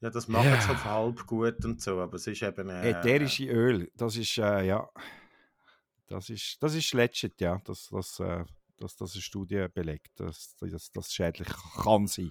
Ja, 0.00 0.10
das 0.10 0.28
macht 0.28 0.44
Ja. 0.44 0.56
es 0.56 0.68
auf 0.68 0.84
halb 0.84 1.26
gut 1.26 1.64
und 1.64 1.80
so, 1.80 1.98
aber 2.00 2.14
es 2.16 2.26
ist 2.26 2.42
eben... 2.42 2.68
Äh, 2.68 2.90
ätherische 2.90 3.44
Öl, 3.46 3.90
das 3.94 4.16
ist, 4.16 4.36
äh, 4.38 4.62
ja. 4.66 4.88
Das 6.08 6.28
ist, 6.28 6.62
das 6.62 6.74
ist 6.74 6.92
legit, 6.92 7.40
ja. 7.40 7.60
Das, 7.64 7.88
das, 7.90 8.20
äh, 8.20 8.44
dass 8.78 8.94
das 8.96 9.14
eine 9.14 9.22
Studie 9.22 9.66
belegt, 9.72 10.20
dass 10.20 10.54
das, 10.60 10.90
das 10.92 11.12
schädlich 11.12 11.48
kann 11.82 12.06
sein. 12.06 12.30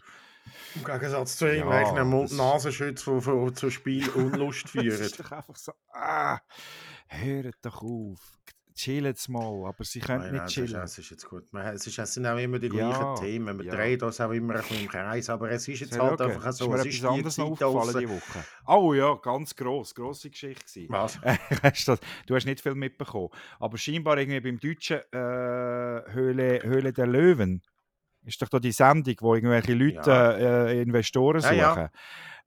Im 0.75 0.83
Gegensatz 0.83 1.37
zu 1.37 1.45
Ja, 1.47 1.53
irgendwelchen 1.53 1.95
das- 1.95 2.07
Mund-Nasenschützen, 2.07 3.19
die 3.47 3.53
zu 3.53 3.69
Spiel 3.69 4.09
Unlust 4.15 4.65
Das 4.65 4.71
führen. 4.71 5.01
ist 5.01 5.19
doch 5.19 5.31
einfach 5.31 5.55
so, 5.55 5.71
ah, 5.93 6.39
hört 7.07 7.55
doch 7.61 7.81
auf, 7.81 8.19
chillt 8.73 9.29
mal, 9.29 9.65
aber 9.67 9.83
sie 9.85 9.99
können 10.01 10.19
Nein, 10.19 10.31
nicht 10.33 10.37
nein, 10.39 10.47
ist, 10.47 10.53
chillen. 10.53 10.81
es 10.83 10.97
ist 10.97 11.09
jetzt 11.11 11.29
gut. 11.29 11.45
Es, 11.53 11.87
ist, 11.87 11.97
es 11.97 12.13
sind 12.13 12.25
auch 12.27 12.37
immer 12.37 12.59
die 12.59 12.67
Ja, 12.67 12.89
gleichen 12.89 13.15
Themen. 13.25 13.57
Man 13.57 13.65
ja. 13.65 13.73
dreht 13.73 14.03
uns 14.03 14.19
auch 14.19 14.31
immer 14.31 14.55
ein 14.55 14.61
bisschen 14.61 14.81
im 14.81 14.89
Kreis. 14.89 15.29
Aber 15.29 15.49
es 15.49 15.65
ist 15.67 15.79
jetzt 15.79 15.97
halt 15.97 16.19
ich 16.19 16.25
einfach 16.25 16.51
so. 16.51 16.73
Ist 16.73 16.79
Es 16.81 16.85
ist 16.87 16.95
die 16.95 17.01
Zeit 17.23 17.39
aufgefallen 17.45 17.97
diese 17.99 18.09
Woche. 18.09 18.45
Oh 18.67 18.93
ja, 18.93 19.15
ganz 19.15 19.55
gross, 19.55 19.95
grosse 19.95 20.29
Geschichte 20.29 20.65
gewesen. 20.81 20.91
Was? 20.91 21.19
Das, 21.85 21.99
du 22.27 22.35
hast 22.35 22.45
nicht 22.45 22.59
viel 22.61 22.75
mitbekommen. 22.75 23.29
Aber 23.59 23.77
scheinbar 23.77 24.17
irgendwie 24.17 24.41
beim 24.41 24.59
deutschen 24.59 24.97
äh, 25.11 26.11
Höhle, 26.11 26.59
Höhle 26.63 26.91
der 26.91 27.07
Löwen 27.07 27.61
ist 28.25 28.41
doch 28.41 28.49
da 28.49 28.59
die 28.59 28.71
Sendung, 28.71 29.15
wo 29.21 29.35
irgendwelche 29.35 29.73
Leute 29.73 30.09
Ja. 30.09 30.65
äh, 30.67 30.81
Investoren 30.81 31.41
Ja, 31.41 31.47
suchen. 31.49 31.81
ja. 31.83 31.89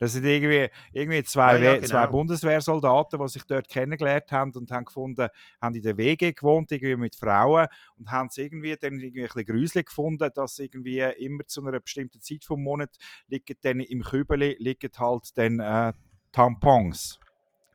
Das 0.01 0.13
sind 0.13 0.25
irgendwie, 0.25 0.69
irgendwie 0.93 1.25
zwei, 1.25 1.57
Ja, 1.59 1.73
ja, 1.75 1.83
We- 1.83 1.87
zwei 1.87 2.01
genau. 2.03 2.13
Bundeswehrsoldaten, 2.13 3.19
die 3.21 3.29
sich 3.29 3.43
dort 3.45 3.69
kennengelernt 3.69 4.31
haben 4.31 4.53
und 4.53 4.71
haben 4.71 4.85
gefunden, 4.85 5.29
haben 5.61 5.75
in 5.75 5.83
der 5.83 5.97
WG 5.97 6.33
gewohnt, 6.33 6.71
irgendwie 6.71 6.95
mit 6.97 7.17
Frauen 7.17 7.67
und 7.97 8.09
haben 8.11 8.29
es 8.29 8.39
irgendwie 8.39 8.77
dann 8.77 8.95
irgendwie 9.01 9.23
ein 9.23 9.27
bisschen 9.27 9.45
gruselig 9.47 9.87
gefunden, 9.87 10.31
dass 10.35 10.59
irgendwie 10.61 11.01
immer 11.01 11.45
zu 11.47 11.67
einer 11.67 11.81
bestimmten 11.81 12.21
Zeit 12.21 12.45
vom 12.45 12.63
Monat 12.63 12.91
liegen 13.27 13.57
dann 13.61 13.81
im 13.81 14.03
Kübeli 14.03 14.57
liegen 14.61 14.91
halt 14.99 15.37
dann 15.37 15.59
äh, 15.59 15.93
Tampons 16.31 17.19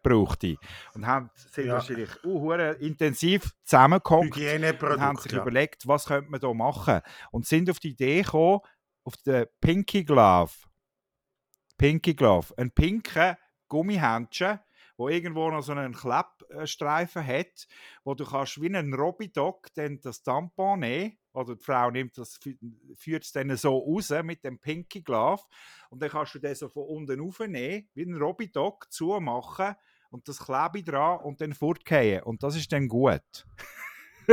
brauchte. 0.03 0.57
Und 0.93 1.07
haben, 1.07 1.29
sind 1.35 1.67
Ja. 1.67 1.73
wahrscheinlich 1.73 2.09
uh, 2.25 2.51
intensiv 2.79 3.51
zusammengehockt 3.63 4.37
und 4.37 4.99
haben 5.01 5.17
sich. 5.17 5.31
Ja. 5.31 5.41
überlegt, 5.41 5.87
was 5.87 6.05
könnte 6.05 6.29
man 6.29 6.39
da 6.39 6.53
machen. 6.53 7.01
Und 7.31 7.47
sind 7.47 7.69
auf 7.69 7.79
die 7.79 7.91
Idee 7.91 8.21
gekommen, 8.21 8.59
auf 9.03 9.17
den 9.25 9.47
Pinky 9.59 10.03
Glove. 10.03 10.51
Pinky 11.77 12.13
Glove. 12.13 12.53
Ein 12.57 12.71
pinker 12.71 13.37
Gummihändchen, 13.67 14.59
wo 14.97 15.09
irgendwo 15.09 15.49
noch 15.49 15.63
so 15.63 15.71
einen 15.71 15.93
Kleppstreifen 15.93 17.25
hat, 17.25 17.67
wo 18.03 18.13
du 18.13 18.25
kannst 18.25 18.61
wie 18.61 18.73
ein 18.73 18.93
Robidog 18.93 19.73
dann 19.73 19.99
das 19.99 20.21
Tampon 20.21 20.81
nehmen, 20.81 21.17
oder 21.33 21.55
die 21.55 21.63
Frau 21.63 21.89
nimmt 21.89 22.15
das, 22.15 22.39
fü- 22.39 22.59
führt 22.95 23.23
es 23.23 23.31
dann 23.31 23.57
so 23.57 23.75
raus 23.75 24.13
mit 24.23 24.43
dem 24.43 24.59
Pinky 24.59 25.01
Glove 25.01 25.41
und 25.89 25.99
dann 25.99 26.11
kannst 26.11 26.35
du 26.35 26.39
den 26.39 26.53
so 26.53 26.69
von 26.69 26.83
unten 26.83 27.19
aufnehmen, 27.21 27.89
wie 27.95 28.03
ein 28.03 28.15
Robidog 28.15 28.85
zumachen 28.93 29.73
und 30.13 30.27
das 30.27 30.37
Klebe 30.37 30.83
dran 30.83 31.19
und 31.21 31.41
dann 31.41 31.53
fortgehen. 31.53 32.21
Und 32.21 32.43
das 32.43 32.55
ist 32.55 32.71
dann 32.71 32.87
gut. 32.87 33.21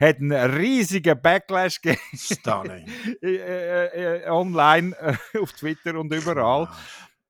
Hat 0.00 0.18
einen 0.18 0.32
riesigen 0.32 1.20
Backlash 1.20 1.80
gegeben 1.80 1.98
äh, 3.22 3.34
äh, 3.34 4.22
äh, 4.22 4.28
online 4.28 4.94
auf 5.40 5.52
Twitter 5.54 5.98
und 5.98 6.12
überall. 6.12 6.68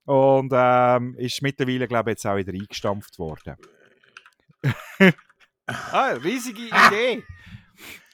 Und 0.05 0.53
ähm, 0.55 1.15
ist 1.17 1.41
mittlerweile, 1.41 1.87
glaube 1.87 2.11
ich, 2.11 2.15
jetzt 2.15 2.27
auch 2.27 2.37
wieder 2.37 2.53
eingestampft 2.53 3.19
worden. 3.19 3.57
ah, 5.67 6.09
riesige 6.23 6.63
Idee. 6.63 7.23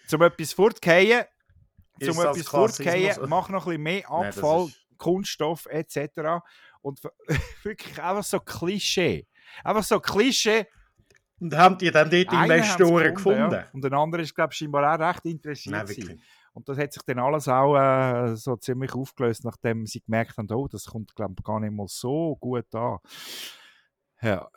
Zum 0.07 0.23
etwas 0.23 0.53
fortgehen, 0.53 1.25
zum 2.01 2.21
etwas 2.21 2.47
fortgehen, 2.47 3.17
mach 3.29 3.49
noch 3.49 3.67
ein 3.67 3.71
bisschen 3.71 3.83
mehr 3.83 4.05
Nein, 4.09 4.27
Abfall, 4.29 4.67
ist- 4.67 4.99
Kunststoff 4.99 5.67
etc. 5.67 6.43
Und 6.83 7.01
wirklich 7.63 8.01
einfach 8.01 8.25
so 8.25 8.39
Klischee. 8.39 9.27
Einfach 9.65 9.83
so 9.85 10.01
Klischee. 10.01 10.67
Und 11.41 11.57
haben 11.57 11.79
die 11.79 11.91
dann 11.91 12.11
dort 12.11 12.33
Investoren 12.33 13.15
gefunden? 13.15 13.53
Ja. 13.53 13.65
Und 13.73 13.85
ein 13.85 13.95
anderer 13.95 14.23
ist, 14.23 14.35
glaube 14.35 14.53
ich, 14.53 14.59
scheinbar 14.59 14.95
auch 14.95 14.99
recht 15.09 15.25
interessiert. 15.25 15.73
Nein, 15.75 15.87
gewesen. 15.87 16.09
wirklich. 16.09 16.23
Und 16.53 16.69
das 16.69 16.77
hat 16.79 16.93
sich 16.93 17.03
dann 17.05 17.19
alles 17.21 17.49
auch 17.49 17.77
äh, 17.77 18.35
so 18.37 18.57
ziemlich 18.57 18.93
aufgelöst, 18.93 19.45
nachdem 19.45 19.87
sie 19.87 20.01
gemerkt 20.01 20.37
haben, 20.37 20.51
oh, 20.53 20.67
das 20.69 20.85
kommt, 20.87 21.15
glaube 21.15 21.35
ich, 21.39 21.45
gar 21.45 21.61
nicht 21.61 21.73
mal 21.73 21.87
so 21.89 22.37
gut 22.41 22.75
an. 22.75 22.99
Ja, 24.21 24.49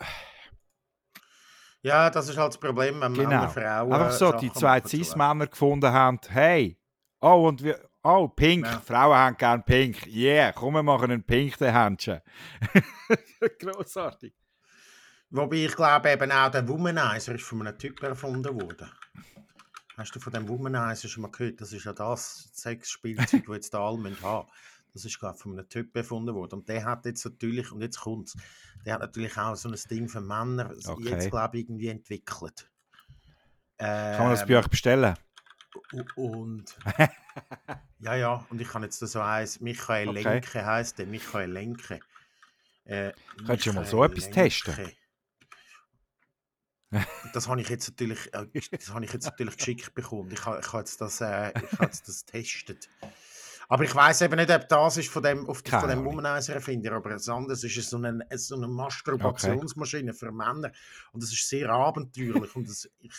Ja, 1.83 2.09
das 2.09 2.29
ist 2.29 2.37
halt 2.37 2.49
das 2.53 2.59
Problem, 2.59 2.99
wenn 3.01 3.13
Genau. 3.13 3.29
Männer 3.29 3.49
Frauen. 3.49 3.93
einfach 3.93 4.11
so, 4.11 4.31
die 4.31 4.47
Sachen 4.47 4.59
zwei 4.59 4.79
zu 4.79 4.97
lassen. 4.97 5.03
Cis-Männer 5.03 5.47
gefunden 5.47 5.91
haben, 5.91 6.19
hey, 6.29 6.79
oh, 7.21 7.47
und 7.47 7.61
wir, 7.63 7.79
oh, 8.03 8.27
pink, 8.29 8.65
Ja. 8.65 8.79
Frauen 8.79 9.15
haben 9.15 9.37
gern 9.37 9.63
pink, 9.63 10.07
yeah, 10.07 10.51
komm, 10.53 10.73
wir 10.75 10.83
machen 10.83 11.11
einen 11.11 11.23
pink, 11.23 11.57
den 11.57 11.73
Händchen. 11.73 12.21
Großartig. 13.59 14.33
Wobei 15.33 15.65
ich 15.65 15.75
glaube 15.75 16.11
eben 16.11 16.31
auch 16.31 16.51
der 16.51 16.67
Womanizer 16.67 17.33
ist 17.33 17.43
von 17.43 17.65
einem 17.65 17.75
Typ 17.75 18.03
erfunden 18.03 18.53
worden. 18.53 18.87
Hast 19.97 20.15
du 20.15 20.19
von 20.19 20.31
dem 20.31 20.47
Womanizer 20.47 21.07
schon 21.07 21.23
mal 21.23 21.31
gehört? 21.31 21.59
Das 21.59 21.73
ist 21.73 21.85
ja 21.85 21.93
das 21.93 22.51
Sexspielzeug, 22.53 23.43
das 23.47 23.55
jetzt 23.55 23.73
alle 23.73 23.97
müssen 23.97 24.21
haben. 24.21 24.47
Das 24.93 25.05
ist 25.05 25.19
glaube 25.19 25.35
ich 25.35 25.41
von 25.41 25.53
einem 25.53 25.67
Typ 25.67 25.95
erfunden 25.95 26.35
worden. 26.35 26.59
Und 26.59 26.69
der 26.69 26.85
hat 26.85 27.07
jetzt 27.07 27.25
natürlich, 27.25 27.71
und 27.71 27.81
jetzt 27.81 27.99
kommt's, 27.99 28.37
der 28.85 28.93
hat 28.93 29.01
natürlich 29.01 29.35
auch 29.35 29.55
so 29.55 29.69
ein 29.69 29.79
Ding 29.89 30.07
für 30.07 30.21
Männer 30.21 30.71
Okay. 30.85 31.09
jetzt 31.09 31.31
glaube 31.31 31.57
ich 31.57 31.63
irgendwie 31.63 31.87
entwickelt. 31.87 32.69
Kann 33.79 34.19
man 34.19 34.29
das 34.31 34.41
Ähm, 34.41 34.49
bei 34.49 34.59
euch 34.59 34.67
bestellen? 34.67 35.15
Und 36.15 36.77
ja, 38.01 38.15
ja, 38.15 38.45
und 38.51 38.61
ich 38.61 38.67
kann 38.67 38.83
jetzt 38.83 39.01
da 39.01 39.07
so 39.07 39.19
eins, 39.19 39.59
Michael 39.61 40.09
Okay. 40.09 40.23
Lenke 40.23 40.63
heisst 40.63 40.99
der, 40.99 41.07
Michael 41.07 41.51
Lenke. 41.51 42.01
Äh, 42.85 43.13
Könntest 43.47 43.65
du 43.65 43.73
mal 43.73 43.83
so 43.83 44.03
Michael 44.03 44.17
etwas 44.17 44.29
testen? 44.29 45.02
Das 47.33 47.47
habe 47.47 47.61
ich 47.61 47.69
jetzt 47.69 47.89
natürlich, 47.89 48.33
äh, 48.33 48.45
das 48.71 48.89
habe 48.89 49.05
ich 49.05 49.13
jetzt 49.13 49.25
natürlich 49.25 49.57
geschickt 49.57 49.93
bekommen. 49.95 50.29
Ich 50.31 50.45
habe, 50.45 50.59
ich 50.59 50.67
habe 50.67 50.79
jetzt 50.79 51.01
das, 51.01 51.21
äh, 51.21 51.49
ich 51.49 51.71
habe 51.73 51.85
jetzt 51.85 52.07
das 52.07 52.25
getestet. 52.25 52.89
Aber 53.69 53.83
ich 53.83 53.95
weiß 53.95 54.21
eben 54.21 54.35
nicht, 54.35 54.51
ob 54.51 54.67
das 54.67 54.97
ist 54.97 55.09
von 55.09 55.23
dem, 55.23 55.49
auf, 55.49 55.63
von 55.65 55.89
dem. 55.89 56.05
Womanizer-Erfinder, 56.05 56.91
aber 56.91 57.11
das 57.11 57.29
andere 57.29 57.53
ist 57.53 57.89
so 57.89 57.97
eine, 57.97 58.25
so 58.35 58.55
eine 58.55 58.67
Masturbationsmaschine 58.67 60.13
für 60.13 60.31
Männer. 60.31 60.71
Und 61.11 61.23
das 61.23 61.31
ist 61.31 61.47
sehr 61.47 61.69
abenteuerlich. 61.69 62.55
Und 62.55 62.67
das, 62.67 62.89
ich 62.99 63.13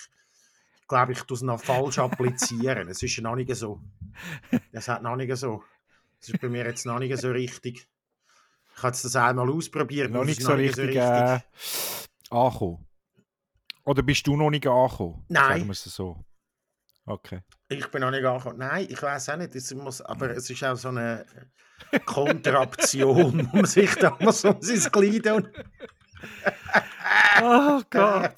glaube, 0.87 1.13
ich 1.13 1.23
tue 1.23 1.37
es 1.37 1.43
noch 1.43 1.61
falsch 1.61 1.99
applizieren. 1.99 2.89
Es 2.89 3.03
ist 3.03 3.19
noch 3.21 3.35
nicht 3.35 3.55
so. 3.57 3.81
Es 4.71 4.89
hat 4.89 5.03
noch 5.03 5.17
nicht 5.17 5.35
so. 5.37 5.65
Es 6.21 6.29
ist 6.29 6.41
bei 6.41 6.49
mir 6.49 6.65
jetzt 6.65 6.87
noch 6.87 6.99
nicht 6.99 7.17
so 7.19 7.31
richtig. 7.31 7.89
Ich 8.77 8.83
habe 8.83 8.89
jetzt 8.89 9.05
das 9.05 9.17
einmal 9.17 9.51
ausprobiert. 9.51 10.11
Noch 10.11 10.25
nicht 10.25 10.41
ist 10.41 10.47
so 10.47 10.53
richtig 10.53 10.97
äh, 10.97 11.41
angekommen. 12.31 12.87
Oder 13.85 14.03
bist 14.03 14.27
du 14.27 14.37
noch 14.37 14.51
nicht 14.51 14.67
angekommen? 14.67 15.25
Nein. 15.29 15.49
Sagen 15.59 15.65
wir 15.67 15.73
es 15.73 15.85
so. 15.85 16.25
Okay. 17.07 17.43
Ich 17.69 17.87
bin 17.91 18.01
noch 18.01 18.11
nicht 18.11 18.25
angekommen. 18.25 18.59
Nein, 18.59 18.87
ich 18.89 19.03
weiß 19.03 19.29
auch 19.29 19.37
nicht. 19.37 19.55
Es 19.55 19.75
muss, 19.75 20.01
aber 20.01 20.31
es 20.31 20.49
ist 20.49 20.65
auch 20.65 20.77
so 20.77 20.89
eine 20.89 21.27
Kontraktion, 22.07 23.49
wo 23.53 23.57
man 23.57 23.67
sich 23.67 23.95
da 23.97 24.17
mal 24.21 24.33
so 24.33 24.57
sein 24.61 24.91
Glied 24.93 25.27
und 25.27 25.51
Oh 27.43 27.83
Gott. 27.91 28.35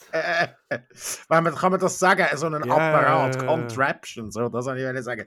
Wenn 1.28 1.44
man, 1.44 1.54
kann 1.54 1.70
man 1.70 1.80
das 1.80 1.98
sagen? 1.98 2.26
So 2.36 2.46
ein 2.46 2.52
Ja, 2.64 2.74
Apparat. 2.74 3.46
Contraption, 3.46 4.30
so, 4.30 4.48
das 4.48 4.66
wollte 4.66 4.98
ich 4.98 5.04
sagen. 5.04 5.26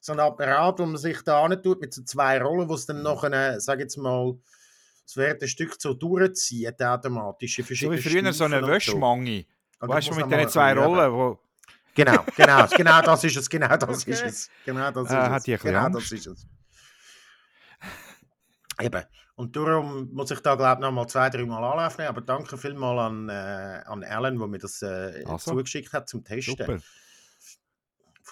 So 0.00 0.12
ein 0.12 0.20
Apparat, 0.20 0.78
wo 0.80 0.86
man 0.86 0.96
sich 0.96 1.22
da 1.22 1.46
tut 1.56 1.80
mit 1.80 1.94
so 1.94 2.02
zwei 2.02 2.40
Rollen, 2.42 2.68
wo 2.68 2.74
es 2.74 2.86
dann 2.86 3.02
noch 3.02 3.22
eine, 3.22 3.60
sag 3.60 3.78
jetzt 3.78 3.96
mal, 3.98 4.34
es 5.04 5.16
wird 5.16 5.42
ein 5.42 5.48
Stück 5.48 5.74
so 5.78 5.94
durchziehen, 5.94 6.72
automatisch. 6.80 7.58
in 7.58 7.64
So 7.64 7.90
wie 7.92 7.98
früher 7.98 8.32
so 8.32 8.44
eine 8.44 8.66
Wäschmangi. 8.66 9.46
Und 9.80 9.88
Weißt 9.88 10.10
du, 10.10 10.14
mit 10.14 10.30
diesen 10.30 10.48
zwei. 10.48 10.74
Rollen, 10.74 11.12
wo. 11.12 11.38
Genau, 11.94 12.24
genau, 12.36 12.66
genau 12.68 13.02
das 13.02 13.24
ist 13.24 13.36
es, 13.36 13.50
genau 13.50 13.76
das 13.76 14.04
ist 14.06 14.20
Okay. 14.20 14.28
es. 14.28 14.50
Genau 14.64 14.90
das 14.90 15.04
ist 15.04 15.12
Äh, 15.12 15.36
es. 15.36 15.42
die 15.42 15.56
genau 15.58 15.78
Angst? 15.80 15.96
das 16.12 16.12
ist 16.12 16.26
es. 16.26 16.46
Eben. 18.80 19.02
Und 19.34 19.56
darum 19.56 20.10
muss 20.12 20.30
ich 20.30 20.40
da, 20.40 20.54
glaube 20.54 20.74
ich, 20.74 20.80
noch 20.80 20.92
mal 20.92 21.06
zwei, 21.06 21.28
drei 21.30 21.44
Mal 21.44 21.62
anlaufen. 21.64 22.02
Aber 22.06 22.20
danke 22.20 22.56
vielmals 22.56 23.00
an, 23.00 23.28
äh, 23.28 23.82
an 23.86 24.04
Alan, 24.04 24.38
der 24.38 24.46
mir 24.48 24.58
das 24.58 24.82
äh, 24.82 25.24
Also. 25.26 25.52
zugeschickt 25.52 25.92
hat 25.92 26.08
zum 26.08 26.22
Testen. 26.24 26.56
Super. 26.56 26.78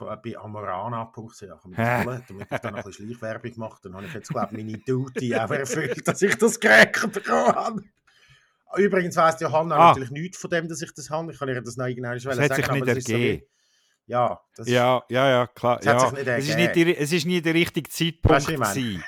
Von, 0.00 0.18
bei 0.24 0.36
amorana.ch. 0.36 1.40
Damit 1.62 1.78
Hä? 1.78 2.20
ich 2.50 2.58
dann 2.58 2.72
noch 2.72 2.78
ein 2.78 2.84
bisschen 2.84 3.06
Schleichwerbung 3.06 3.52
mache. 3.56 3.78
Dann 3.82 3.94
habe 3.94 4.06
ich 4.06 4.14
jetzt, 4.14 4.30
glaube 4.30 4.48
ich, 4.58 4.64
meine 4.64 4.78
Duty 4.86 5.36
auch 5.36 5.50
erfüllt, 5.50 6.08
dass 6.08 6.22
ich 6.22 6.36
das 6.36 6.58
bekommen 7.12 7.54
habe. 7.54 7.82
Übrigens 8.76 9.16
weiss 9.16 9.40
Johanna 9.40 9.76
Ah. 9.76 9.88
natürlich 9.88 10.10
nichts 10.10 10.38
von 10.38 10.48
dem, 10.50 10.68
dass 10.68 10.80
ich 10.80 10.92
das 10.94 11.10
habe. 11.10 11.32
Ich 11.32 11.38
kann 11.38 11.48
ihr 11.48 11.60
das 11.60 11.76
noch 11.76 11.86
irgendwann 11.86 12.14
Das 12.18 12.38
hat 12.38 12.54
sich 12.54 12.70
nicht 12.70 12.86
ergeben. 12.86 13.42
Ja, 14.10 14.40
Ja, 14.66 15.02
ja, 15.08 15.28
ja, 15.30 15.46
klar. 15.46 15.80
Ja. 15.82 16.10
nicht 16.10 16.26
es, 16.26 16.48
ist 16.48 16.56
nicht 16.56 16.74
die, 16.74 16.96
es 16.96 17.12
ist 17.12 17.26
nie 17.26 17.40
der 17.40 17.54
richtige 17.54 17.88
Zeitpunkt. 17.88 18.48
Du, 18.48 18.52
gewesen. 18.54 19.02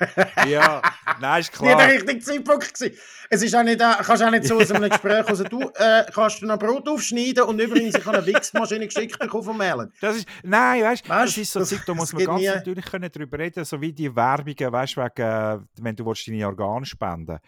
ja, 0.49 0.81
nein, 1.21 1.41
ist 1.41 1.53
nie 1.61 1.67
der 1.69 1.77
klar. 1.77 1.89
richtige 1.91 2.19
Zeitpunkt 2.21 2.73
gewesen. 2.75 2.97
Es 3.29 3.43
ist 3.43 3.55
auch 3.55 3.63
nicht, 3.63 3.81
äh, 3.81 3.85
kannst 4.03 4.23
auch 4.23 4.31
nicht 4.31 4.45
so 4.45 4.57
aus 4.59 4.71
einem 4.71 4.89
Gespräch 4.89 5.29
raus, 5.29 5.43
du 5.49 5.61
äh, 5.75 6.05
kannst 6.15 6.43
du 6.43 6.47
noch 6.47 6.59
Brot 6.59 6.89
aufschneiden 6.89 7.45
und 7.45 7.59
übrigens, 7.61 7.95
ich 7.97 8.05
habe 8.07 8.19
eine 8.19 8.27
Wichsmaschine 8.27 8.87
geschickt 8.87 9.19
bekommen 9.19 9.43
von 9.45 9.57
Merlin. 9.57 9.93
Das 10.01 10.17
ist, 10.17 10.29
nein, 10.43 10.83
weißt, 10.83 11.09
Weißt, 11.09 11.33
das 11.33 11.39
ist 11.39 11.53
so 11.53 11.61
das- 11.61 11.71
Zeug, 11.71 11.83
da 11.87 11.95
muss 11.95 12.13
man 12.13 12.25
ganz 12.25 12.41
nie. 12.41 12.47
natürlich 12.49 12.85
können 12.85 13.11
darüber 13.13 13.39
reden, 13.39 13.65
so 13.65 13.81
wie 13.81 13.93
die 13.93 14.15
Werbungen, 14.15 14.73
weißt, 14.73 14.97
wegen, 14.97 15.23
äh, 15.23 15.59
wenn 15.81 15.97
du 15.97 16.07
willst 16.07 16.29
deine 16.29 16.47
Organe 16.47 16.87
spenden 16.87 17.39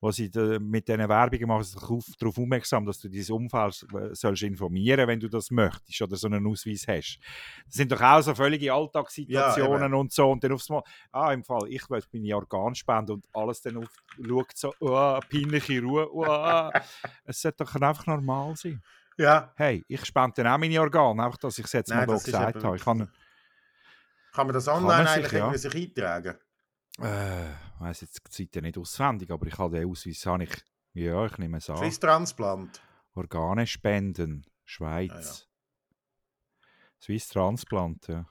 wo 0.00 0.12
sie 0.12 0.30
da, 0.30 0.58
mit 0.60 0.86
diesen 0.86 1.08
Werbungen 1.08 1.48
machen, 1.48 1.66
darauf 2.18 2.38
aufmerksam, 2.38 2.86
dass 2.86 3.00
du 3.00 3.08
dein 3.08 3.30
Umfeld 3.30 3.86
äh, 3.94 4.14
sollst 4.14 4.42
informieren, 4.42 5.08
wenn 5.08 5.18
du 5.18 5.28
das 5.28 5.50
möchtest 5.50 6.00
oder 6.02 6.16
so 6.16 6.28
einen 6.28 6.46
Ausweis 6.46 6.86
hast. 6.86 7.18
Das 7.66 7.74
sind 7.74 7.90
doch 7.90 8.00
auch 8.00 8.20
so 8.20 8.34
völlige 8.34 8.72
Alltagssituationen 8.72 9.92
Ja, 9.92 9.98
und 9.98 10.12
so 10.12 10.30
und 10.30 10.42
dann 10.44 10.52
aufs 10.52 10.68
Mal, 10.68 10.82
ah, 11.12 11.32
im 11.32 11.44
Fall, 11.44 11.68
ich 11.68 11.88
will 11.90 12.02
meine 12.12 12.36
Organe 12.36 12.74
spenden 12.74 13.12
und 13.12 13.26
alles 13.32 13.60
dann 13.60 13.78
auf, 13.78 13.88
schaut 14.24 14.56
so, 14.56 14.74
oh, 14.80 15.18
peinliche 15.28 15.80
Ruhe, 15.82 16.08
oh. 16.12 16.70
es 17.24 17.40
sollte 17.40 17.64
doch 17.64 17.74
einfach 17.74 18.06
normal 18.06 18.54
sein. 18.56 18.80
Ja, 19.16 19.52
Hey, 19.56 19.84
ich 19.88 20.04
spende 20.04 20.34
dann 20.36 20.46
auch 20.46 20.58
meine 20.58 20.80
Organe, 20.80 21.24
einfach, 21.24 21.38
dass 21.38 21.58
ich 21.58 21.64
es 21.64 21.72
jetzt 21.72 21.90
Nein, 21.90 22.06
mal 22.06 22.06
da 22.06 22.22
gesagt 22.22 22.62
habe. 22.62 22.76
Ich 22.76 22.84
kann, 22.84 23.10
kann 24.32 24.46
man 24.46 24.54
das 24.54 24.68
online 24.68 25.08
sich, 25.08 25.16
eigentlich 25.16 25.32
ja. 25.32 25.38
irgendwie 25.38 25.58
sich 25.58 25.74
eintragen? 25.74 26.38
Äh, 27.00 27.50
ich 27.50 27.80
weiss 27.80 28.00
jetzt 28.00 28.20
die 28.26 28.42
Seite 28.44 28.62
nicht 28.62 28.78
auswendig, 28.78 29.30
aber 29.30 29.46
ich 29.46 29.58
habe 29.58 29.78
den 29.78 29.90
Ausweis, 29.90 30.24
habe 30.26 30.44
ich, 30.44 30.50
ja, 30.94 31.26
ich 31.26 31.38
nehme 31.38 31.58
es 31.58 31.70
an. 31.70 31.76
Swiss 31.78 32.00
Transplant. 32.00 32.82
Organe 33.14 33.66
spenden, 33.66 34.46
Schweiz. 34.64 35.46
Swiss 37.00 37.28
Transplant, 37.28 38.08
ja. 38.08 38.26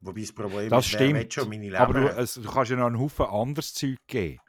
Wobei 0.00 0.20
das 0.20 0.32
Problem 0.32 0.70
Das 0.70 0.86
ist, 0.86 0.92
stimmt. 0.92 1.32
schon 1.32 1.48
meine 1.48 1.64
Leber. 1.64 1.80
Aber 1.80 1.92
du, 1.94 2.08
es, 2.08 2.34
du 2.34 2.48
kannst 2.48 2.70
ja 2.70 2.76
noch 2.76 2.86
einen 2.86 2.98
Haufen 2.98 3.26
anderes 3.26 3.74
Zeug 3.74 3.98
geben. 4.06 4.40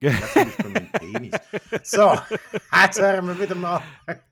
Ja, 0.00 0.12
zum 0.12 0.44
Beispiel 0.44 0.70
mein 0.70 0.92
Penis. 0.92 1.34
So, 1.82 2.12
jetzt 2.82 2.98
wären 2.98 3.26
wir 3.26 3.40
wieder 3.40 3.56
mal. 3.56 3.82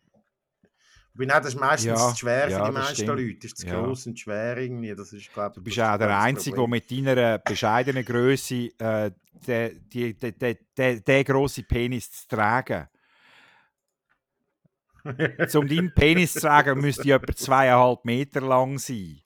Wobei, 1.17 1.25
nein, 1.25 1.43
das 1.43 1.55
ist 1.55 1.61
meistens 1.61 1.87
Ja, 1.99 2.11
zu 2.11 2.17
schwer 2.19 2.51
ja, 2.51 2.59
für 2.59 2.71
die 2.71 2.73
meisten 2.73 2.95
stimmt. 2.95 3.09
Leute. 3.09 3.35
Das 3.37 3.45
ist 3.47 3.59
zu 3.59 3.67
Ja. 3.67 3.81
gross 3.81 4.07
und 4.07 4.21
schwer 4.21 4.59
irgendwie. 4.59 4.95
Das 4.95 5.13
ist, 5.15 5.33
glaub, 5.33 5.55
Du 5.55 5.63
bist 5.63 5.79
das 5.79 5.95
auch 5.95 5.99
der 5.99 6.19
Einzige, 6.19 6.57
der 6.57 6.67
mit 6.69 6.91
deiner 6.91 7.39
bescheidenen 7.39 8.05
Größe 8.05 8.69
äh, 8.79 9.11
den 9.47 9.89
die, 9.89 10.15
die, 10.15 10.33
die, 10.77 11.05
den 11.05 11.25
grossen 11.25 11.65
Penis 11.67 12.11
zu 12.13 12.29
tragen. 12.29 12.89
um 15.55 15.69
deinen 15.69 15.95
Penis 15.95 16.35
zu 16.35 16.41
tragen, 16.41 16.81
müsste 16.81 17.11
etwa 17.11 17.35
zweieinhalb 17.35 18.05
Meter 18.05 18.43
lang 18.43 18.79
sein. 18.79 19.21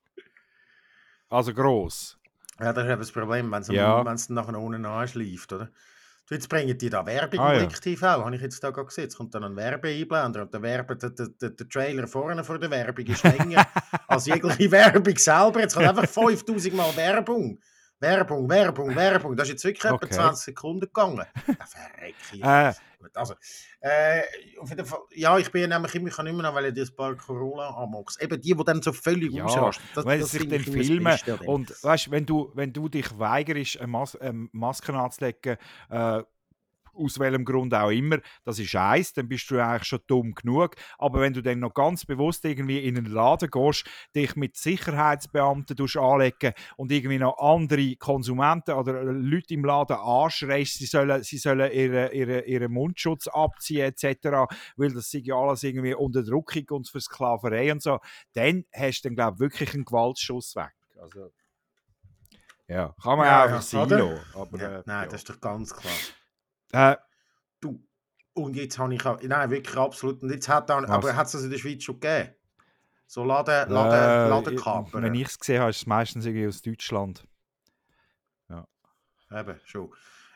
Also 1.29 1.53
gross. 1.53 2.19
Ja, 2.61 2.73
das 2.73 2.85
ist 2.85 2.91
eben 2.91 3.01
das 3.01 3.13
Problem, 3.13 3.51
wenn 3.51 3.63
es 3.63 3.69
Ja. 3.69 4.05
nachher 4.29 4.61
unten 4.61 4.85
anschleift, 4.85 5.53
oder? 5.53 5.71
Jetzt 6.31 6.49
bringen 6.49 6.79
die 6.79 6.89
da 6.89 7.05
Werbung 7.05 7.41
Ah, 7.41 7.55
ja. 7.55 7.67
TV, 7.67 8.07
habe 8.07 8.37
ich 8.37 8.41
jetzt 8.41 8.63
da 8.63 8.71
gerade 8.71 8.87
gesehen. 8.87 9.05
Jetzt 9.05 9.17
kommt 9.17 9.35
dann 9.35 9.43
ein 9.43 9.57
Werbeeinblender 9.57 10.43
und 10.43 10.55
der, 10.55 10.63
Werbe, 10.63 10.97
der, 10.97 11.11
der, 11.11 11.27
der, 11.27 11.51
der 11.51 11.69
Trailer 11.69 12.07
vorne 12.07 12.45
vor 12.45 12.59
der 12.59 12.71
Werbung 12.71 13.05
ist 13.07 13.25
länger 13.25 13.67
als 14.07 14.27
jegliche 14.27 14.71
Werbung 14.71 15.17
selber. 15.17 15.61
Jetzt 15.61 15.75
kommt 15.75 15.89
einfach 15.89 16.09
5000 16.09 16.75
Mal 16.75 16.97
Werbung. 16.97 17.59
Werbung, 18.01 18.49
Werbung, 18.49 18.97
Werbung. 18.97 19.37
Das 19.37 19.49
ist 19.49 19.53
jetzt 19.53 19.65
wirklich 19.65 19.85
Okay. 19.93 20.07
etwa 20.07 20.15
20 20.15 20.45
Sekunden 20.45 20.81
gegangen. 20.81 21.25
Ja, 21.61 21.67
verreck 21.67 22.17
ich. 22.33 22.43
Äh, 22.43 22.73
Gut, 22.99 23.17
Also, 23.17 23.35
äh, 23.81 24.23
auf 24.59 24.69
jeden 24.69 24.85
Fall, 24.85 24.99
ja, 25.15 25.39
ich 25.39 25.51
bin 25.51 25.69
nämlich 25.71 25.95
immer, 25.95 26.09
ich 26.09 26.15
kann 26.17 26.27
immer 26.27 26.43
noch, 26.43 26.55
weil 26.55 26.67
ich 26.67 26.75
das 26.75 26.91
paar 26.91 27.17
Corona 27.17 27.69
amox. 27.77 28.19
Eben 28.21 28.41
die, 28.41 28.55
die 28.55 28.65
dann 28.65 28.83
so 28.83 28.93
völlig 28.93 29.33
Ja, 29.33 29.45
ausrasten. 29.45 29.89
Das, 29.95 30.05
weil 30.05 30.21
das 30.21 30.31
sie 30.33 30.39
sich 30.39 30.49
dann 30.49 30.61
filmen 30.61 31.19
und 31.47 31.75
weißt, 31.83 32.11
wenn 32.11 32.27
du, 32.27 32.51
wenn 32.55 32.73
du 32.73 32.89
dich 32.89 33.19
weigerst, 33.19 33.79
eine, 33.79 33.87
Mas 33.89 34.17
eine 34.17 34.49
Maske 34.53 34.93
anzulegen, 34.93 35.57
äh, 35.89 36.23
aus 36.95 37.19
welchem 37.19 37.45
Grund 37.45 37.75
auch 37.75 37.91
immer, 37.91 38.19
das 38.45 38.59
ist 38.59 38.75
eins, 38.75 39.13
dann 39.13 39.29
bist 39.29 39.51
du 39.51 39.59
eigentlich 39.59 39.85
schon 39.85 40.01
dumm 40.07 40.35
genug. 40.35 40.77
Aber 40.99 41.21
wenn 41.21 41.33
du 41.33 41.43
dann 41.43 41.61
noch 41.61 41.75
ganz 41.75 42.05
bewusst 42.05 42.45
irgendwie 42.45 42.79
in 42.81 42.99
einen 42.99 43.07
Laden 43.07 43.51
gehst, 43.51 43.85
dich 44.15 44.37
mit 44.37 44.57
Sicherheitsbeamten 44.57 45.77
anlegen 45.99 46.53
und 46.77 46.93
irgendwie 46.93 47.19
noch 47.19 47.39
andere 47.39 47.97
Konsumenten 47.97 48.73
oder 48.73 49.03
Leute 49.05 49.55
im 49.55 49.65
Laden 49.65 49.97
anschreist, 49.97 50.79
sie 50.79 50.87
sollen, 50.87 51.23
sie 51.23 51.39
sollen 51.39 51.71
ihren 51.73 52.11
ihre, 52.13 52.45
ihre 52.45 52.69
Mundschutz 52.69 53.29
abziehen 53.29 53.87
etc., 53.87 54.53
weil 54.77 54.93
das 54.93 55.11
sei 55.11 55.21
ja 55.25 55.37
alles 55.37 55.63
irgendwie 55.63 55.95
Unterdrückung 55.95 56.65
und 56.71 56.89
für 56.89 57.01
Sklaverei 57.01 57.73
und 57.73 57.83
so, 57.83 57.99
dann 58.35 58.65
hast 58.73 59.03
du 59.03 59.09
dann, 59.09 59.17
glaube 59.17 59.37
ich, 59.37 59.41
wirklich 59.41 59.75
einen 59.75 59.85
Gewaltschuss 59.85 60.57
weg. 60.57 60.73
Also, 61.01 61.31
ja, 62.69 62.95
kann 63.03 63.19
man 63.19 63.27
Ja, 63.27 63.43
einfach 63.45 63.57
ja, 63.57 63.63
sein 63.63 63.89
lassen, 63.89 64.21
Aber, 64.35 64.59
Ja, 64.59 64.79
äh, 64.79 64.83
nein, 64.87 65.05
ja. 65.05 65.07
das 65.07 65.23
ist 65.23 65.31
doch 65.31 65.41
ganz 65.41 65.75
klar. 65.75 65.93
Äh, 66.73 66.97
Du, 67.61 67.83
und 68.33 68.57
jetzt 68.57 68.79
habe 68.79 68.95
ich 68.95 69.05
auch, 69.05 69.21
nein, 69.23 69.51
wirklich 69.51 69.77
absolut. 69.77 70.23
Und 70.23 70.31
jetzt 70.31 70.49
hat 70.49 70.71
dann, 70.71 70.85
aber 70.87 71.15
hat 71.15 71.27
es 71.27 71.33
das 71.33 71.43
in 71.45 71.51
der 71.51 71.59
Schweiz 71.59 71.83
schon 71.83 72.01
gegeben? 72.01 72.31
So 73.07 73.25
Laden, 73.25 73.69
äh, 73.69 73.73
Laden, 73.73 74.31
Ladenkaper. 74.31 75.03
wenn 75.03 75.15
ich 75.15 75.27
es 75.29 75.39
gesehen 75.39 75.61
habe, 75.61 75.71
ist 75.71 75.79
es 75.79 75.87
meistens 75.87 76.25
irgendwie 76.27 76.47
aus 76.49 76.63
Deutschland. 76.63 77.25
Eben, 79.33 79.61
schon. 79.65 79.91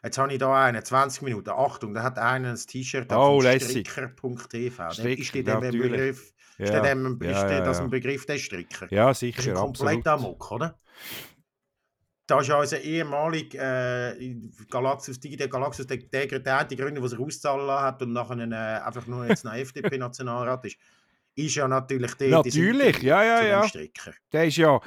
Jetzt 0.04 0.18
habe 0.18 0.32
ich 0.32 0.38
da 0.38 0.64
einen, 0.66 0.84
20 0.84 1.22
Minuten. 1.22 1.50
Achtung, 1.50 1.94
da 1.94 2.02
hat 2.04 2.18
einer 2.18 2.50
ein 2.50 2.56
T-Shirt 2.56 3.10
Oh, 3.12 3.40
von 3.40 3.60
stricker.tv. 3.60 4.90
Stricker, 4.90 5.20
Ist 5.22 5.34
ja, 5.34 5.42
dem. 5.42 5.60
Begriff, 5.80 6.32
ist 6.58 6.70
Ja, 6.70 6.80
dir 6.80 6.94
dem, 6.94 7.18
ja, 7.22 7.30
ist 7.30 7.42
ja, 7.50 7.60
das 7.62 7.78
ja. 7.78 7.84
ein 7.84 7.90
Begriff, 7.90 8.26
der 8.26 8.38
Stricker? 8.38 8.86
Ja, 8.92 9.08
Das 9.08 9.16
ist 9.16 9.20
sicher, 9.20 9.50
ein 9.50 9.56
komplett 9.56 10.06
absolut. 10.06 10.06
Amok, 10.06 10.52
oder? 10.52 10.78
Da 12.26 12.40
ist 12.40 12.48
ja 12.48 12.58
unser 12.58 12.80
ehemalig 12.80 13.54
äh, 13.54 14.34
Galaxus, 14.70 15.20
die, 15.20 15.36
der 15.36 15.48
Galaxus, 15.48 15.86
der, 15.86 15.98
der, 15.98 16.26
der, 16.38 16.64
die 16.64 16.76
Gründe, 16.76 17.00
die 17.00 17.08
sich 17.08 17.18
auszahlen 17.18 17.68
hat 17.70 18.00
und 18.00 18.12
nachher 18.12 18.38
äh, 18.38 18.82
einfach 18.82 19.06
nur 19.06 19.26
jetzt 19.26 19.46
ein 19.46 19.58
FDP-Nationalrat 19.58 20.64
ist, 20.64 20.78
ist 21.34 21.54
ja 21.54 21.68
natürlich 21.68 22.14
der, 22.14 22.42
die 22.42 22.48
Natürlich, 22.48 23.02
ja, 23.02 23.22
ja, 23.22 23.44
ja. 23.44 23.68
Stricker. 23.68 24.12
Der 24.32 24.46
ist 24.46 24.56
ja, 24.56 24.80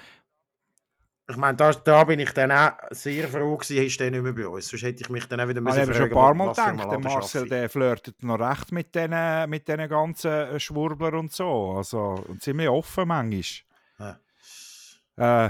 Ich 1.30 1.36
meine, 1.36 1.58
da, 1.58 1.72
da 1.74 2.04
bin 2.06 2.20
ich 2.20 2.32
dann 2.32 2.52
auch 2.52 2.72
sehr 2.92 3.28
froh 3.28 3.58
gewesen, 3.58 3.86
ist 3.86 4.00
der 4.00 4.12
nicht 4.12 4.24
mehr 4.24 4.34
bei 4.34 4.48
uns. 4.48 4.70
Sonst 4.70 4.84
hätte 4.84 5.04
ich 5.04 5.10
mich 5.10 5.26
dann 5.26 5.42
auch 5.42 5.48
wieder 5.48 5.60
habe 5.60 5.70
ich 5.82 5.88
müssen 5.88 5.94
schon 5.94 6.06
ein 6.06 6.12
paar 6.12 6.34
Mal 6.34 6.50
gedacht, 6.50 6.92
der 6.92 7.00
Marcel, 7.00 7.50
der 7.50 7.70
flirtet 7.70 8.24
noch 8.24 8.40
recht 8.40 8.72
mit 8.72 8.96
diesen 8.96 9.50
mit 9.50 9.68
den 9.68 9.90
ganzen 9.90 10.32
äh, 10.32 10.60
Schwurbler 10.60 11.14
und 11.14 11.34
so. 11.34 11.74
Also, 11.78 12.24
und 12.28 12.42
ziemlich 12.42 12.70
offen 12.70 13.10
manchmal. 13.10 13.44
Ja. 15.18 15.48
Äh, 15.48 15.50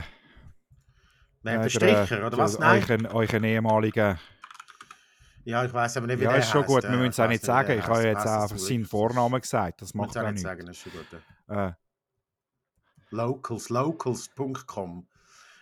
Wer, 1.47 1.59
äh, 1.59 1.61
der 1.63 1.69
Stricher, 1.69 2.27
oder 2.27 2.37
was? 2.37 2.59
Nein. 2.59 2.83
Euren, 2.89 3.05
euren 3.07 3.43
ehemaligen. 3.43 4.19
Ja, 5.43 5.63
ich 5.63 5.73
weiß 5.73 5.97
aber 5.97 6.07
nicht, 6.07 6.19
wie 6.19 6.25
Ja, 6.25 6.31
der 6.31 6.39
ist 6.39 6.49
schon 6.49 6.65
gut, 6.65 6.83
wir 6.83 6.89
Äh, 6.89 6.97
müssen 6.97 7.09
es 7.11 7.19
auch 7.19 7.27
nicht 7.29 7.43
sagen. 7.43 7.79
Ich 7.79 7.87
habe 7.87 8.03
jetzt 8.03 8.49
zum 8.49 8.57
seinen. 8.57 8.85
Vornamen 8.85 9.39
gesagt. 9.39 9.81
Das 9.81 9.93
macht 9.93 10.11
auch 10.11 10.15
ja 10.15 10.23
nicht 10.23 10.31
nichts. 10.31 10.41
sagen, 10.43 10.65
das 10.65 10.75
ist 10.77 10.83
schon 10.83 10.91
gut. 10.91 11.57
Äh, 11.57 11.71
Locals, 13.11 13.69
locals.com 13.69 15.07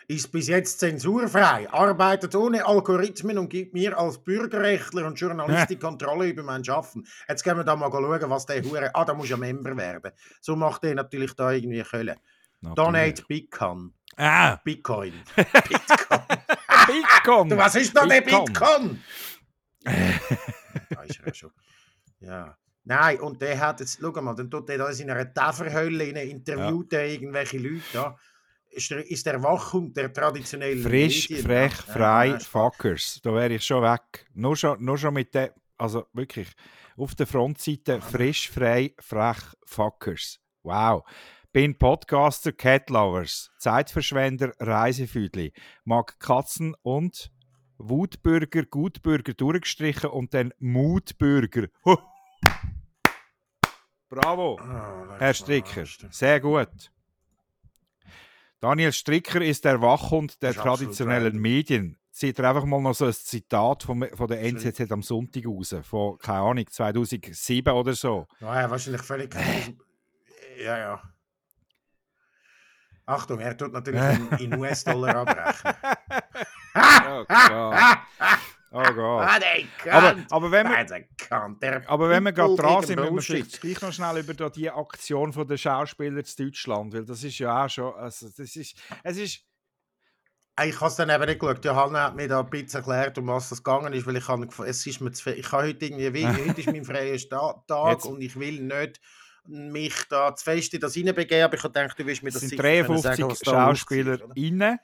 ist 0.07 0.31
bis 0.31 0.47
jetzt 0.47 0.79
zensurfrei, 0.79 1.67
arbeitet 1.71 2.35
ohne 2.35 2.63
Algorithmen 2.65 3.39
und 3.39 3.49
gibt 3.49 3.73
mir 3.73 3.97
als 3.97 4.19
Bürgerrechtler 4.19 5.07
und 5.07 5.19
Journalist 5.19 5.69
die 5.69 5.75
Kontrolle 5.79 6.27
über 6.27 6.43
mein 6.43 6.63
Schaffen. 6.63 7.07
Jetzt 7.27 7.43
gehen 7.43 7.57
wir 7.57 7.63
da 7.63 7.75
mal 7.75 7.89
schauen, 7.91 8.29
was 8.29 8.45
der 8.45 8.63
Hure. 8.63 8.93
Ah, 8.93 9.03
da 9.03 9.15
muss 9.15 9.29
ja 9.29 9.37
Member 9.37 9.75
werden. 9.75 10.11
So 10.41 10.55
macht 10.55 10.83
der 10.83 10.93
natürlich 10.93 11.33
da 11.33 11.51
irgendwie 11.51 11.81
Köln. 11.81 12.15
Donate 12.61 13.23
Bitcoin. 13.27 13.93
Ah, 14.17 14.55
Bitcoin. 14.63 15.13
Bitcoin. 15.35 16.21
Bitcoin! 16.87 17.57
was 17.57 17.75
ist 17.75 17.95
der 17.95 18.21
Bitcoin. 18.21 18.45
Bitcoin? 18.45 19.03
da 19.83 21.01
ist 21.03 21.19
er 21.19 21.27
ja 21.27 21.33
schon. 21.33 21.51
Ja. 22.19 22.57
Nein, 22.83 23.19
und 23.19 23.41
der 23.41 23.59
hat 23.59 23.79
jetzt, 23.79 23.99
schau 23.99 24.21
mal, 24.21 24.35
dann 24.35 24.49
tut 24.49 24.69
der 24.69 24.77
da 24.77 24.89
in 24.89 25.09
einer 25.09 25.33
Tafferhölle 25.33 26.05
in 26.05 26.15
interviewt 26.15 26.93
er 26.93 27.07
irgendwelche 27.07 27.57
Leute. 27.57 28.15
Ist 28.69 28.91
der, 28.91 29.09
ist 29.09 29.25
der 29.25 29.41
Wachhund 29.41 29.95
der 29.97 30.13
traditionellen 30.13 30.83
Frisch, 30.83 31.29
Medien. 31.29 31.45
frech, 31.45 31.73
Ja, 31.87 31.93
frei, 31.93 32.27
ja, 32.27 32.39
Fuckers. 32.39 33.19
Da 33.23 33.33
wäre 33.33 33.53
ich 33.53 33.63
schon 33.63 33.81
weg. 33.81 34.27
Nur 34.33 34.55
schon, 34.55 34.83
nur 34.83 34.97
schon 34.97 35.13
mit 35.13 35.33
der, 35.33 35.53
also 35.77 36.05
wirklich, 36.13 36.49
auf 36.97 37.15
der 37.15 37.25
Frontseite 37.25 38.01
frisch, 38.01 38.49
frei, 38.49 38.93
frech, 38.99 39.37
Fuckers. 39.65 40.39
Wow. 40.63 41.03
Bin 41.55 41.77
Podcaster, 41.77 42.51
Cat 42.51 42.89
Lovers, 42.89 43.49
Zeitverschwender, 43.59 44.51
Reisefüdli, 44.59 45.53
mag 45.85 46.19
Katzen 46.19 46.75
und 46.81 47.31
Wutbürger, 47.77 48.65
Gutbürger 48.65 49.33
durchgestrichen 49.33 50.09
und 50.09 50.33
dann 50.33 50.53
Mutbürger. 50.59 51.69
Huh. 51.85 51.95
Bravo. 54.09 54.59
Ah, 54.59 55.15
Herr 55.17 55.33
Stricker, 55.33 55.85
sehr 56.11 56.41
gut. 56.41 56.91
Daniel 58.59 58.91
Stricker 58.91 59.41
ist 59.41 59.63
der 59.63 59.79
Wachhund 59.79 60.41
der 60.41 60.53
traditionellen. 60.55 61.39
Medien. 61.39 61.97
zieht 62.11 62.37
er 62.37 62.49
einfach 62.49 62.65
mal 62.65 62.81
noch 62.81 62.95
so 62.95 63.05
ein 63.05 63.13
Zitat 63.13 63.83
von, 63.83 64.05
von 64.13 64.27
der 64.27 64.41
NZZ 64.41 64.91
am 64.91 65.01
Sonntag 65.01 65.45
raus, 65.45 65.73
von, 65.83 66.17
keine 66.17 66.39
Ahnung, 66.39 66.67
2007 66.69 67.73
oder 67.73 67.93
so. 67.93 68.27
Ja, 68.41 68.59
ja 68.59 68.69
wahrscheinlich 68.69 69.03
völlig. 69.03 69.33
Ja, 70.57 70.77
ja. 70.77 71.14
Achtung, 73.05 73.39
er 73.39 73.55
tut 73.55 73.71
natürlich 73.73 74.01
in, 74.01 74.51
in 74.53 74.59
US-Dollar 74.59 75.15
abrechnen. 75.17 75.73
oh 76.75 77.25
Gott. 77.27 77.97
Oh 78.77 78.93
Gott. 78.93 79.25
Ah, 79.25 79.39
Aber, 79.89 80.15
aber 80.29 80.51
wenn 80.51 80.67
wir, 80.67 81.07
Ah, 81.29 81.49
aber 81.87 82.09
wenn 82.09 82.23
wir 82.23 82.33
gerade 82.33 82.55
dran 82.57 82.83
sind, 82.83 82.99
müssen 82.99 83.15
wir 83.15 83.21
vielleicht 83.21 83.61
gleich 83.61 83.81
noch 83.81 83.93
schnell 83.93 84.17
über 84.17 84.49
die 84.49 84.69
Aktion 84.69 85.31
von 85.31 85.47
der 85.47 85.55
Schauspieler 85.55 86.17
in 86.19 86.25
Deutschland, 86.37 86.93
weil 86.93 87.05
das 87.05 87.23
ist 87.23 87.39
ja 87.39 87.63
auch 87.63 87.69
schon, 87.69 87.93
also 87.95 88.27
das 88.27 88.53
ist, 88.57 88.75
es 89.03 89.17
ist, 89.17 89.45
Ich 90.61 90.75
habe 90.81 90.87
es 90.89 90.95
dann 90.97 91.09
eben 91.09 91.25
nicht 91.25 91.39
geschaut. 91.39 91.63
Johanna 91.63 92.03
hat 92.03 92.15
mir 92.17 92.27
da 92.27 92.41
ein 92.41 92.49
bisschen 92.49 92.81
erklärt, 92.81 93.17
um 93.17 93.27
was 93.27 93.49
es 93.49 93.63
gegangen 93.63 93.93
ist, 93.93 94.05
weil 94.07 94.17
ich 94.17 94.27
habe, 94.27 94.45
es 94.65 94.85
ist 94.85 94.99
mir 94.99 95.11
zu 95.13 95.23
viel. 95.23 95.33
Ich 95.39 95.49
habe 95.53 95.67
heute 95.67 95.85
irgendwie, 95.85 96.13
wie, 96.13 96.27
heute 96.27 96.59
ist 96.59 96.67
mein 96.67 96.83
freier 96.83 97.17
Tag 97.67 97.91
Jetzt- 97.91 98.05
und 98.07 98.19
ich 98.19 98.37
will 98.37 98.59
nicht 98.61 98.99
mich 99.47 99.95
da 100.09 100.35
zu 100.35 100.43
fest 100.43 100.73
in 100.73 100.79
das 100.79 100.95
reinbegeben, 100.95 101.43
aber 101.43 101.55
ich 101.55 101.61
gedacht, 101.61 101.99
du 101.99 102.05
willst 102.05 102.23
mir 102.23 102.29
es 102.29 102.35
das 102.35 102.41
sind 102.41 102.49
sicher 102.49 102.63
können 102.63 103.01
53 103.01 103.25
sagen, 103.25 103.35
Schauspieler 103.43 104.19
inne, 104.35 104.79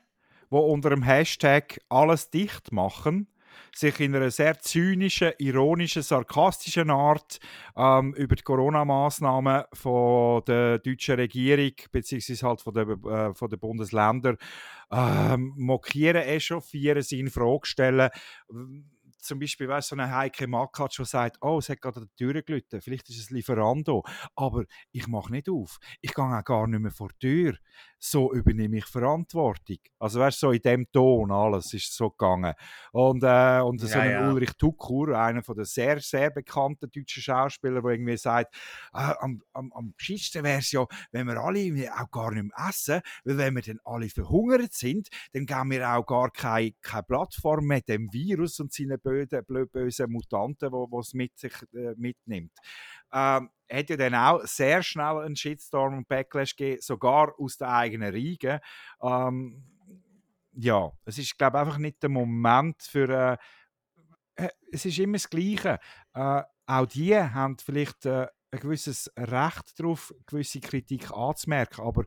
die 0.50 0.56
unter 0.56 0.90
dem 0.90 1.04
Hashtag 1.04 1.80
alles 1.90 2.30
dicht 2.30 2.72
machen, 2.72 3.28
sich 3.74 4.00
in 4.00 4.16
einer 4.16 4.32
sehr 4.32 4.60
zynischen, 4.60 5.32
ironischen, 5.38 6.02
sarkastischen 6.02 6.90
Art 6.90 7.40
ähm, 7.76 8.14
über 8.16 8.36
die 8.36 8.44
Corona-Maßnahmen 8.44 9.64
von 9.74 10.44
der 10.46 10.80
deutschen 10.80 11.16
Regierung 11.16 11.72
beziehungsweise 11.92 12.48
halt 12.48 12.62
von 12.62 12.74
den 12.74 13.06
äh, 13.06 13.34
von 13.34 13.50
den 13.50 13.60
Bundesländern 13.60 14.38
ähm, 14.92 15.54
mokieren, 15.56 16.22
echauffieren, 16.22 17.02
sie 17.02 17.20
in 17.20 17.30
Frage 17.30 17.66
stellen. 17.66 18.10
Zum 19.22 19.40
Beispiel, 19.40 19.68
weißt 19.68 19.90
so 19.90 19.96
eine 19.96 20.14
Heike 20.14 20.48
Makatsch, 20.48 21.00
die 21.00 21.06
sagt, 21.06 21.38
oh, 21.42 21.60
es 21.60 21.70
hat 21.70 21.82
gerade 21.82 22.02
an 22.02 22.08
der 22.08 22.16
Tür 22.16 22.42
gelitten, 22.42 22.82
vielleicht 22.82 23.10
ist 23.10 23.20
es 23.20 23.30
Lieferando, 23.30 24.04
aber 24.36 24.66
ich 24.92 25.08
mache 25.08 25.32
nicht 25.32 25.50
auf. 25.50 25.80
Ich 26.02 26.14
gehe 26.14 26.26
auch 26.26 26.44
gar 26.44 26.68
nicht 26.68 26.80
mehr 26.80 26.92
vor 26.92 27.10
die 27.22 27.28
Tür. 27.28 27.58
So 28.04 28.34
übernehme 28.34 28.78
ich 28.80 28.86
Verantwortung. 28.86 29.78
Also 30.00 30.20
weißt 30.20 30.40
so 30.40 30.52
in 30.52 30.62
dem 30.62 30.92
Ton 30.92 31.32
alles 31.32 31.72
ist 31.76 31.96
so 31.96 32.10
gegangen. 32.10 32.56
Und, 32.92 33.24
äh, 33.24 33.62
und 33.62 33.80
so 33.80 33.88
Ja, 33.88 34.00
ein 34.00 34.12
ja. 34.12 34.32
Ulrich 34.32 34.54
Tukur, 34.58 35.16
einer 35.16 35.44
von 35.44 35.56
den 35.56 35.66
sehr, 35.66 36.00
sehr 36.00 36.32
bekannten 36.32 36.90
deutschen 36.90 37.22
Schauspielern, 37.22 37.84
der 37.84 37.92
irgendwie 37.92 38.18
sagt, 38.18 38.56
äh, 38.94 39.14
am, 39.20 39.44
am, 39.54 39.72
am 39.74 39.94
geschicktesten 39.96 40.44
wäre 40.44 40.60
es 40.60 40.72
ja, 40.72 40.84
wenn 41.12 41.28
wir 41.28 41.38
alle 41.38 41.92
auch 41.96 42.10
gar 42.10 42.32
nicht 42.32 42.44
mehr 42.44 42.70
essen, 42.70 43.02
weil 43.24 43.38
wenn 43.38 43.54
wir 43.54 43.62
dann 43.62 43.80
alle 43.86 44.10
verhungert 44.10 44.74
sind, 44.74 45.10
dann 45.34 45.46
geben 45.46 45.70
wir 45.70 45.88
auch 45.88 46.04
gar 46.04 46.32
keine, 46.32 46.72
keine 46.82 47.04
Plattform 47.04 47.66
mehr 47.68 47.82
dem 47.82 48.12
Virus 48.12 48.60
und 48.60 48.74
seinen 48.74 49.00
böden, 49.00 49.46
bösen 49.72 50.12
Mutanten, 50.12 50.72
die 50.72 50.98
es 50.98 51.14
mit 51.14 51.38
sich 51.38 51.54
äh, 51.76 51.94
mitnimmt. 51.98 52.52
Ähm, 53.14 53.50
hat 53.72 53.90
ja 53.90 53.98
dann 53.98 54.16
auch 54.16 54.46
sehr 54.46 54.84
schnell 54.84 55.20
einen 55.20 55.36
Shitstorm 55.36 55.98
und 55.98 56.08
Backlash 56.08 56.56
gegeben, 56.56 56.82
sogar 56.82 57.34
aus 57.40 57.58
den 57.58 57.68
eigenen 57.68 58.14
Reihen. 58.14 58.60
Ähm, 59.02 59.64
ja, 60.54 60.92
es 61.06 61.18
ist, 61.18 61.38
glaube 61.38 61.58
ich, 61.58 61.62
einfach 61.62 61.78
nicht 61.78 62.04
der 62.04 62.10
Moment 62.10 62.82
für. 62.84 63.38
Äh, 64.38 64.46
äh, 64.46 64.50
es 64.72 64.86
ist 64.86 65.00
immer 65.00 65.14
das 65.14 65.30
Gleiche. 65.30 65.80
Äh, 66.14 66.44
auch 66.66 66.86
die 66.86 67.16
haben 67.16 67.58
vielleicht 67.58 68.06
äh, 68.06 68.28
ein 68.52 68.60
gewisses 68.60 69.12
Recht 69.18 69.80
darauf, 69.80 70.14
gewisse 70.26 70.60
Kritik 70.60 71.12
anzumerken, 71.12 71.86
aber 71.86 72.06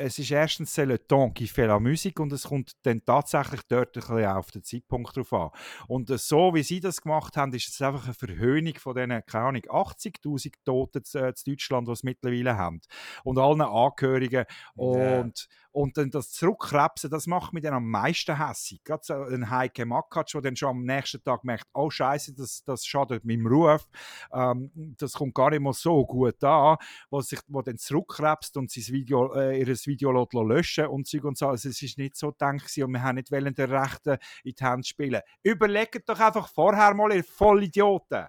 es 0.00 0.18
ist 0.18 0.30
erstens 0.30 0.72
c'est 0.72 0.86
le 0.86 0.98
temps 0.98 1.30
qui 1.30 1.46
fait 1.46 1.66
la 1.66 1.78
musique 1.78 2.18
und 2.20 2.32
es 2.32 2.44
kommt 2.44 2.72
dann 2.84 3.04
tatsächlich 3.04 3.60
dort 3.68 3.96
ein 3.96 4.00
bisschen 4.00 4.26
auf 4.26 4.50
den 4.50 4.64
Zeitpunkt 4.64 5.16
drauf 5.16 5.32
an. 5.32 5.50
Und 5.88 6.10
äh, 6.10 6.18
so 6.18 6.54
wie 6.54 6.62
sie 6.62 6.80
das 6.80 7.00
gemacht 7.00 7.36
haben, 7.36 7.52
ist 7.52 7.68
es 7.68 7.80
einfach 7.82 8.04
eine 8.04 8.14
Verhöhnung 8.14 8.74
von 8.74 8.94
diesen, 8.94 9.24
keine 9.26 9.44
Ahnung, 9.44 9.62
80'000 9.62 10.52
Toten 10.64 11.04
zu, 11.04 11.18
äh, 11.18 11.34
zu 11.34 11.50
Deutschland, 11.50 11.88
die 11.88 11.92
es 11.92 12.02
mittlerweile 12.02 12.56
haben. 12.56 12.80
Und 13.24 13.38
allen 13.38 13.60
Angehörigen. 13.60 14.44
Und, 14.74 15.48
und 15.72 15.96
dann 15.96 16.10
das 16.10 16.32
Zurückkrebsen, 16.32 17.10
das 17.10 17.26
macht 17.26 17.52
mich 17.52 17.62
dann 17.62 17.74
am 17.74 17.88
meisten 17.88 18.36
hässig. 18.36 18.82
Gerade 18.84 19.02
so 19.04 19.14
ein 19.14 19.50
Heike 19.50 19.86
Makatsch, 19.86 20.34
der 20.34 20.42
dann 20.42 20.56
schon 20.56 20.70
am 20.70 20.84
nächsten 20.84 21.22
Tag 21.22 21.44
merkt, 21.44 21.66
oh 21.74 21.90
Scheiße, 21.90 22.34
das, 22.34 22.64
das 22.64 22.84
schadet 22.84 23.24
meinem 23.24 23.46
Ruf. 23.46 23.88
Ähm, 24.32 24.70
das 24.98 25.12
kommt 25.12 25.34
gar 25.34 25.50
nicht 25.50 25.60
mal 25.60 25.72
so 25.72 26.04
gut 26.04 26.42
an, 26.44 26.76
wo, 27.10 27.20
sich, 27.20 27.40
wo 27.48 27.62
dann 27.62 27.78
zurückkrebst 27.78 28.56
und 28.56 28.70
sein 28.70 28.94
Video, 28.94 29.32
äh, 29.34 29.58
ihr 29.60 29.66
Video 29.66 30.12
lässt 30.12 30.32
löschen 30.32 30.86
und 30.86 31.06
Zeug 31.06 31.24
und 31.24 31.38
so. 31.38 31.48
Also 31.48 31.68
es 31.68 31.82
ist 31.82 31.98
nicht 31.98 32.16
so 32.16 32.32
gedacht 32.32 32.58
gewesen 32.58 32.84
und 32.84 32.92
wir 32.92 33.02
haben 33.02 33.16
nicht 33.16 33.30
wollen, 33.30 33.54
den 33.54 33.70
Rechten 33.70 34.18
in 34.44 34.54
die 34.54 34.64
Hand 34.64 34.86
spielen. 34.86 35.20
Überlegt 35.42 36.08
doch 36.08 36.18
einfach 36.18 36.48
vorher 36.48 36.94
mal, 36.94 37.12
ihr 37.12 37.24
Vollidioten. 37.24 38.26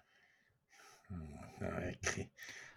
Ja, 1.60 1.68
okay. 1.68 2.32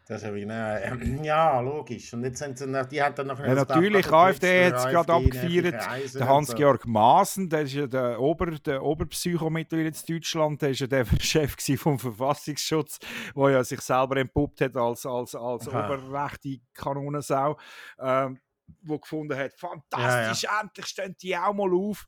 Das 0.06 0.22
ja, 0.22 0.34
wie, 0.34 0.42
äh, 0.42 1.24
ja, 1.24 1.60
logisch. 1.60 2.12
Und 2.12 2.24
jetzt 2.24 2.38
sind 2.38 2.58
sie, 2.58 2.66
noch- 2.66 2.84
die 2.84 3.02
hat 3.02 3.18
dann 3.18 3.28
noch 3.28 3.38
Ja, 3.38 3.54
natürlich, 3.54 4.12
AfD 4.12 4.66
hat 4.66 4.74
es 4.74 4.84
gerade 4.84 5.12
abgefeiert. 5.14 6.14
Der 6.14 6.28
Hans-Georg 6.28 6.86
Maaßen, 6.86 7.48
der 7.48 7.62
ist 7.62 7.72
ja 7.72 7.86
der, 7.86 8.20
Ober, 8.20 8.50
der 8.50 8.82
Oberpsycho 8.82 9.48
mittlerweile 9.48 9.88
in 9.88 9.94
Deutschland, 10.06 10.60
der 10.60 10.70
ist 10.70 10.80
ja 10.80 10.86
der 10.86 11.06
Chef 11.20 11.56
vom 11.78 11.98
Verfassungsschutz, 11.98 12.98
der 13.34 13.50
ja 13.50 13.64
sich 13.64 13.80
selber 13.80 14.18
entpuppt 14.18 14.60
hat 14.60 14.76
als, 14.76 15.06
als, 15.06 15.34
als 15.34 15.68
Aha. 15.68 15.86
oberrechte 15.86 16.58
Kanonensau, 16.74 17.58
ähm, 17.98 18.38
wo 18.82 18.98
gefunden 18.98 19.38
hat, 19.38 19.54
fantastisch, 19.58 20.46
endlich 20.60 20.86
stehen 20.86 21.16
die 21.22 21.34
auch 21.34 21.54
mal 21.54 21.72
auf. 21.72 22.06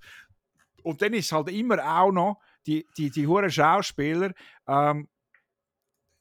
Und 0.83 1.01
dann 1.01 1.15
ist 1.15 1.33
halt 1.33 1.49
immer 1.49 1.79
auch 1.83 2.13
noch, 2.13 2.41
die, 2.67 2.87
die, 2.99 3.11
die 3.11 3.27
hohen 3.27 3.51
Schauspieler, 3.51 4.33
ähm, 4.69 5.09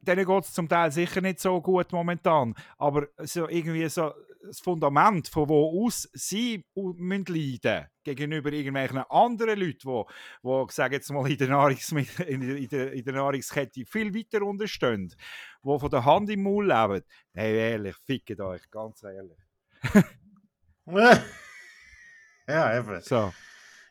denen 0.08 0.26
geht 0.26 0.43
es 0.43 0.53
zum 0.53 0.70
Teil 0.70 0.91
sicher 0.91 1.22
nicht 1.22 1.39
so 1.39 1.62
gut 1.62 1.91
momentan. 1.91 2.56
Aber 2.78 3.08
so 3.20 3.47
irgendwie 3.49 3.88
so 3.89 4.12
das 4.45 4.60
Fundament, 4.60 5.28
von 5.28 5.49
wo 5.49 5.86
aus 5.86 6.10
sie 6.14 6.66
müssen 6.76 7.26
leiden 7.28 7.88
gegenüber 8.03 8.51
irgendwelchen 8.51 8.99
anderen 9.10 9.60
Leuten, 9.60 9.80
die, 9.80 10.03
wo, 10.43 10.68
sag 10.70 10.91
jetzt 10.91 11.12
mal, 11.12 11.30
in 11.30 11.38
der, 11.38 11.70
in, 12.28 12.41
der, 12.41 12.56
in, 12.56 12.68
der, 12.70 12.93
in 12.93 13.03
der 13.03 13.14
Nahrungskette 13.14 13.86
viel 13.86 14.14
weiter 14.14 14.45
unterstehen, 14.45 15.14
die 15.64 15.80
von 15.80 15.89
der 15.89 16.06
Hand 16.06 16.30
im 16.30 16.43
Maul 16.43 16.68
leben. 16.68 17.03
Hey, 17.34 17.56
ehrlich, 17.72 17.95
fickt 18.06 18.39
euch, 18.39 18.70
ganz 18.70 19.03
ehrlich. 19.03 19.38
ja, 22.47 22.80
eben. 22.80 23.01
So. 23.01 23.34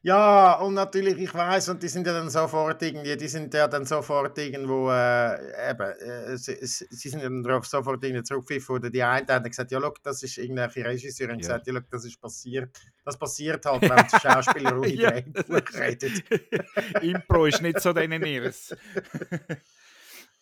Ja, 0.05 0.57
und 0.57 0.75
natürlich, 0.75 1.17
ich 1.17 1.33
weiß, 1.33 1.71
und 1.71 1.83
die 1.83 1.89
sind 1.89 2.07
ja 2.07 2.13
dann 2.13 2.29
sofort 2.29 2.83
irgendwie, 2.83 3.17
die 3.17 3.27
sind 3.27 3.55
ja 3.55 3.67
dann 3.67 3.87
sofort 3.87 4.37
irgendwo, 4.37 4.91
äh, 4.91 5.71
eben, 5.71 5.81
äh, 5.81 6.37
sie, 6.37 6.59
sie 6.61 7.09
sind 7.09 7.21
ja 7.21 7.25
dann 7.31 7.43
darauf 7.43 7.65
sofort 7.65 8.05
irgendwie 8.05 8.23
zurückgepfiffen 8.23 8.69
worden. 8.69 8.93
Die 8.93 9.03
einen 9.03 9.27
haben 9.27 9.45
gesagt, 9.45 9.71
ja, 9.71 9.79
look, 9.79 10.03
das 10.03 10.23
ist 10.23 10.37
irgendwelche 10.37 10.85
Regisseurin 10.85 11.37
Ja. 11.37 11.39
gesagt, 11.39 11.67
ja, 11.69 11.73
look, 11.73 11.89
das 11.89 12.05
ist 12.05 12.21
passiert. 12.21 12.79
Das 13.03 13.19
passiert 13.19 13.65
halt, 13.65 13.81
wenn 13.89 13.97
die 13.97 14.21
Schauspieler 14.21 14.77
ohne 14.79 14.89
Ja. 14.89 15.11
Drehbuch 15.11 15.73
reden. 15.73 16.23
Impro 17.01 17.47
ist 17.47 17.63
nicht 17.63 17.81
so 17.81 17.95
denen 17.95 18.23
ihres. 18.27 18.77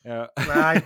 ja. 0.02 0.28
Nein. 0.44 0.82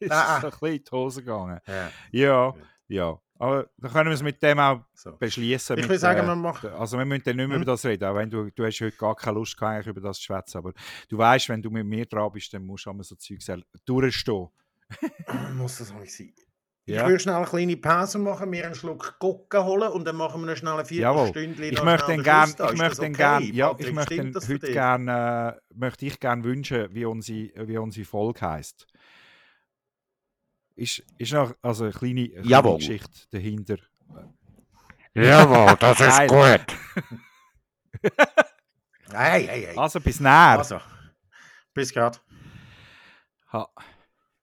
ist 0.00 0.10
ah. 0.10 0.40
so 0.40 0.46
ein 0.48 0.50
bisschen 0.50 0.74
in 0.74 0.82
die 0.84 0.90
Hose 0.90 1.22
gegangen. 1.22 1.60
Ja, 1.68 1.92
Ja, 2.10 2.54
ja. 2.88 3.20
Aber 3.38 3.68
dann 3.78 3.92
können 3.92 4.08
wir 4.10 4.14
es 4.14 4.22
mit 4.22 4.42
dem 4.42 4.58
auch 4.58 4.80
so. 4.94 5.12
beschließen. 5.16 5.78
Ich 5.78 5.88
will 5.88 5.98
sagen, 5.98 6.20
äh, 6.20 6.26
man 6.26 6.40
macht- 6.40 6.64
Also 6.64 6.96
wir 6.98 7.04
müssen 7.04 7.22
dann 7.24 7.36
nicht 7.36 7.48
mehr 7.48 7.56
Hm? 7.56 7.62
über 7.62 7.72
das 7.72 7.84
reden, 7.84 8.04
auch 8.04 8.14
wenn 8.14 8.30
du, 8.30 8.50
du 8.50 8.64
hast 8.64 8.80
heute 8.80 8.96
gar 8.96 9.14
keine 9.14 9.38
Lust 9.38 9.56
gehabt, 9.56 9.86
über 9.86 10.00
das 10.00 10.16
zu 10.18 10.24
schwätzen, 10.24 10.58
aber 10.58 10.72
du 11.08 11.18
weißt, 11.18 11.48
wenn 11.50 11.60
du 11.62 11.70
mit 11.70 11.84
mir 11.86 12.06
dran 12.06 12.30
bist, 12.32 12.52
dann 12.54 12.64
musst 12.64 12.86
du 12.86 12.90
einmal 12.90 13.04
so 13.04 13.14
Zeug 13.16 13.38
durchstehen. 13.84 14.48
Muss 15.56 15.78
das 15.78 15.92
nicht 15.94 16.14
sein. 16.14 16.32
Ja. 16.88 17.02
Ich 17.02 17.08
würde 17.08 17.18
schnell 17.18 17.34
eine 17.34 17.46
kleine 17.46 17.76
Pause 17.76 18.16
machen, 18.20 18.48
mir 18.48 18.64
einen 18.64 18.76
Schluck 18.76 19.16
Coca 19.18 19.64
holen 19.64 19.90
und 19.90 20.04
dann 20.04 20.14
machen 20.14 20.40
wir 20.42 20.46
noch 20.52 20.56
schnell 20.56 20.74
eine 20.74 20.88
Jawohl. 20.88 21.32
Viertelstunde. 21.32 21.68
Ich 21.70 21.82
möchte 21.82 22.06
dann 22.06 22.16
den 22.18 22.22
gern, 22.22 22.44
Schluss 22.44 22.54
da. 22.56 22.70
ich 22.72 22.78
möchte 22.78 23.00
okay, 23.02 23.12
gern, 23.12 23.42
ja, 23.42 23.68
Patrick? 23.70 23.86
ich 23.88 23.92
möchte 23.94 24.22
heute 24.22 24.58
dich? 24.60 24.72
gern, 24.72 25.08
äh, 25.08 25.52
möchte 25.74 26.06
ich 26.06 26.20
gern 26.20 26.44
wünschen, 26.44 26.86
wie 26.94 27.04
unsere, 27.04 27.50
wie 27.66 27.78
unsere 27.78 28.06
Folge 28.06 28.40
heisst. 28.40 28.86
Ist, 30.76 31.02
ist 31.18 31.32
noch 31.32 31.54
also 31.62 31.84
eine 31.84 31.92
kleine, 31.92 32.20
eine 32.20 32.30
kleine 32.30 32.48
Jawohl. 32.48 32.76
Geschichte 32.76 33.18
dahinter. 33.30 33.78
Jawohl, 35.14 35.76
das 35.80 36.00
ist 36.00 36.28
gut. 36.28 36.66
Hey, 39.12 39.46
hey, 39.46 39.66
hey. 39.66 39.76
Also 39.76 40.00
bis 40.00 40.20
näher. 40.20 40.58
Also, 40.58 40.80
bis 41.72 41.92
gerade. 41.92 42.18
Ha. 43.52 43.68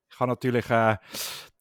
Ich 0.10 0.20
habe 0.20 0.32
natürlich 0.32 0.70
äh, 0.70 0.98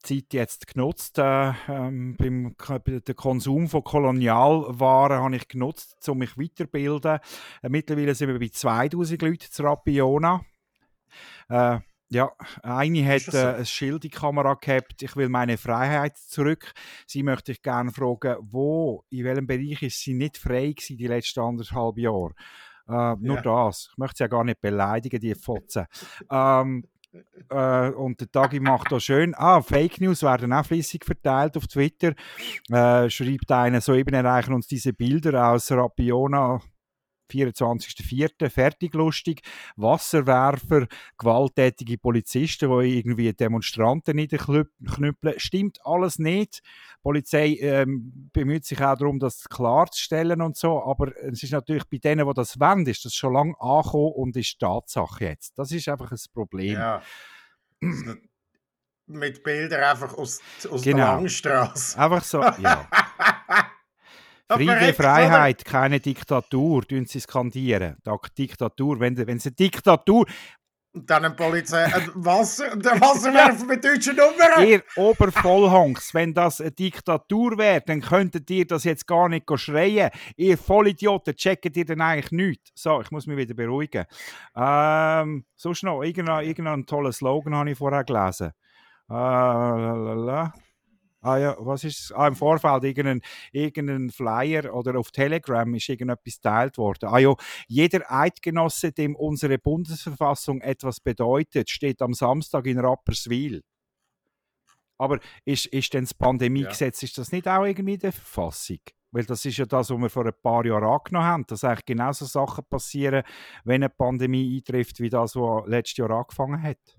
die 0.07 0.23
Zeit 0.23 0.35
jetzt 0.35 0.67
genutzt, 0.67 1.19
äh, 1.19 1.53
ähm, 1.69 2.17
beim 2.17 2.55
den 2.79 3.17
Konsum 3.17 3.69
von 3.69 3.83
Kolonialwaren 3.83 5.21
habe 5.21 5.37
ich 5.37 5.49
genutzt, 5.49 6.09
um 6.09 6.19
mich 6.19 6.39
weiterzubilden. 6.39 7.19
Äh, 7.63 7.69
mittlerweile 7.69 8.15
sind 8.15 8.29
wir 8.29 8.39
bei 8.39 8.49
2000 8.49 9.23
Leuten 9.23 9.51
zu 9.51 9.63
Rapiona. 9.63 10.45
Äh, 11.49 11.81
ja, 12.13 12.31
eine 12.63 13.07
hat 13.07 13.23
so? 13.23 13.37
äh, 13.37 13.55
ein 13.57 13.67
Schild 13.67 14.05
in 14.05 14.11
die 14.11 14.11
Kamera 14.11 14.55
gehabt, 14.55 15.03
ich 15.03 15.17
will 15.17 15.29
meine 15.29 15.57
Freiheit 15.59 16.17
zurück. 16.17 16.73
Sie 17.07 17.23
möchte 17.23 17.53
ich 17.53 17.63
gerne 17.63 17.91
fragen, 17.91 18.37
wo, 18.43 19.05
in 19.11 19.25
welchem 19.25 19.47
Bereich 19.47 19.83
ist 19.83 20.01
sie 20.01 20.15
nicht 20.15 20.39
frei 20.39 20.73
gewesen 20.73 20.97
die 20.97 21.07
letzten 21.07 21.41
anderthalb 21.41 21.99
Jahre? 21.99 22.33
Äh, 22.89 23.17
nur 23.21 23.37
Ja. 23.37 23.43
das. 23.43 23.89
Ich 23.93 23.99
möchte 23.99 24.17
sie 24.19 24.25
ja 24.25 24.29
gar 24.29 24.45
nicht 24.45 24.61
beleidigen, 24.61 25.21
die 25.21 25.35
Fotzen. 25.35 25.87
Ähm, 26.31 26.85
äh, 27.51 27.91
und 27.91 28.21
der 28.21 28.31
Tagi 28.31 28.59
macht 28.59 28.91
da 28.91 28.99
schön. 28.99 29.35
Ah, 29.37 29.61
Fake 29.61 30.01
News 30.01 30.23
werden 30.23 30.53
auch 30.53 30.65
flüssig 30.65 31.05
verteilt 31.05 31.57
auf 31.57 31.67
Twitter. 31.67 32.15
Äh, 32.71 33.11
schreibt 33.11 33.51
einer, 33.53 33.81
soeben 33.81 34.15
erreichen 34.15 34.55
uns 34.55 34.67
diese 34.67 34.93
Bilder 34.93 35.49
aus 35.51 35.71
Rapiona. 35.71 36.61
24.04. 37.33 38.51
fertig 38.51 38.95
lustig. 38.95 39.43
Wasserwerfer, 39.77 40.87
gewalttätige 41.19 41.99
Polizisten, 41.99 42.71
die 42.81 42.99
irgendwie 42.99 43.33
Demonstranten 43.33 44.17
niederknüppeln. 44.17 45.35
Stimmt 45.39 45.81
alles 45.85 46.19
nicht. 46.19 46.61
Die 46.63 47.03
Polizei 47.03 47.57
ähm, 47.61 48.31
bemüht 48.33 48.65
sich 48.65 48.81
auch 48.81 48.97
darum, 48.97 49.19
das 49.19 49.45
klarzustellen 49.49 50.41
und 50.43 50.57
so. 50.57 50.83
Aber 50.85 51.13
es 51.23 51.43
ist 51.43 51.53
natürlich 51.53 51.85
bei 51.89 51.99
denen, 51.99 52.27
die 52.27 52.35
das 52.35 52.61
wollen, 52.61 52.87
ist 52.87 53.05
das 53.05 53.15
schon 53.15 53.33
lange 53.33 53.55
angekommen 53.61 54.13
und 54.15 54.37
ist 54.37 54.59
Tatsache 54.59 55.25
jetzt. 55.25 55.59
Das 55.59 55.73
ist 55.73 55.89
einfach 55.89 56.11
ein 56.13 56.19
Problem. 56.33 56.75
Ja. 56.75 57.03
Mit 59.07 59.43
Bildern 59.43 59.83
einfach 59.83 60.15
aus, 60.17 60.41
aus 60.71 60.83
Genau. 60.83 60.97
der 60.99 61.07
Langstrasse. 61.17 61.99
Einfach 61.99 62.23
so, 62.23 62.41
ja. 62.41 62.89
Friede, 64.55 64.95
Freiheit, 64.95 65.65
keine 65.65 66.01
Diktatur, 66.01 66.83
tun 66.87 67.07
sie 67.07 67.21
skandieren. 67.21 67.97
Diktatur, 68.37 69.01
wenn, 69.01 69.17
wenn 69.17 69.37
es 69.37 69.47
eine 69.47 69.55
Diktatur, 69.55 70.27
Und 70.95 71.09
dann 71.09 71.25
ein 71.25 71.35
Polizei, 71.35 71.85
ein 71.85 72.11
Wasser, 72.15 72.77
der 72.77 73.01
Wasserwerfer 73.01 73.65
mit 73.65 73.83
deutschen 73.83 74.15
Nummern. 74.15 74.69
ihr 74.69 74.83
Obervollhongs, 74.97 76.13
wenn 76.13 76.35
das 76.35 76.61
eine 76.61 76.71
Diktatur 76.71 77.57
wäre, 77.57 77.81
dann 77.81 78.03
könntet 78.03 78.51
ihr 78.51 78.67
das 78.67 78.85
jetzt 78.85 79.07
gar 79.07 79.31
nicht 79.31 79.47
schreien. 79.57 80.11
Ihr 80.37 80.59
Vollidioten, 80.59 81.35
checkt 81.35 81.75
ihr 81.77 81.87
denn 81.87 82.03
eigentlich 82.03 82.33
nichts? 82.33 82.73
So, 82.75 83.01
ich 83.01 83.11
muss 83.11 83.27
mich 83.27 83.39
wieder 83.39 83.55
beruhigen. 83.55 84.05
Ähm, 84.55 85.47
sonst 85.57 85.83
noch, 85.83 86.03
irgendein, 86.03 86.45
irgendein 86.45 86.85
toller 86.85 87.13
Slogan 87.13 87.55
habe 87.55 87.71
ich 87.71 87.79
vorher 87.79 88.05
gelesen. 88.05 88.53
Äh, 89.09 89.15
lalala. 89.15 90.53
Ah 91.25 91.39
ja, 91.39 91.57
was 91.61 91.85
ist? 91.85 92.13
Ah, 92.13 92.27
im 92.27 92.35
Vorfeld 92.35 92.83
irgendein, 92.83 93.23
irgendein 93.53 94.11
Flyer 94.11 94.75
oder 94.75 94.99
auf 94.99 95.13
Telegram 95.13 95.73
ist 95.73 95.89
irgendetwas 95.89 96.35
geteilt 96.35 96.79
worden. 96.79 97.09
Ah 97.09 97.19
ja, 97.19 97.35
jeder 97.69 98.11
Eidgenosse, 98.11 98.91
dem 98.91 99.15
unsere 99.15 99.59
Bundesverfassung 99.59 100.61
etwas 100.61 100.99
bedeutet, 100.99 101.71
steht 101.71 102.03
am 102.03 102.13
Samstag 102.13 102.67
in 102.67 102.81
Rapperswil. 102.81 103.63
Aber 104.99 105.21
ist, 105.45 105.67
ist 105.67 105.95
denn 105.95 106.05
das 106.05 106.15
Pandemiegesetz, 106.15 107.03
ist 107.05 107.19
das 107.19 107.31
nicht 107.31 107.47
auch 107.47 107.65
irgendwie 107.65 107.95
in 107.95 108.01
der 108.01 108.13
Verfassung? 108.13 108.81
Weil 109.13 109.25
das 109.25 109.45
ist 109.45 109.59
ja 109.59 109.67
das, 109.67 109.91
was 109.91 109.99
wir 109.99 110.11
vor 110.11 110.27
ein 110.27 110.33
paar 110.43 110.65
Jahren 110.67 110.85
angenommen 110.85 111.27
haben, 111.27 111.47
dass 111.47 111.63
eigentlich 111.63 111.85
genauso 111.85 112.25
Sachen 112.25 112.65
passieren, 112.65 113.23
wenn 113.65 113.83
eine 113.83 113.91
Pandemie 113.91 114.57
eintrifft, 114.57 114.99
wie 115.01 115.11
das, 115.11 115.37
was 115.37 115.69
letztes 115.69 115.99
Jahr 115.99 116.11
angefangen 116.11 116.63
hat. 116.63 116.99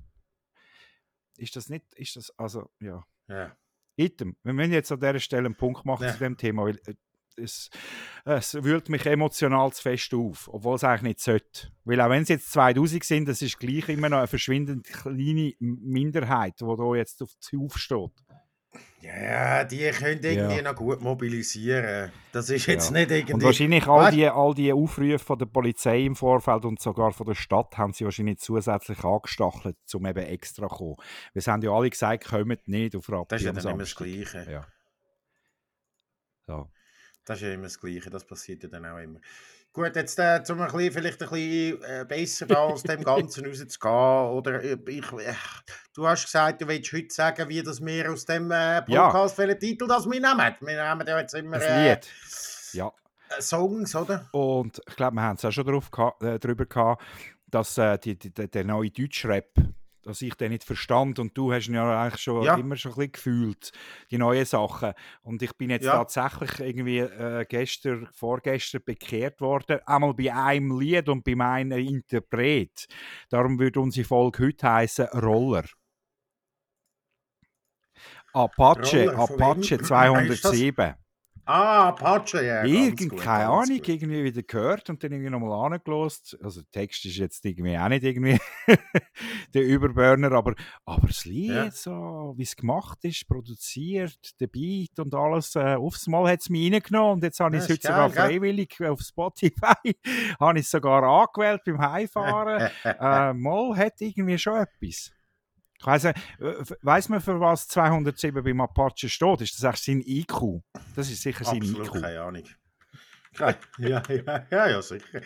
Ist 1.38 1.55
das 1.55 1.69
nicht, 1.69 1.93
ist 1.95 2.15
das, 2.15 2.32
also, 2.38 2.69
ja. 2.80 3.03
Ja. 3.28 3.55
Item. 3.95 4.35
Wir 4.43 4.53
müssen 4.53 4.71
jetzt 4.73 4.91
an 4.91 4.99
dieser 4.99 5.19
Stelle 5.19 5.45
einen 5.45 5.55
Punkt 5.55 5.85
machen 5.85 6.03
Ja. 6.05 6.13
zu 6.13 6.19
dem 6.19 6.37
Thema, 6.37 6.63
weil 6.63 6.79
äh, 6.85 6.93
es, 7.35 7.69
es 8.25 8.53
wühlt 8.63 8.89
mich 8.89 9.05
emotional 9.05 9.71
zu 9.73 9.81
fest 9.81 10.13
auf, 10.13 10.47
obwohl 10.51 10.75
es 10.75 10.83
eigentlich 10.83 11.01
nicht 11.01 11.19
sollte. 11.21 11.71
Weil 11.83 11.99
auch 12.01 12.09
wenn 12.09 12.21
es 12.23 12.29
jetzt 12.29 12.51
2000 12.51 13.03
sind, 13.03 13.27
das 13.27 13.41
ist 13.41 13.57
gleich 13.59 13.89
immer 13.89 14.09
noch 14.09 14.19
eine 14.19 14.27
verschwindend 14.27 14.85
kleine 14.85 15.53
Minderheit, 15.59 16.61
die 16.61 16.65
da 16.65 16.95
jetzt 16.95 17.21
auf 17.23 17.31
aufsteht. 17.57 18.22
Ja, 19.04 19.64
die 19.66 19.89
können 19.91 20.24
irgendwie 20.24 20.56
Ja. 20.58 20.62
noch 20.62 20.76
gut 20.76 21.01
mobilisieren. 21.01 22.12
Das 22.32 22.49
ist 22.49 22.66
jetzt 22.68 22.89
Ja. 22.91 22.99
nicht 22.99 23.12
irgendwie... 23.12 23.34
Und 23.34 23.43
wahrscheinlich 23.43 23.86
all 23.88 24.12
die, 24.12 24.28
all 24.28 24.54
die 24.54 24.72
Aufrufe 24.72 25.20
von 25.20 25.38
der 25.38 25.45
Polizei 25.45 26.01
im 26.06 26.16
Vorfeld 26.16 26.64
und 26.64 26.80
sogar 26.80 27.12
von 27.12 27.28
der 27.28 27.36
Stadt 27.36 27.78
haben 27.78 27.91
sie 27.91 28.06
wahrscheinlich 28.06 28.39
zusätzlich 28.39 29.04
angestachelt, 29.04 29.76
um 29.93 30.06
eben 30.06 30.24
extra 30.24 30.70
zu 30.70 30.76
kommen. 30.76 30.95
Wir 31.34 31.41
haben 31.43 31.62
ja 31.62 31.72
alle 31.72 31.89
gesagt, 31.89 32.26
kommt 32.26 32.68
nicht 32.68 32.95
auf 32.95 33.10
Rappi 33.10 33.26
Das 33.30 33.41
ist 33.41 33.45
ja 33.47 33.51
dann 33.54 33.68
immer 33.74 33.80
das. 33.80 33.95
Gleiche. 33.95 34.47
Ja. 34.49 34.68
So. 36.47 36.70
Das 37.26 37.38
ist 37.38 37.43
ja 37.43 37.54
immer 37.54 37.64
das 37.64 37.80
Gleiche, 37.80 38.10
das 38.10 38.26
passiert 38.26 38.64
ja 38.64 38.70
dann 38.70 38.86
auch 38.86 38.97
immer. 38.99 39.20
Gut, 39.76 39.95
jetzt 39.95 40.19
äh, 40.19 40.39
um 40.49 40.61
ein 40.61 40.71
bisschen, 40.71 40.91
vielleicht 40.91 41.24
ein 41.24 41.30
bisschen 41.30 41.82
äh, 41.84 42.05
besser 42.07 42.45
da 42.45 42.57
aus 42.59 42.84
dem 42.84 43.03
Ganzen 43.03 43.43
rauszugehen, 43.47 44.30
oder 44.38 44.63
äh, 44.63 44.78
ich, 44.88 45.11
äh, 45.13 45.34
du 45.95 46.07
hast 46.07 46.26
gesagt, 46.26 46.61
du 46.61 46.67
willst 46.67 46.93
heute 46.93 47.11
sagen, 47.11 47.49
wie 47.49 47.63
das 47.63 47.84
wir 47.84 48.11
aus 48.11 48.24
dem 48.24 48.51
äh, 48.51 48.84
Ja. 48.88 49.05
Podcast, 49.07 49.36
welchen 49.39 49.59
Titel 49.59 49.88
das 49.88 50.05
wir 50.05 50.19
nehmen. 50.21 50.55
Wir 50.61 50.84
nehmen 50.95 51.07
ja 51.07 51.19
jetzt 51.19 51.34
immer 51.34 51.59
äh. 51.59 51.99
Ja. 52.74 52.91
äh, 53.36 53.41
Songs, 53.41 53.95
oder? 53.95 54.30
Und 54.32 54.80
ich 54.88 54.95
glaube, 54.95 55.15
wir 55.15 55.24
haben 55.24 55.38
es 55.38 55.45
auch 55.45 55.51
schon 55.51 55.65
drauf 55.65 55.89
geha- 55.91 56.24
äh, 56.24 56.38
drüber 56.38 56.67
gehabt, 56.67 57.01
dass 57.47 57.76
äh, 57.80 57.97
die, 57.97 58.15
die, 58.15 58.32
der- 58.32 58.47
der 58.49 58.63
neue 58.65 58.91
Deutschrap, 58.91 59.47
dass 60.04 60.22
ich 60.22 60.36
den 60.36 60.51
nicht 60.51 60.64
verstand 60.64 61.20
und 61.20 61.38
du 61.38 61.51
hast 61.54 61.68
ihn 61.68 61.76
ja 61.76 62.04
eigentlich 62.04 62.22
schon 62.22 62.45
Ja. 62.45 62.56
immer 62.56 62.76
schon 62.76 62.91
ein 62.91 62.95
bisschen 62.95 63.12
gefühlt, 63.14 63.72
die 64.12 64.18
neuen 64.18 64.45
Sachen. 64.45 64.93
Und 65.24 65.41
ich 65.41 65.54
bin 65.58 65.70
jetzt 65.70 65.86
Ja. 65.86 66.04
tatsächlich 66.04 66.60
irgendwie 66.60 66.99
äh, 66.99 67.45
gestern, 67.47 68.08
vorgestern 68.14 68.82
bekehrt 68.86 69.41
worden, 69.41 69.80
einmal 69.86 70.14
bei 70.14 70.34
einem 70.34 70.80
Lied 70.80 71.10
und 71.10 71.24
bei 71.24 71.36
meinem 71.36 71.78
Interpret. 71.80 72.88
Darum 73.30 73.60
würde 73.60 73.80
unsere 73.80 74.06
Folge 74.08 74.43
heute 74.45 74.72
heißen 74.72 75.06
Roller. 75.08 75.66
Apache, 78.34 78.80
Roller, 78.82 79.18
Apache 79.20 79.78
wem? 79.78 79.86
207. 79.86 80.95
Ah, 81.45 81.89
Apache, 81.89 82.45
ja. 82.45 82.61
ganz 82.61 82.71
Irgend, 82.71 83.09
gut, 83.09 83.19
keine 83.21 83.49
Ahnung, 83.49 83.81
irgendwie 83.85 84.23
wieder 84.23 84.43
gehört 84.43 84.89
und 84.89 85.03
dann 85.03 85.11
irgendwie 85.11 85.29
nochmal 85.29 85.73
angelost. 85.73 86.37
Also 86.41 86.61
der 86.61 86.71
Text 86.71 87.03
ist 87.05 87.17
jetzt 87.17 87.43
irgendwie 87.43 87.77
auch 87.77 87.89
nicht 87.89 88.03
irgendwie 88.03 88.39
der 89.53 89.63
Überburner, 89.63 90.31
aber, 90.31 90.55
aber 90.85 91.07
das 91.07 91.25
Lied, 91.25 91.49
Ja. 91.49 91.69
so 91.71 92.33
wie 92.37 92.43
es 92.43 92.55
gemacht 92.55 92.99
ist, 93.03 93.27
produziert, 93.27 94.39
der 94.39 94.47
Beat 94.47 94.97
und 94.99 95.13
alles, 95.13 95.55
äh, 95.55 95.75
aufs 95.75 96.07
Mal 96.07 96.31
hat 96.31 96.39
es 96.41 96.49
mich 96.49 96.71
reingenommen 96.71 97.15
und 97.15 97.23
jetzt 97.23 97.41
habe 97.41 97.57
ich 97.57 97.63
es 97.63 97.69
heute 97.69 97.87
sogar 97.87 98.09
geil, 98.09 98.29
gell? 98.29 98.37
freiwillig 98.39 98.81
auf 98.81 99.01
Spotify, 99.01 99.95
habe 100.39 100.59
ich 100.59 100.65
es 100.65 100.71
sogar 100.71 101.03
angewählt 101.03 101.61
beim 101.65 101.79
Heimfahren. 101.79 102.69
äh, 102.85 103.33
mal 103.33 103.75
hat 103.75 103.99
irgendwie 103.99 104.37
schon 104.37 104.55
etwas. 104.61 105.11
Ich 105.84 105.88
weiss, 105.88 106.05
äh, 106.05 106.13
weiss 106.81 107.09
man, 107.09 107.19
für 107.19 107.38
was 107.41 107.67
207 107.67 108.41
beim 108.41 108.61
Apache 108.61 109.09
steht? 109.09 109.41
Ist 109.41 109.61
das 109.61 109.73
echt 109.73 109.84
sein 109.84 110.01
IQ? 110.05 110.61
Das 110.95 111.09
ist 111.11 111.21
sicher 111.21 111.43
sein 111.43 111.57
Absolut 111.61 111.88
IQ. 111.88 112.01
keine 112.01 112.21
Ahnung. 112.21 112.43
Keine- 113.34 113.57
Ja, 113.79 114.01
ja, 114.07 114.45
ja, 114.49 114.67
ja, 114.69 114.81
sicher. 114.81 115.21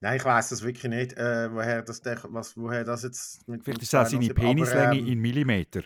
Nein, 0.00 0.16
ich 0.18 0.24
weiß 0.26 0.50
das 0.50 0.62
wirklich 0.62 0.90
nicht, 0.92 1.14
äh, 1.14 1.50
woher, 1.50 1.80
das, 1.80 2.02
der, 2.02 2.20
was, 2.24 2.54
woher 2.54 2.84
das 2.84 3.04
jetzt 3.04 3.48
mit 3.48 3.64
Vielleicht 3.64 3.80
ist 3.82 3.94
auch 3.94 4.04
seine 4.04 4.26
207 4.26 4.34
Penislänge 4.34 4.98
ähm, 4.98 5.06
in 5.06 5.18
Millimeter. 5.20 5.82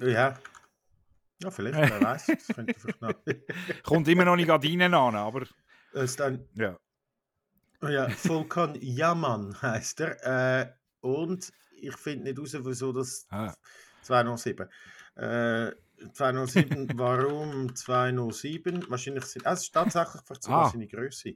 Ja. 0.00 0.38
Ja, 1.42 1.50
vielleicht, 1.50 1.76
wer 1.76 2.00
weiß. 2.00 2.26
Das. 2.26 3.16
Kommt 3.82 4.06
immer 4.06 4.24
noch 4.24 4.36
nicht 4.36 4.46
gerade 4.46 4.68
rein, 4.68 4.94
an, 4.94 5.16
aber 5.16 5.40
Das 5.92 6.04
ist 6.04 6.20
dann, 6.20 6.48
ja. 6.54 6.78
ja, 7.82 8.08
Volkan 8.10 8.76
Yaman 8.80 9.60
heißt 9.60 10.00
er. 10.00 10.60
Äh, 10.60 10.72
und 11.00 11.50
ich 11.80 11.96
finde 11.96 12.24
nicht 12.24 12.38
raus, 12.38 12.56
wieso 12.60 12.92
das 12.92 13.26
Ah. 13.30 13.52
207. 14.02 14.68
Äh, 15.16 15.72
207, 16.12 16.88
warum 16.96 17.74
207? 17.74 18.84
Wahrscheinlich 18.90 19.24
sind. 19.24 19.46
Ah, 19.46 19.52
es 19.52 19.62
ist 19.62 19.72
tatsächlich 19.72 20.22
vielleicht 20.26 20.42
sogar 20.44 20.66
Ah. 20.66 20.68
seine 20.70 20.86
Größe. 20.86 21.34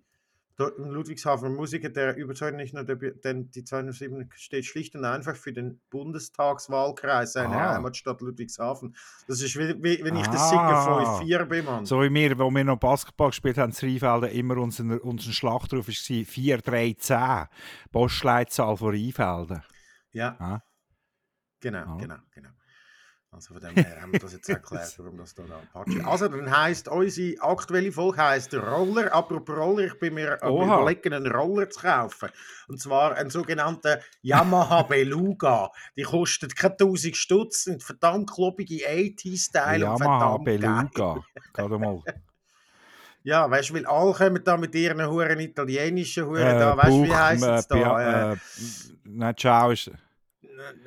Dort 0.56 0.78
in 0.78 0.90
Ludwigshafen 0.90 1.54
Musiker, 1.54 1.88
der 1.88 2.14
überzeugt 2.18 2.54
nicht 2.58 2.74
nur, 2.74 2.84
denn 2.84 3.50
die 3.50 3.64
207 3.64 4.28
steht 4.34 4.66
schlicht 4.66 4.94
und 4.94 5.06
einfach 5.06 5.34
für 5.34 5.54
den 5.54 5.80
Bundestagswahlkreis 5.88 7.32
seiner 7.32 7.56
Ah. 7.56 7.74
Heimatstadt 7.76 8.20
Ludwigshafen. 8.20 8.94
Das 9.26 9.40
ist 9.40 9.56
wie, 9.56 9.74
wie 9.82 10.04
wenn 10.04 10.16
ich 10.16 10.26
das 10.26 10.52
Ah. 10.52 11.20
Sicker 11.22 11.22
5-4 11.22 11.44
bin, 11.46 11.64
Mann. 11.64 11.86
So 11.86 12.02
wie 12.02 12.12
wir, 12.12 12.38
wo 12.38 12.50
wir 12.50 12.64
noch 12.64 12.76
Basketball 12.78 13.30
gespielt 13.30 13.56
haben, 13.56 13.72
in 13.80 13.88
Rheinfelden, 14.00 14.30
immer 14.36 14.58
unseren, 14.58 14.98
unseren 14.98 15.32
Schlachtruf 15.32 15.88
war 15.88 15.94
4-3-10. 15.94 17.48
Postleitzahl 17.90 18.76
von 18.76 18.90
Rheinfelden. 18.94 19.62
Ja, 20.12 20.36
Ah. 20.38 20.60
genau, 21.60 21.78
Ah. 21.94 21.96
genau, 21.98 22.16
genau. 22.32 22.50
Also 23.32 23.54
von 23.54 23.62
dem 23.62 23.76
her 23.76 24.02
haben 24.02 24.10
wir 24.12 24.18
das 24.18 24.32
jetzt 24.32 24.48
erklärt, 24.48 24.92
warum 24.98 25.16
das 25.16 25.36
da 25.36 25.44
Apache 25.44 26.04
Also 26.04 26.26
dann 26.26 26.50
heisst, 26.50 26.88
unsere 26.88 27.40
aktuelle 27.40 27.92
Folge 27.92 28.16
heisst 28.20 28.52
Roller. 28.54 29.14
Apropos 29.14 29.56
Roller, 29.56 29.86
ich 29.86 29.96
bin 30.00 30.14
mir 30.14 30.42
am 30.42 30.52
überlegen, 30.56 31.12
einen 31.14 31.30
Roller 31.30 31.70
zu 31.70 31.80
kaufen. 31.80 32.28
Und 32.66 32.80
zwar 32.80 33.14
einen 33.14 33.30
sogenannten 33.30 34.00
Yamaha 34.22 34.82
Beluga. 34.88 35.70
Die 35.96 36.02
kostet 36.02 36.56
keine 36.56 36.74
1000 36.76 37.16
Stutz, 37.16 37.62
sind 37.64 37.84
verdammt 37.84 38.28
klobige 38.32 38.84
80-Style 38.88 39.88
und 39.88 40.00
Yamaha 40.00 40.38
verdammt. 40.42 40.44
Beluga. 40.92 41.24
Gerade 41.52 41.78
mal. 41.78 42.02
Ja, 43.22 43.50
weißt 43.50 43.70
du, 43.70 43.74
weil 43.74 43.86
alle 43.86 44.12
kommen 44.14 44.42
da 44.42 44.56
mit 44.56 44.74
ihren 44.74 45.06
huren 45.06 45.38
italienischen 45.40 46.24
Huren 46.26 46.46
Äh, 46.46 46.58
da. 46.58 46.76
Weißt 46.76 46.88
du, 46.88 47.04
wie 47.04 47.14
heisst 47.14 47.44
es 47.44 47.64
äh, 47.66 47.68
da? 47.68 47.74
Bia- 47.76 48.00
Äh, 48.00 48.32
äh, 48.32 48.36
Nein, 49.04 49.36
ciao 49.36 49.70
ist 49.70 49.90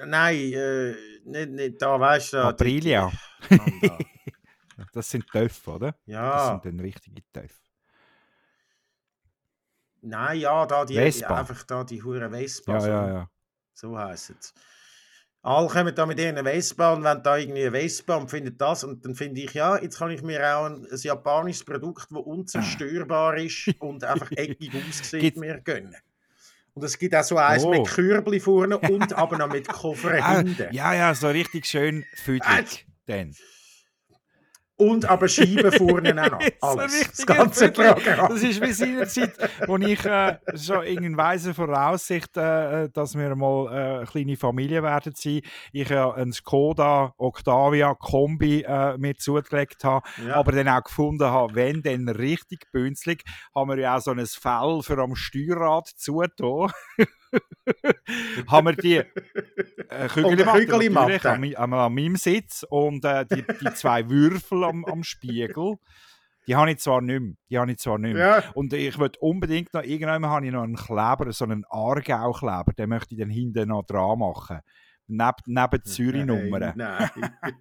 Nein, 0.05 0.35
äh, 0.53 0.95
nicht, 1.25 1.49
nicht 1.51 1.81
da, 1.81 1.99
weißt 1.99 2.33
du. 2.33 2.37
Aprilia. 2.43 3.11
da. 3.49 3.97
Das 4.91 5.09
sind 5.09 5.27
Töpfe, 5.27 5.69
oder? 5.71 5.91
Das 5.91 5.99
Ja. 6.05 6.47
sind 6.49 6.65
dann 6.65 6.79
richtige 6.79 7.21
Töpfe. 7.31 7.59
Nein, 10.01 10.39
ja, 10.39 10.65
da 10.65 10.83
die, 10.83 10.95
Vespa. 10.95 11.39
einfach 11.39 11.63
da 11.63 11.83
die 11.83 12.01
hure 12.03 12.29
Vespa. 12.29 12.73
Ja, 12.73 12.79
so, 12.81 12.87
ja, 12.87 13.07
ja. 13.07 13.29
so 13.73 13.97
heisst 13.97 14.31
es. 14.31 14.53
Alle 15.45 15.67
kommen 15.67 15.93
da 15.93 16.05
mit 16.05 16.19
ihren 16.19 16.37
Vespa 16.45 16.93
und 16.93 17.03
wenn 17.03 17.21
da 17.21 17.35
irgendwie 17.37 17.63
eine 17.67 17.71
Vespa 17.71 18.15
und 18.15 18.29
finden 18.31 18.57
das 18.57 18.85
und 18.85 19.03
dann 19.03 19.13
finde 19.13 19.41
ich, 19.41 19.53
ja, 19.53 19.77
jetzt 19.77 19.99
kann 19.99 20.09
ich 20.09 20.21
mir 20.23 20.39
auch 20.57 20.65
ein, 20.67 20.87
ein 20.89 20.97
japanisches 20.97 21.65
Produkt, 21.65 22.07
das 22.09 22.17
unzerstörbar 22.17 23.35
ist 23.37 23.69
und 23.79 24.05
einfach 24.05 24.31
eckig 24.31 24.71
aussieht, 24.73 25.35
mir 25.35 25.59
gönnen. 25.59 25.95
Und 26.75 26.83
es 26.85 26.97
gibt 26.97 27.13
auch 27.13 27.23
so 27.23 27.37
eins 27.37 27.65
Oh. 27.65 27.69
mit 27.71 27.85
Kürbli 27.87 28.39
vorne 28.39 28.77
und 28.79 29.11
aber 29.17 29.37
noch 29.37 29.51
mit 29.51 29.67
Koffer 29.67 30.13
Ah, 30.23 30.37
hinten. 30.37 30.67
ja, 30.73 30.93
ja, 30.93 31.13
so 31.13 31.27
richtig 31.27 31.65
schön 31.65 32.05
füdlig. 32.15 32.87
Dann. 33.05 33.35
Und 34.83 35.05
aber 35.09 35.27
Scheiben 35.27 35.71
vorne 35.71 36.11
auch 36.21 36.31
noch. 36.31 36.39
Alles. 36.61 37.09
Das 37.15 37.25
ganze. 37.25 37.71
Programm. 37.71 38.29
Das 38.29 38.43
ist 38.43 38.61
wie 38.61 38.71
seinerzeit, 38.71 39.33
wo 39.67 39.77
ich 39.77 40.03
äh, 40.05 40.37
schon 40.57 40.83
in 40.83 41.15
weiser 41.17 41.53
Voraussicht, 41.53 42.35
äh, 42.37 42.89
dass 42.89 43.17
wir 43.17 43.35
mal 43.35 43.67
äh, 43.67 43.97
eine 43.97 44.05
kleine 44.05 44.35
Familie 44.37 44.83
werden 44.83 45.13
sein, 45.15 45.41
ich 45.71 45.89
äh, 45.89 45.95
einen 45.97 46.33
Skoda 46.33 47.13
Octavia 47.17 47.93
Kombi 47.95 48.61
äh, 48.61 48.97
mir 48.97 49.15
zugelegt 49.15 49.83
habe, 49.83 50.07
Ja. 50.27 50.35
aber 50.35 50.51
dann 50.51 50.67
auch 50.67 50.83
gefunden 50.83 51.25
habe, 51.25 51.55
wenn 51.55 51.81
dann 51.81 52.09
richtig 52.09 52.71
bünzlig, 52.71 53.23
haben 53.55 53.69
wir 53.69 53.77
ja 53.79 53.97
auch 53.97 54.01
so 54.01 54.11
ein 54.11 54.25
Fell 54.25 54.79
für 54.83 54.97
am 54.97 55.15
Steuerrad 55.15 55.87
zugetan. 55.87 56.71
haben 58.47 58.67
wir 58.67 58.73
die 58.73 58.95
äh, 58.97 59.05
natürlich 60.21 61.25
an, 61.25 61.55
an, 61.55 61.73
an 61.73 61.93
meinem 61.93 62.15
Sitz 62.15 62.65
und 62.69 63.03
äh, 63.05 63.25
die, 63.25 63.43
die 63.43 63.73
zwei 63.73 64.09
Würfel 64.09 64.63
am, 64.63 64.85
am 64.85 65.03
Spiegel, 65.03 65.75
die 66.47 66.55
habe 66.55 66.71
ich 66.71 66.79
zwar 66.79 67.01
nicht 67.01 67.21
mehr. 67.21 67.33
Die 67.49 67.57
habe 67.57 67.71
ich 67.71 67.77
zwar 67.77 67.97
nicht 67.97 68.17
ja. 68.17 68.43
Und 68.53 68.73
ich 68.73 68.97
würde 68.99 69.19
unbedingt 69.19 69.73
noch, 69.73 69.83
irgendwann 69.83 70.25
habe 70.25 70.45
ich 70.45 70.51
noch 70.51 70.63
einen 70.63 70.75
Kleber, 70.75 71.31
so 71.31 71.45
einen 71.45 71.65
Aargau-Kleber, 71.69 72.73
den 72.77 72.89
möchte 72.89 73.15
ich 73.15 73.21
dann 73.21 73.29
hinten 73.29 73.69
noch 73.69 73.83
dran 73.83 74.19
machen. 74.19 74.59
Neb, 75.07 75.35
neben 75.45 75.81
die 75.83 75.89
Zürich-Nummern. 75.89 76.73
Nein. 76.75 77.09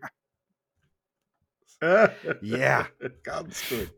Yeah. 2.43 2.87
ganz 3.23 3.69
gut. 3.69 3.93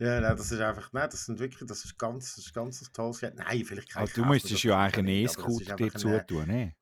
Ja, 0.00 0.20
nein, 0.20 0.36
das 0.36 0.52
ist 0.52 0.60
einfach, 0.60 0.92
nein, 0.92 1.08
das 1.10 1.24
sind 1.24 1.40
wirklich, 1.40 1.66
das 1.68 1.84
ist 1.84 1.98
ganz, 1.98 2.36
das 2.36 2.46
ist 2.46 2.54
ganz 2.54 2.80
ein 2.80 2.92
tolles 2.92 3.18
Gerät. 3.18 3.34
Nein, 3.34 3.64
vielleicht 3.64 3.90
kein 3.92 4.04
Aber 4.04 4.12
du 4.12 4.24
müsstest 4.24 4.62
ja 4.62 4.78
eigentlich 4.78 4.98
einen 4.98 5.08
E-Scooter 5.08 5.74
dir 5.74 5.92
zu 5.92 5.98
zutun, 5.98 6.46
ne? 6.46 6.74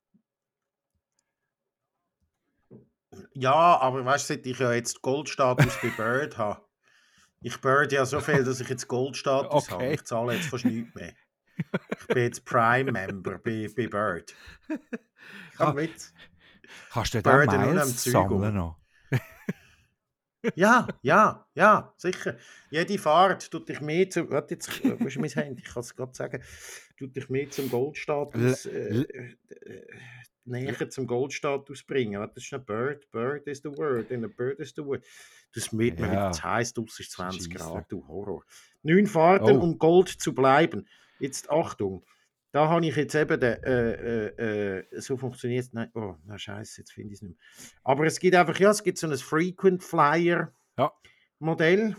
Ja, 3.33 3.79
aber 3.79 4.05
weißt 4.05 4.29
du, 4.29 4.33
ich 4.35 4.59
ja 4.59 4.73
jetzt 4.73 5.01
Goldstatus 5.01 5.77
bei 5.81 5.89
Bird 5.89 6.37
habe, 6.37 6.61
ich 7.41 7.59
Bird 7.59 7.91
ja 7.91 8.05
so 8.05 8.19
viel, 8.19 8.43
dass 8.43 8.59
ich 8.59 8.69
jetzt 8.69 8.87
Goldstatus 8.87 9.71
habe. 9.71 9.83
Okay. 9.83 9.93
Ich 9.95 10.03
zahle 10.03 10.35
jetzt 10.35 10.49
fast 10.49 10.65
nichts 10.65 10.93
mehr. 10.93 11.13
Ich 11.99 12.07
bin 12.07 12.23
jetzt 12.23 12.45
Prime-Member 12.45 13.39
bei, 13.39 13.67
bei 13.75 13.87
Bird. 13.87 14.35
Ich 14.69 15.59
Ah. 15.59 15.73
mit. 15.73 16.13
Kannst 16.91 17.13
du 17.15 17.19
am 17.25 17.47
Miles 17.47 18.03
sammeln 18.03 18.55
noch? 18.55 18.77
Ja, 20.55 20.87
ja, 21.01 21.47
ja, 21.55 21.93
sicher. 21.97 22.37
Jede 22.69 22.97
Fahrt 22.97 23.49
tut 23.51 23.67
dich 23.69 23.81
mehr 23.81 24.09
zu. 24.09 24.29
Warte, 24.29 24.53
jetzt, 24.53 24.83
wo 24.83 25.05
ist 25.07 25.17
mein 25.17 25.29
Handy? 25.31 25.63
Ich 25.65 25.73
kann 25.73 25.81
es 25.81 25.95
gerade 25.95 26.13
sagen. 26.13 26.43
Tut 26.97 27.15
dich 27.15 27.29
mehr 27.29 27.49
zum 27.49 27.69
Goldstatus. 27.69 28.65
Äh, 28.65 29.01
äh, 29.01 29.35
äh, 29.65 29.87
näher 30.45 30.89
zum 30.89 31.07
Goldstatus 31.07 31.83
bringen. 31.83 32.21
Das 32.33 32.43
ist 32.43 32.53
ein 32.53 32.63
Bird. 32.65 33.09
Bird 33.11 33.47
is 33.47 33.61
the 33.63 33.69
word. 33.69 34.11
And 34.11 34.23
a 34.25 34.27
bird 34.27 34.59
is 34.59 34.73
the 34.75 34.85
word. 34.85 35.03
Das 35.53 35.71
mit 35.71 35.99
mir, 35.99 36.07
Ja. 36.07 36.27
das 36.29 36.43
heisst, 36.43 36.77
es 36.77 36.99
ist 36.99 37.11
20 37.11 37.51
Scheisse. 37.51 37.57
Grad, 37.71 37.91
du 37.91 38.07
Horror. 38.07 38.43
Neun 38.83 39.07
Fahrten, 39.07 39.57
Oh. 39.57 39.63
um 39.63 39.77
Gold 39.77 40.07
zu 40.09 40.33
bleiben. 40.33 40.87
Jetzt 41.19 41.49
Achtung. 41.49 42.05
Da 42.57 42.69
habe 42.69 42.83
ich 42.87 42.95
jetzt 42.95 43.13
eben 43.13 43.39
den, 43.39 43.63
äh, 43.65 43.91
äh, 43.91 44.79
äh, 44.79 44.99
so 44.99 45.15
funktioniert 45.15 45.65
es. 45.65 45.73
Nein, 45.73 45.91
oh, 45.93 46.15
na 46.25 46.39
scheiße, 46.39 46.81
jetzt 46.81 46.91
finde 46.91 47.09
ich 47.13 47.17
es 47.17 47.21
nicht 47.21 47.37
mehr. 47.37 47.77
Aber 47.83 48.03
es 48.07 48.19
gibt 48.19 48.33
einfach, 48.35 48.57
ja, 48.59 48.71
es 48.71 48.81
gibt 48.81 48.97
so 48.97 49.05
ein 49.07 49.15
Frequent 49.15 49.83
Flyer 49.83 50.51
Ja. 50.75 50.91
Modell. 51.37 51.95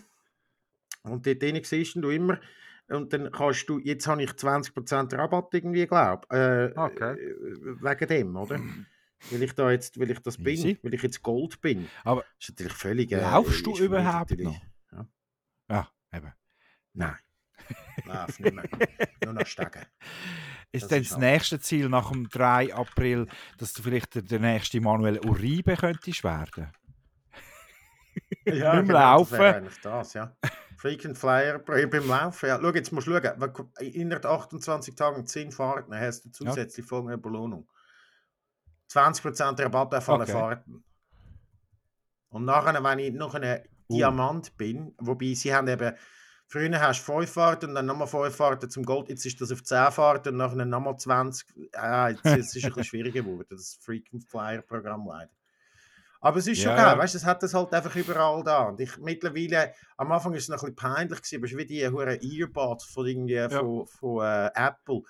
Und 1.04 1.24
dort 1.28 1.40
drin 1.40 1.60
siehst 1.62 1.94
du 1.94 2.10
immer. 2.10 2.40
Und 2.88 3.12
dann 3.12 3.30
kannst 3.30 3.68
du, 3.68 3.78
jetzt 3.78 4.08
habe 4.08 4.24
ich 4.24 4.30
20% 4.30 5.16
Rabatt 5.16 5.54
irgendwie, 5.54 5.86
glaube 5.86 6.26
äh, 6.36 6.76
Okay. 6.76 7.12
äh, 7.12 7.80
Wegen 7.80 8.08
dem, 8.08 8.34
oder? 8.36 8.58
Weil 9.30 9.42
ich 9.44 9.52
da 9.52 9.70
jetzt, 9.70 10.00
weil 10.00 10.10
ich 10.10 10.18
das 10.18 10.38
bin, 10.38 10.54
Easy. 10.54 10.78
weil 10.82 10.94
ich 10.94 11.02
jetzt 11.04 11.22
Gold 11.22 11.60
bin. 11.60 11.88
Aber 12.02 12.22
Das 12.40 12.48
ist 12.48 12.50
natürlich 12.50 12.72
völlig. 12.72 13.12
Äh, 13.12 13.20
Laufst 13.20 13.64
du 13.64 13.76
überhaupt 13.78 14.36
noch? 14.40 14.60
Ja, 15.70 15.88
eben. 16.12 16.32
Nein. 16.94 17.16
Lauf 18.06 18.40
nicht 18.40 18.54
mehr. 18.54 18.64
Nur 19.24 19.34
noch 19.34 19.46
steigen. 19.46 19.82
Ist 20.70 20.82
Das 20.82 20.88
dann 20.90 21.00
ist 21.02 21.10
das 21.12 21.18
nächste 21.18 21.60
Ziel 21.60 21.88
nach 21.88 22.10
dem 22.10 22.28
3. 22.28 22.74
April, 22.74 23.26
dass 23.56 23.72
du 23.72 23.82
vielleicht 23.82 24.14
der, 24.14 24.22
der 24.22 24.38
nächste 24.40 24.80
Manuel 24.80 25.18
Uribe 25.24 25.76
könntest 25.76 26.22
werden? 26.24 26.70
Ja, 28.44 28.72
mehr 28.74 28.82
genau, 28.82 28.92
laufen. 28.92 29.38
Das 29.64 29.80
das, 29.82 30.14
ja. 30.14 30.36
Frequent 30.76 31.16
Flyer 31.18 31.58
bei- 31.58 31.86
beim 31.86 32.06
Laufen. 32.06 32.46
Ja, 32.48 32.58
schau, 32.60 32.72
jetzt 32.72 32.92
musst 32.92 33.06
du 33.06 33.12
schauen. 33.12 33.62
Innerhalb 33.80 34.26
28 34.26 34.94
Tagen 34.94 35.26
10 35.26 35.52
Fahrten 35.52 35.94
hast 35.98 36.24
du 36.26 36.30
zusätzlich 36.30 36.84
folgende 36.86 37.18
Belohnung. 37.18 37.68
20% 38.90 39.62
Rabatt 39.64 39.94
auf 39.94 40.08
alle 40.08 40.22
Okay. 40.24 40.32
Fahrten. 40.32 40.84
Und 42.28 42.44
nachher, 42.44 42.82
wenn 42.82 42.98
ich 42.98 43.12
noch 43.12 43.34
ein 43.34 43.62
Uh. 43.90 43.96
Diamant 43.96 44.54
bin, 44.58 44.94
wobei 44.98 45.32
sie 45.32 45.54
haben 45.54 45.66
eben, 45.66 45.94
früher 46.48 46.80
hast 46.80 47.06
du 47.06 47.12
5 47.12 47.30
Fahrten 47.30 47.70
und 47.70 47.74
dann 47.76 47.86
nochmal 47.86 48.08
5 48.08 48.34
Fahrten 48.34 48.68
zum 48.70 48.82
Gold, 48.84 49.08
jetzt 49.08 49.24
ist 49.24 49.40
das 49.40 49.52
auf 49.52 49.62
10 49.62 49.92
Fahrten 49.92 50.30
und 50.30 50.36
nachher 50.38 50.64
nochmal 50.64 50.96
20. 50.96 51.46
Ah, 51.74 52.08
jetzt, 52.08 52.24
jetzt 52.24 52.56
ist 52.56 52.56
es 52.56 52.64
ein 52.64 52.70
bisschen 52.70 52.84
schwieriger 52.84 53.22
geworden, 53.22 53.46
das 53.50 53.78
Frequent 53.80 54.24
Flyer 54.24 54.62
Programm 54.62 55.06
leider. 55.06 55.30
Aber 56.20 56.38
es 56.38 56.48
ist 56.48 56.60
schon 56.60 56.72
Ja, 56.72 56.76
geil, 56.76 56.96
ja. 56.96 56.98
weißt 56.98 57.14
du, 57.14 57.18
es 57.18 57.24
hat 57.24 57.42
das 57.42 57.54
halt 57.54 57.72
einfach 57.72 57.94
überall 57.94 58.42
da. 58.42 58.64
Und 58.64 58.80
ich 58.80 58.96
mittlerweile, 58.98 59.72
am 59.96 60.10
Anfang 60.10 60.34
ist 60.34 60.44
es 60.44 60.48
noch 60.48 60.64
ein 60.64 60.74
bisschen 60.74 60.94
peinlich 60.94 61.18
gewesen, 61.22 61.36
aber 61.36 61.46
es 61.46 61.52
ist 61.52 61.58
wie 61.58 61.66
die 61.66 61.88
hure 61.88 62.18
Earbuds 62.20 62.84
von, 62.86 63.06
irgendwie, 63.06 63.48
von, 63.48 63.86
von 63.86 64.24
äh, 64.24 64.50
Apple. 64.54 65.02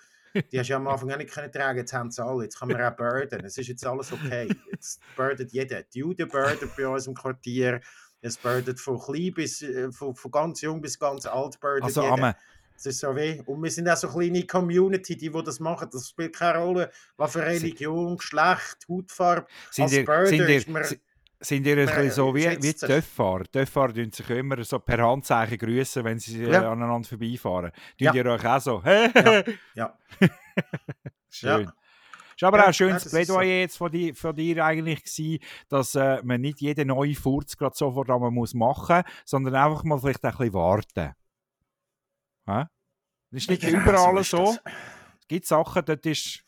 Die 0.53 0.59
hast 0.59 0.69
du 0.69 0.73
ja 0.73 0.77
am 0.77 0.87
Anfang 0.87 1.11
auch 1.11 1.17
nicht 1.17 1.31
können 1.33 1.51
tragen, 1.51 1.79
jetzt 1.79 1.93
haben 1.95 2.11
sie 2.11 2.23
alle. 2.23 2.45
Jetzt 2.45 2.59
kann 2.59 2.69
man 2.69 2.83
auch 2.83 2.95
burden. 2.95 3.45
Es 3.45 3.57
ist 3.57 3.69
jetzt 3.69 3.87
alles 3.87 4.13
okay. 4.13 4.49
Jetzt 4.71 5.01
burdet 5.17 5.51
jeder. 5.53 5.83
Die 5.83 6.01
Juden 6.01 6.29
burden 6.29 6.71
bei 6.77 6.87
uns 6.87 7.07
im 7.07 7.15
Quartier. 7.15 7.81
Es 8.21 8.37
burdet 8.37 8.81
von 8.81 8.99
klein 8.99 9.33
bis, 9.33 9.63
äh, 9.63 9.91
von, 9.93 10.15
von 10.15 10.31
ganz 10.31 10.61
jung 10.61 10.81
bis 10.81 10.99
ganz 10.99 11.25
alt 11.27 11.59
burdet 11.61 11.85
Also 11.85 12.03
jeder. 12.03 12.13
am, 12.15 12.35
Es 12.77 12.87
ist 12.87 13.01
so 13.01 13.15
weh. 13.15 13.41
Und 13.47 13.63
wir 13.63 13.71
sind 13.71 13.89
auch 13.89 13.97
so 13.97 14.09
eine 14.09 14.31
kleine 14.31 14.47
Community, 14.47 15.17
die, 15.17 15.31
die 15.31 15.43
das 15.45 15.61
machen. 15.61 15.89
Das 15.93 16.09
spielt 16.09 16.35
keine 16.37 16.59
Rolle, 16.59 16.91
was 17.17 17.33
für 17.33 17.45
Religion, 17.45 18.17
Geschlecht, 18.17 18.87
Hautfarbe. 18.89 19.47
sind 19.71 19.93
ihr, 19.93 20.05
Birder 20.05 20.27
sind 20.27 20.49
ihr, 20.49 20.63
man- 20.73 20.85
si- 20.85 21.01
sind 21.41 21.65
ihr 21.69 21.77
ein 21.79 21.87
bisschen 21.87 22.11
so 22.11 22.35
wie, 22.35 22.47
wie 22.51 22.57
die. 22.59 22.75
Töfffahrer? 22.75 23.45
Tun 23.45 24.11
sich 24.13 24.29
immer 24.31 24.63
so 24.65 24.81
per 24.81 24.99
Handzeichen 24.99 25.57
grüßen, 25.59 26.05
wenn 26.05 26.19
sie 26.19 26.43
äh, 26.43 26.53
Ja. 26.53 26.73
aneinander 26.73 27.09
vorbeifahren. 27.09 27.71
Tun 27.71 27.81
Ja. 27.99 28.15
ihr 28.15 28.27
euch 28.27 28.45
auch 28.45 28.61
so? 28.61 28.83
Ja. 29.75 29.97
Schön. 31.31 31.63
Ja. 31.65 31.73
Ist 32.39 32.45
aber 32.45 32.59
Ja, 32.59 32.63
auch 32.63 32.67
ein 32.69 32.75
schönes 32.75 33.03
so. 33.03 33.11
Plädoyer 33.11 33.43
jetzt 33.63 33.77
von, 33.77 33.91
dir- 33.91 34.15
von 34.15 34.37
dir 34.37 34.65
eigentlich 34.65 35.03
gewesen, 35.03 35.43
dass 35.69 35.97
äh, 35.97 36.23
man 36.23 36.41
nicht 36.41 36.61
jeden 36.61 36.87
neuen 36.87 37.17
Furz 37.17 37.57
gerade 37.57 37.77
sofort 37.77 38.09
einmal 38.11 38.31
muss 38.31 38.55
machen 38.55 38.99
muss, 38.99 39.05
sondern 39.25 39.57
einfach 39.57 39.83
mal 39.83 39.99
vielleicht 39.99 40.25
ein 40.25 40.31
bisschen 40.31 40.53
warten. 40.55 41.15
Hä? 42.47 42.65
Das 43.33 43.43
ist 43.43 43.51
nicht 43.51 43.63
Genau, 43.63 43.81
überall 43.81 44.23
so. 44.23 44.57
Es 45.21 45.27
gibt 45.27 45.47
Sachen, 45.47 45.83
dort 45.85 46.07
ist... 46.07 46.45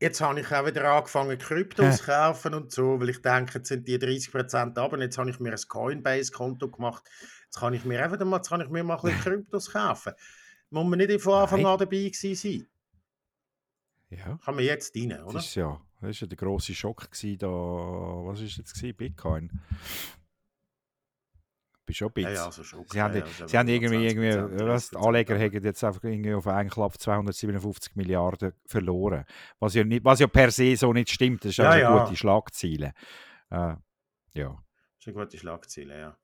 Jetzt 0.00 0.20
habe 0.20 0.40
ich 0.40 0.52
auch 0.52 0.64
wieder 0.64 0.84
angefangen, 0.84 1.36
Kryptos 1.36 1.96
zu 1.98 2.04
kaufen 2.04 2.54
und 2.54 2.70
so, 2.70 3.00
weil 3.00 3.08
ich 3.10 3.20
denke, 3.20 3.58
jetzt 3.58 3.68
sind 3.68 3.86
die 3.88 3.98
30% 3.98 4.78
ab 4.78 4.92
und 4.92 5.00
jetzt 5.02 5.18
habe 5.18 5.28
ich 5.28 5.40
mir 5.40 5.50
ein 5.50 5.60
Coinbase-Konto 5.68 6.70
gemacht. 6.70 7.02
Jetzt 7.44 7.58
kann 7.58 7.74
ich 7.74 7.84
mir 7.84 8.02
einfach 8.02 8.24
mal, 8.24 8.36
jetzt 8.36 8.48
kann 8.48 8.60
ich 8.60 8.68
mir 8.68 8.84
mal 8.84 8.94
ein 8.94 9.02
bisschen 9.02 9.20
Kryptos 9.20 9.72
kaufen. 9.72 10.12
Muss 10.70 10.86
man 10.86 10.98
nicht 10.98 11.20
von 11.20 11.34
Anfang 11.34 11.66
an 11.66 11.78
dabei 11.78 12.08
gewesen 12.08 12.34
sein. 12.36 12.66
Ja, 14.10 14.38
Kann 14.44 14.54
man 14.54 14.64
jetzt 14.64 14.96
rein, 14.96 15.10
das 15.10 15.22
oder? 15.24 15.38
ist 15.38 15.54
ja... 15.54 15.80
Das 16.00 16.10
ist 16.10 16.20
ja 16.20 16.26
der 16.28 16.36
grosse 16.36 16.74
Schock 16.74 17.10
gewesen, 17.10 17.38
da... 17.38 17.48
Was 17.48 18.40
ist 18.40 18.56
jetzt 18.56 18.74
gewesen? 18.74 18.96
Bitcoin? 18.96 19.50
Bist 21.84 21.98
schon 21.98 22.12
ein 22.14 22.20
Ja, 22.22 22.28
bisschen. 22.28 22.34
ja, 22.34 22.44
also 22.44 22.64
schon. 22.64 22.84
Sie 22.88 23.00
haben, 23.00 23.16
ja, 23.16 23.22
also 23.24 23.46
sie 23.46 23.58
haben 23.58 23.68
irgendwie, 23.68 23.96
20%, 23.96 24.00
irgendwie 24.02 24.66
was, 24.66 24.90
die 24.90 24.96
30%, 24.96 25.06
Anleger 25.06 25.38
haben 25.38 25.64
jetzt 25.64 25.84
einfach 25.84 26.04
irgendwie 26.04 26.34
auf 26.34 26.46
einen 26.46 26.68
Klapp 26.68 27.00
257 27.00 27.96
Milliarden 27.96 28.52
verloren. 28.66 29.24
Was 29.58 29.74
ja, 29.74 29.84
nicht, 29.84 30.04
was 30.04 30.20
ja 30.20 30.26
per 30.26 30.50
se 30.50 30.76
so 30.76 30.92
nicht 30.92 31.10
stimmt. 31.10 31.44
Das 31.44 31.50
ist 31.52 31.56
Ja, 31.56 31.70
also 31.70 31.80
ja. 31.80 32.04
gute 32.04 32.16
Schlagziele. 32.16 32.92
Äh, 33.50 33.56
ja. 34.34 34.50
Das 34.50 35.00
ist 35.00 35.06
eine 35.08 35.14
gute 35.14 35.38
Schlagzeile, 35.38 35.98
ja. 35.98 36.18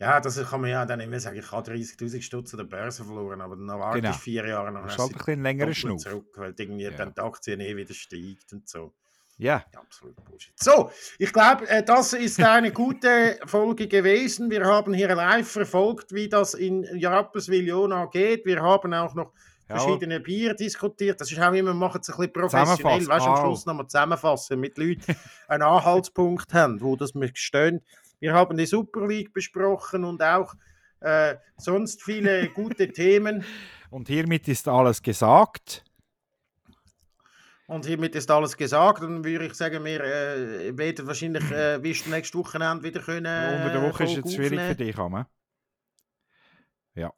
Ja, 0.00 0.20
das 0.20 0.40
kann 0.48 0.60
man 0.60 0.70
ja 0.70 0.86
dann 0.86 1.00
immer 1.00 1.18
sagen, 1.18 1.38
ich 1.38 1.50
habe 1.50 1.70
30'000 1.72 2.22
Stutz 2.22 2.54
an 2.54 2.58
der 2.58 2.64
Börse 2.66 3.04
verloren, 3.04 3.40
aber 3.40 3.56
dann 3.56 3.66
warte 3.66 4.00
Genau. 4.00 4.12
ich 4.14 4.20
vier 4.20 4.46
Jahre 4.46 4.70
nach 4.70 4.84
Das 4.84 4.92
ist 4.94 4.98
halt 5.00 5.10
ein 5.12 5.18
bisschen 5.18 5.42
längerer 5.42 5.74
Schnuff. 5.74 6.02
zurück, 6.02 6.26
weil 6.36 6.54
irgendwie 6.56 6.84
Ja. 6.84 6.90
dann 6.92 7.12
die 7.14 7.20
Aktie 7.20 7.54
eh 7.56 7.76
wieder 7.76 7.94
steigt 7.94 8.52
und 8.52 8.68
so. 8.68 8.92
Ja, 9.40 9.64
Absolut 9.76 10.16
Bullshit. 10.24 10.52
So, 10.58 10.90
ich 11.18 11.32
glaube, 11.32 11.68
äh, 11.68 11.82
das 11.84 12.12
ist 12.12 12.40
eine 12.42 12.72
gute 12.72 13.38
Folge 13.46 13.86
gewesen. 13.86 14.50
Wir 14.50 14.64
haben 14.64 14.92
hier 14.94 15.14
live 15.14 15.48
verfolgt, 15.48 16.12
wie 16.12 16.28
das 16.28 16.54
in 16.54 16.84
Rapperswil-Jona 17.04 18.06
geht. 18.06 18.44
Wir 18.46 18.60
haben 18.60 18.92
auch 18.94 19.14
noch 19.14 19.32
Ja. 19.68 19.78
verschiedene 19.78 20.18
Bier 20.20 20.54
diskutiert. 20.54 21.20
Das 21.20 21.30
ist 21.30 21.38
auch 21.40 21.52
immer, 21.52 21.70
wir 21.70 21.74
machen 21.74 22.00
es 22.00 22.08
ein 22.10 22.16
bisschen 22.16 22.32
professionell. 22.32 23.06
Weißt 23.06 23.26
du, 23.26 23.30
am. 23.30 23.36
Schluss 23.44 23.66
nochmal 23.66 23.86
zusammenfassen 23.86 24.58
mit 24.58 24.76
Leuten, 24.78 25.14
einen 25.46 25.62
Anhaltspunkt 25.62 26.52
haben, 26.54 26.80
wo 26.80 26.96
das 26.96 27.14
wir 27.14 27.30
stehen. 27.34 27.80
Wir 28.20 28.34
haben 28.34 28.56
die 28.56 28.66
Super 28.66 29.06
League 29.06 29.32
besprochen 29.32 30.04
und 30.04 30.22
auch 30.22 30.54
äh, 31.00 31.36
sonst 31.56 32.02
viele 32.02 32.48
gute 32.54 32.88
Themen. 32.92 33.44
und 33.90 34.08
hiermit 34.08 34.48
ist 34.48 34.66
alles 34.68 35.02
gesagt. 35.02 35.84
Und 37.66 37.84
hiermit 37.84 38.14
ist 38.14 38.30
alles 38.30 38.56
gesagt. 38.56 39.02
Dann 39.02 39.22
würde 39.22 39.46
ich 39.46 39.54
sagen, 39.54 39.84
wir 39.84 40.00
äh, 40.02 40.76
werden 40.76 41.06
wahrscheinlich 41.06 41.50
äh, 41.50 41.78
bis 41.80 42.02
zum 42.02 42.12
nächsten 42.12 42.38
Wochenende 42.38 42.82
wieder 42.82 43.00
können. 43.00 43.26
Äh, 43.26 43.56
Unter 43.56 43.72
der 43.72 43.82
Woche 43.82 44.04
ist 44.04 44.24
es 44.24 44.34
schwierig 44.34 44.58
für 44.60 44.74
dich, 44.74 44.96
Amme. 44.98 45.26
Ja. 46.94 47.12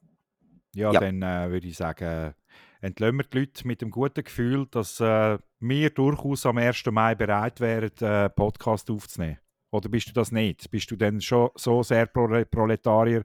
Ja, 0.74 0.92
Ja. 0.92 1.00
dann 1.00 1.22
äh, 1.22 1.50
würde 1.50 1.68
ich 1.68 1.76
sagen, 1.76 2.34
entlösen 2.80 3.18
wir 3.18 3.24
die 3.24 3.38
Leute 3.38 3.66
mit 3.66 3.80
dem 3.80 3.90
guten 3.90 4.24
Gefühl, 4.24 4.66
dass 4.70 4.98
äh, 5.00 5.38
wir 5.60 5.90
durchaus 5.90 6.44
am 6.46 6.58
1. 6.58 6.84
Mai 6.86 7.14
bereit 7.14 7.60
wären, 7.60 7.90
äh, 8.00 8.28
Podcast 8.30 8.90
aufzunehmen. 8.90 9.38
Oder 9.72 9.88
bist 9.88 10.08
du 10.08 10.12
das 10.12 10.32
nicht? 10.32 10.70
Bist 10.70 10.90
du 10.90 10.96
denn 10.96 11.20
schon 11.20 11.50
so 11.54 11.82
sehr 11.82 12.06
Prole 12.06 12.44
Proletarier, 12.44 13.22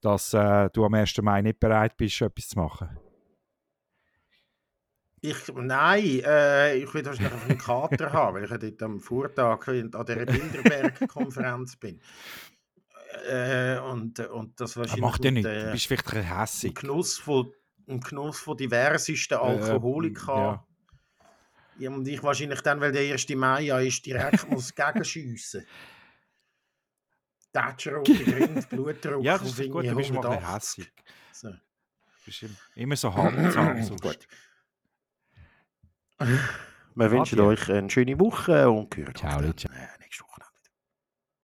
dass 0.00 0.34
äh, 0.34 0.68
du 0.72 0.84
am 0.84 0.94
1. 0.94 1.16
Mai 1.22 1.42
nicht 1.42 1.60
bereit 1.60 1.96
bist, 1.96 2.20
etwas 2.20 2.48
zu 2.48 2.58
machen? 2.58 2.98
Ich, 5.22 5.36
nein, 5.54 6.20
äh, 6.24 6.76
ich 6.76 6.92
will 6.92 7.04
wahrscheinlich 7.04 7.42
einen 7.48 7.58
Kater 7.58 8.12
haben, 8.12 8.36
weil 8.36 8.44
ich 8.44 8.50
ja 8.50 8.58
dort 8.58 8.82
am 8.82 9.00
Vortag 9.00 9.66
an 9.66 9.90
dieser 9.90 10.26
Bilderberg-Konferenz 10.26 11.76
bin. 11.76 12.00
Äh, 13.28 13.78
und, 13.78 14.20
und 14.20 14.60
das 14.60 14.74
Das 14.74 14.76
wahrscheinlich 14.76 15.00
macht 15.00 15.24
ja 15.24 15.30
nichts. 15.30 15.50
Du 15.50 15.68
äh, 15.68 15.72
bist 15.72 15.86
vielleicht 15.86 16.14
ein 16.14 16.22
hässig. 16.22 16.74
Genuss 16.74 17.16
von, 17.18 17.50
im 17.86 18.00
Genuss 18.00 18.38
von 18.38 18.56
diversesten. 18.56 19.38
Äh, 19.38 19.78
ja. 20.26 20.66
Ja, 21.78 21.90
und 21.90 22.06
ich 22.08 22.22
wahrscheinlich 22.22 22.60
dann, 22.62 22.80
weil 22.80 22.92
der 22.92 23.12
1. 23.12 23.28
Mai 23.30 23.62
ja 23.62 23.78
ist, 23.80 24.04
direkt 24.06 24.48
muss 24.50 24.74
gegenschiessen. 24.74 25.66
Tätscherrote 27.52 28.14
Grind, 28.24 28.68
Blutdruck. 28.68 29.22
Ja, 29.24 29.38
das 29.38 29.58
ist 29.58 29.70
gut, 29.70 29.84
du 29.86 29.94
bist 29.94 30.12
mal 30.12 30.26
ein 30.26 30.40
bisschen 30.40 30.44
180. 30.44 30.84
hässig. 30.86 30.92
So. 31.32 31.48
Du 31.50 31.56
bist 32.24 32.42
im- 32.42 32.56
immer 32.74 32.96
so 32.96 33.14
handsam. 33.14 33.82
sonst. 33.82 34.02
Gut. 34.02 34.18
Wir 36.98 37.10
wünschen 37.10 37.40
euch 37.40 37.70
eine 37.70 37.90
schöne 37.90 38.18
Woche 38.18 38.70
und 38.70 38.96
hören 38.96 39.14
Ciao, 39.14 39.40
Lucia. 39.40 39.70
äh, 39.70 39.98
nächste 40.00 40.24
Woche. 40.24 40.40